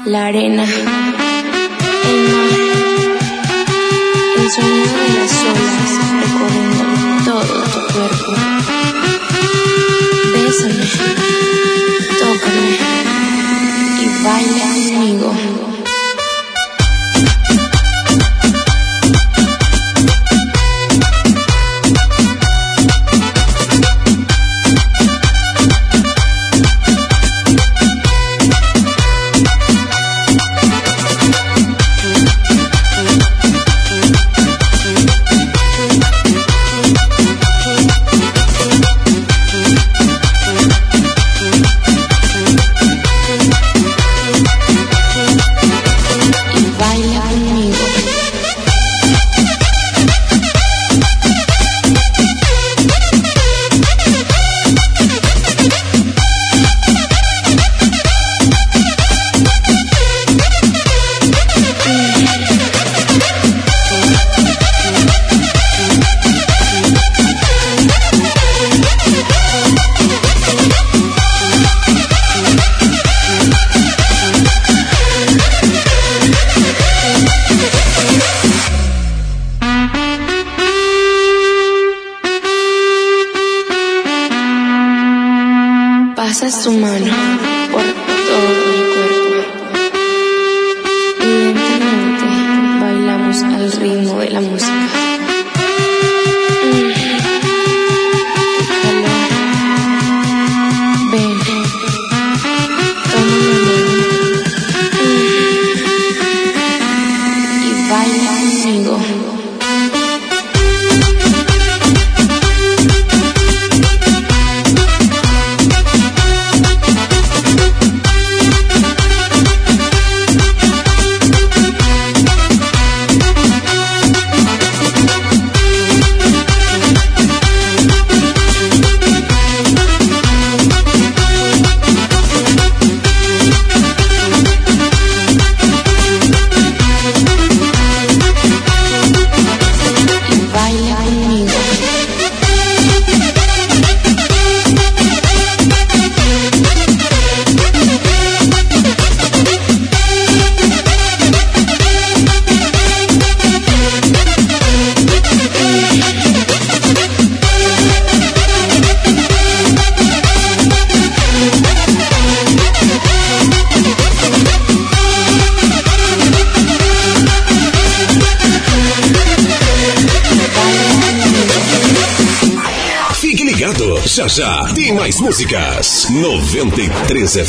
[0.05, 2.53] La arena, el mar,
[4.37, 4.88] el sonido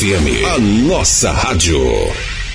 [0.00, 1.78] FM, a nossa rádio.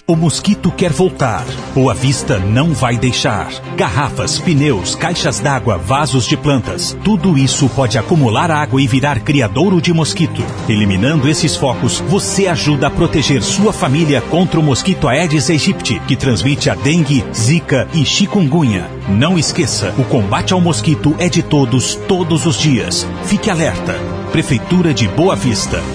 [0.07, 1.45] O mosquito quer voltar.
[1.75, 3.51] Boa Vista não vai deixar.
[3.77, 6.97] Garrafas, pneus, caixas d'água, vasos de plantas.
[7.03, 10.43] Tudo isso pode acumular água e virar criadouro de mosquito.
[10.67, 16.15] Eliminando esses focos, você ajuda a proteger sua família contra o mosquito Aedes aegypti, que
[16.15, 18.89] transmite a dengue, zika e chikungunya.
[19.07, 23.05] Não esqueça, o combate ao mosquito é de todos, todos os dias.
[23.25, 23.93] Fique alerta.
[24.31, 25.79] Prefeitura de Boa Vista.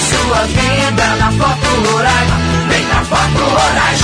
[0.00, 2.36] sua vida na Foto Roraima.
[2.68, 3.97] Vem pra Foto Roraima.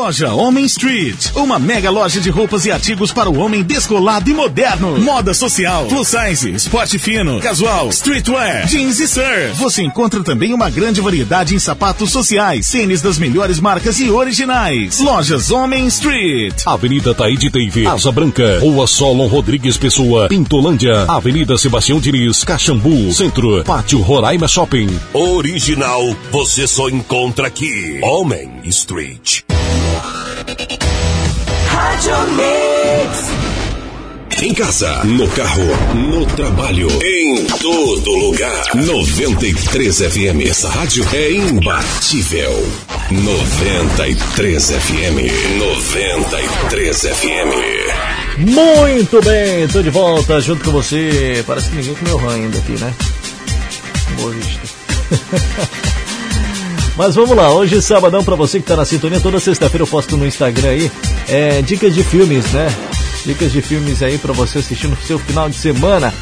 [0.00, 4.32] Loja Homem Street, uma mega loja de roupas e artigos para o homem descolado e
[4.32, 4.98] moderno.
[4.98, 9.52] Moda social, plus size, esporte fino, casual, streetwear, jeans e surf.
[9.56, 15.00] Você encontra também uma grande variedade em sapatos sociais, tênis das melhores marcas e originais.
[15.00, 16.54] Lojas Homem Street.
[16.64, 23.62] Avenida Taíde Teive, Asa Branca, Rua Solon Rodrigues Pessoa, Pintolândia, Avenida Sebastião Diniz, Caxambu, Centro,
[23.64, 24.88] Pátio Roraima Shopping.
[25.12, 28.00] Original, você só encontra aqui.
[28.02, 29.42] Homem Street.
[31.68, 33.30] Rádio Mix.
[34.42, 35.62] Em casa, no carro,
[35.94, 38.74] no trabalho, em todo lugar.
[38.74, 40.48] 93 FM.
[40.48, 42.66] Essa rádio é imbatível.
[43.12, 45.58] 93 FM.
[45.58, 48.48] 93 FM.
[48.50, 51.44] Muito bem, tô de volta junto com você.
[51.46, 52.92] Parece que ninguém comeu rã ainda aqui, né?
[54.16, 55.90] Boa vista.
[57.00, 60.18] Mas vamos lá, hoje sabadão pra você que tá na sintonia, toda sexta-feira eu posto
[60.18, 60.92] no Instagram aí,
[61.30, 62.68] é, dicas de filmes, né?
[63.24, 66.12] Dicas de filmes aí pra você assistir no seu final de semana.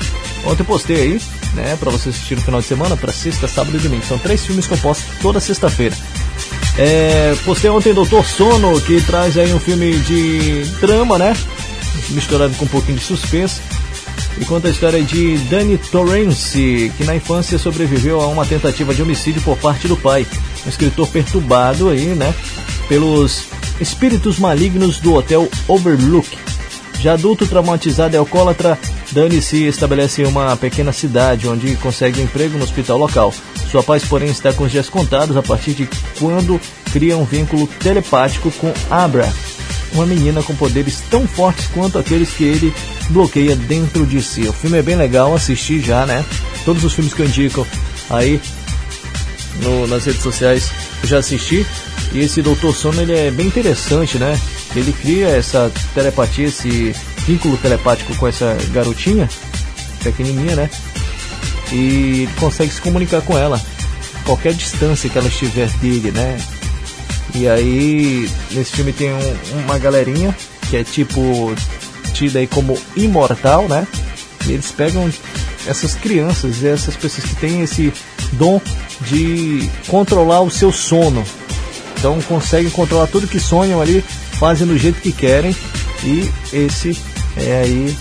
[0.44, 1.20] Ontem postei aí,
[1.54, 4.04] né, pra você assistir no final de semana, pra sexta, sábado e domingo.
[4.06, 5.96] São três filmes que eu posto toda sexta-feira.
[6.78, 11.36] É, postei ontem Doutor Sono, que traz aí um filme de drama, né?
[12.10, 13.60] Misturado com um pouquinho de suspense.
[14.40, 19.02] E conta a história de Danny Torrance, que na infância sobreviveu a uma tentativa de
[19.02, 20.26] homicídio por parte do pai.
[20.64, 22.34] Um escritor perturbado aí, né?
[22.88, 23.44] Pelos
[23.80, 26.28] espíritos malignos do hotel Overlook.
[27.00, 28.78] Já adulto traumatizado e alcoólatra,
[29.12, 33.32] Dani se estabelece em uma pequena cidade onde consegue emprego no hospital local.
[33.70, 35.88] Sua paz, porém, está com os dias contados a partir de
[36.18, 36.60] quando
[36.92, 39.32] cria um vínculo telepático com Abra,
[39.92, 42.74] uma menina com poderes tão fortes quanto aqueles que ele
[43.10, 44.42] bloqueia dentro de si.
[44.42, 46.24] O filme é bem legal, assisti já, né?
[46.64, 47.66] Todos os filmes que eu indico
[48.10, 48.40] aí
[49.62, 50.70] no- nas redes sociais
[51.04, 51.66] já assisti.
[52.12, 54.38] E esse Doutor Sono ele é bem interessante, né?
[54.74, 56.94] Ele cria essa telepatia, esse
[57.26, 59.28] vínculo telepático com essa garotinha,
[60.02, 60.70] pequenininha, né?
[61.72, 63.60] E consegue se comunicar com ela,
[64.24, 66.38] qualquer distância que ela estiver dele, né?
[67.34, 70.34] E aí, nesse filme tem um- uma galerinha
[70.68, 71.54] que é tipo
[72.14, 73.86] tida aí como imortal, né?
[74.46, 75.10] E eles pegam
[75.66, 77.92] essas crianças, essas pessoas que têm esse
[78.32, 78.60] dom
[79.02, 81.24] de controlar o seu sono.
[81.98, 84.02] Então conseguem controlar tudo que sonham ali,
[84.38, 85.54] fazem do jeito que querem.
[86.04, 86.96] E esse
[87.36, 87.96] é aí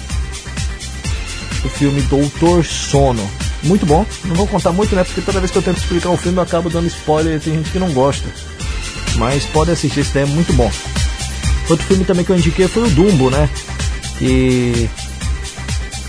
[1.66, 3.28] o filme Doutor Sono.
[3.64, 5.04] Muito bom, não vou contar muito, né?
[5.04, 7.56] Porque toda vez que eu tento explicar um filme eu acabo dando spoiler e tem
[7.56, 8.28] gente que não gosta.
[9.18, 10.72] Mas pode assistir, esse é muito bom.
[11.70, 13.50] Outro filme também que eu indiquei foi o Dumbo, né?
[14.18, 14.90] Que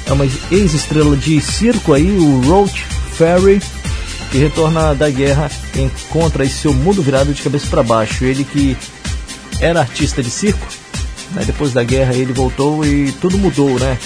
[0.06, 3.60] é uma ex-estrela de circo aí, o Roach Ferry,
[4.30, 8.24] que retorna da guerra e encontra aí seu mundo virado de cabeça para baixo.
[8.24, 8.76] Ele que
[9.60, 10.66] era artista de circo,
[11.32, 11.42] né?
[11.44, 13.98] depois da guerra ele voltou e tudo mudou, né?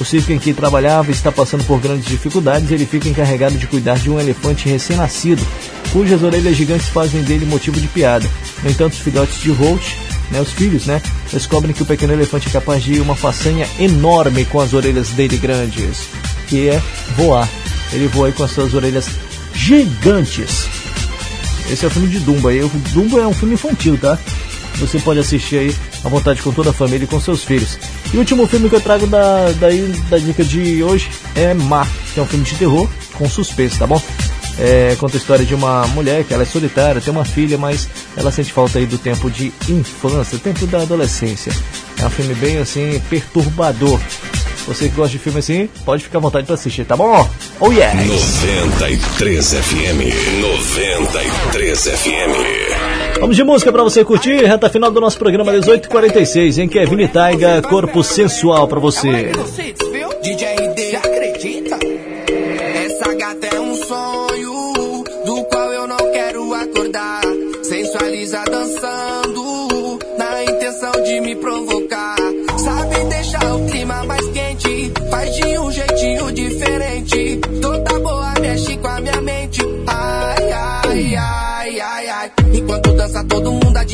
[0.00, 3.66] O circo em que trabalhava está passando por grandes dificuldades e ele fica encarregado de
[3.66, 5.46] cuidar de um elefante recém-nascido,
[5.92, 8.28] cujas orelhas gigantes fazem dele motivo de piada.
[8.62, 9.96] No entanto, os filhotes de Roach,
[10.30, 11.00] né, os filhos, né,
[11.32, 15.36] descobrem que o pequeno elefante é capaz de uma façanha enorme com as orelhas dele
[15.36, 16.08] grandes,
[16.48, 16.82] que é
[17.16, 17.48] voar.
[17.92, 19.06] Ele voa com as suas orelhas
[19.54, 20.66] gigantes.
[21.70, 22.62] Esse é o filme de Dumbo aí.
[22.62, 24.18] O Dumbo é um filme infantil, tá?
[24.78, 27.78] Você pode assistir aí à vontade com toda a família e com seus filhos.
[28.12, 31.86] E o último filme que eu trago da, daí, da dica de hoje é Má,
[32.12, 34.00] que é um filme de terror com suspense, tá bom?
[34.58, 37.88] É, conta a história de uma mulher que ela é solitária, tem uma filha, mas
[38.16, 41.52] ela sente falta aí do tempo de infância, tempo da adolescência.
[42.00, 44.00] É um filme bem assim, perturbador.
[44.66, 47.28] Você que gosta de filme assim, pode ficar à vontade para assistir, tá bom?
[47.60, 47.94] Oh yes!
[47.94, 50.40] 93 FM.
[50.40, 53.20] 93 FM.
[53.20, 57.08] Vamos de música pra você curtir, reta final do nosso programa 1846, em Kevin e
[57.08, 59.32] Taiga, Corpo Sensual pra você.
[60.22, 60.63] DJ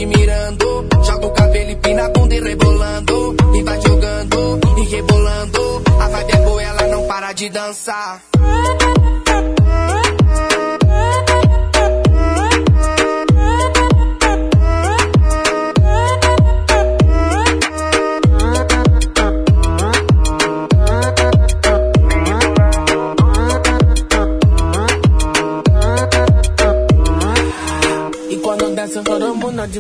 [0.00, 3.36] Joga o cabelo e pina a bunda e rebolando.
[3.54, 5.82] E vai jogando e rebolando.
[6.00, 8.22] A vibe é boa, ela não para de dançar.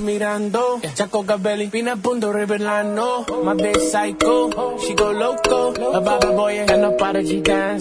[0.00, 0.80] El mundo admirando.
[0.94, 3.26] Chaco Cabelli, pina punto revelando.
[3.44, 5.72] My bitch psycho, she go loco.
[5.94, 7.80] A baba boy and no para de.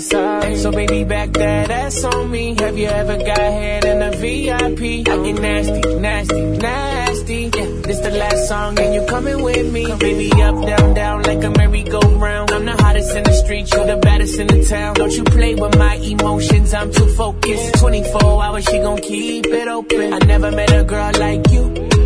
[0.58, 2.56] So baby back that ass on me.
[2.60, 5.08] Have you ever got head in a VIP?
[5.08, 7.52] I get nasty, nasty, nasty.
[7.56, 9.86] Yeah, this the last song and you coming with me.
[9.98, 12.52] Baby up, down, down like a merry-go-round.
[12.52, 14.96] I'm the hottest in the street, you the baddest in the town.
[14.96, 17.76] Don't you play with my emotions, I'm too focused.
[17.76, 20.14] 24 hours, she gon' keep it open.
[20.14, 21.99] I never met a girl like you.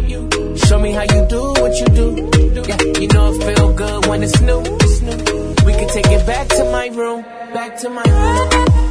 [0.74, 2.08] Show me how you do what you do.
[2.68, 4.60] Yeah, you know it feel good when it's new.
[4.60, 5.54] It's new.
[5.68, 7.22] We can take it back to my room,
[7.54, 8.83] back to my room.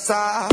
[0.00, 0.48] Dançar.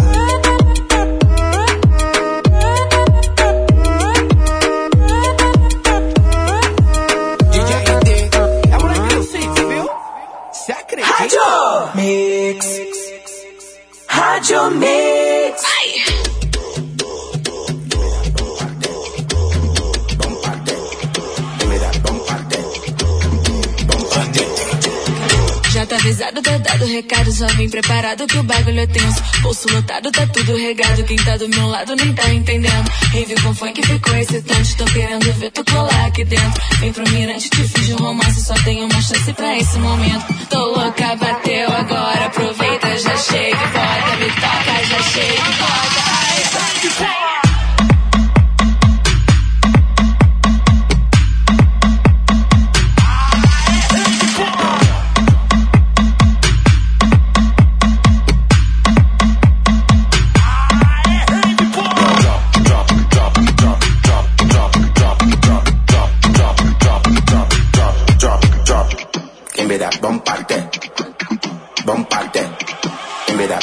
[7.51, 8.09] DJ ID,
[8.71, 9.89] é moleque do Six, viu?
[10.51, 11.13] Cê acredita?
[11.13, 12.65] Rádio Mix.
[14.07, 15.06] Rádio Mix.
[25.97, 29.21] Avisado, tá dado o recado, só vim preparado que o bagulho é tenso.
[29.41, 31.03] Bolso lotado, tá tudo regado.
[31.03, 32.89] Quem tá do meu lado nem tá entendendo.
[33.11, 36.61] Rave com funk ficou excitante, tô querendo ver tu colar aqui dentro.
[36.79, 40.25] Vem pro mirante, te fiz um romance, só tenho uma chance pra esse momento.
[40.49, 47.05] Tô louca, bateu agora, aproveita, já chega bota, me toca, já chega e bota.
[47.05, 47.16] Ai.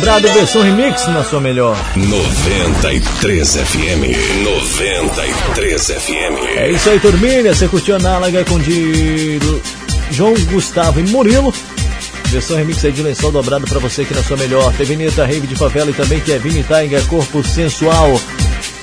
[0.00, 1.76] Dobrado versão remix na sua melhor.
[1.94, 4.42] 93 FM.
[4.42, 6.56] 93 FM.
[6.56, 7.54] É isso aí, turminha.
[7.54, 9.38] Você curtiu a Análoga com de
[10.10, 11.52] João Gustavo e Murilo.
[12.28, 14.72] Versão remix aí de lençol dobrado pra você aqui na sua melhor.
[14.72, 18.18] Teve Neta Rave de Favela e também Kevin Tiger, Corpo Sensual.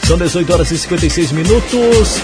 [0.05, 2.21] São 18 horas e 56 minutos.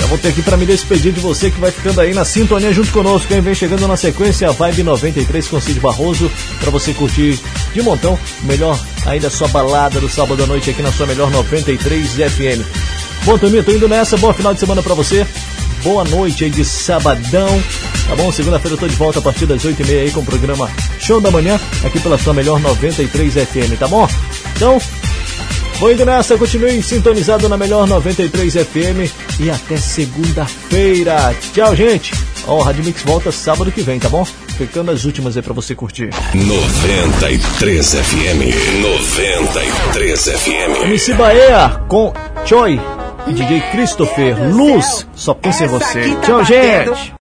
[0.00, 2.72] Já vou ter aqui pra me despedir de você que vai ficando aí na sintonia
[2.72, 3.28] junto conosco.
[3.28, 7.38] Quem vem chegando na sequência, a Vibe 93 com Cid Barroso, pra você curtir
[7.72, 11.30] de montão, melhor aí da sua balada do sábado à noite aqui na sua melhor
[11.30, 12.64] 93 FM.
[13.24, 14.16] Bom, turminha, tô indo nessa.
[14.16, 15.26] Bom final de semana pra você.
[15.82, 17.62] Boa noite aí de sabadão.
[18.08, 18.32] Tá bom?
[18.32, 21.30] Segunda-feira eu tô de volta a partir das 8h30 aí com o programa Show da
[21.30, 24.08] Manhã, aqui pela sua melhor 93 FM, tá bom?
[24.56, 24.80] Então,
[25.80, 31.34] Vou indo nessa, continue sintonizado na melhor 93 FM e até segunda-feira.
[31.54, 32.12] Tchau, gente.
[32.46, 34.26] Ó, o Rádio Mix volta sábado que vem, tá bom?
[34.60, 36.10] Ficando as últimas aí pra você curtir.
[36.34, 38.82] 93 FM.
[38.82, 40.82] 93 FM.
[40.84, 42.12] MC Bahia com
[42.44, 42.78] Choi
[43.26, 45.06] e DJ Christopher Luz.
[45.14, 46.14] Só pensa em você.
[46.20, 47.14] Tchau, gente.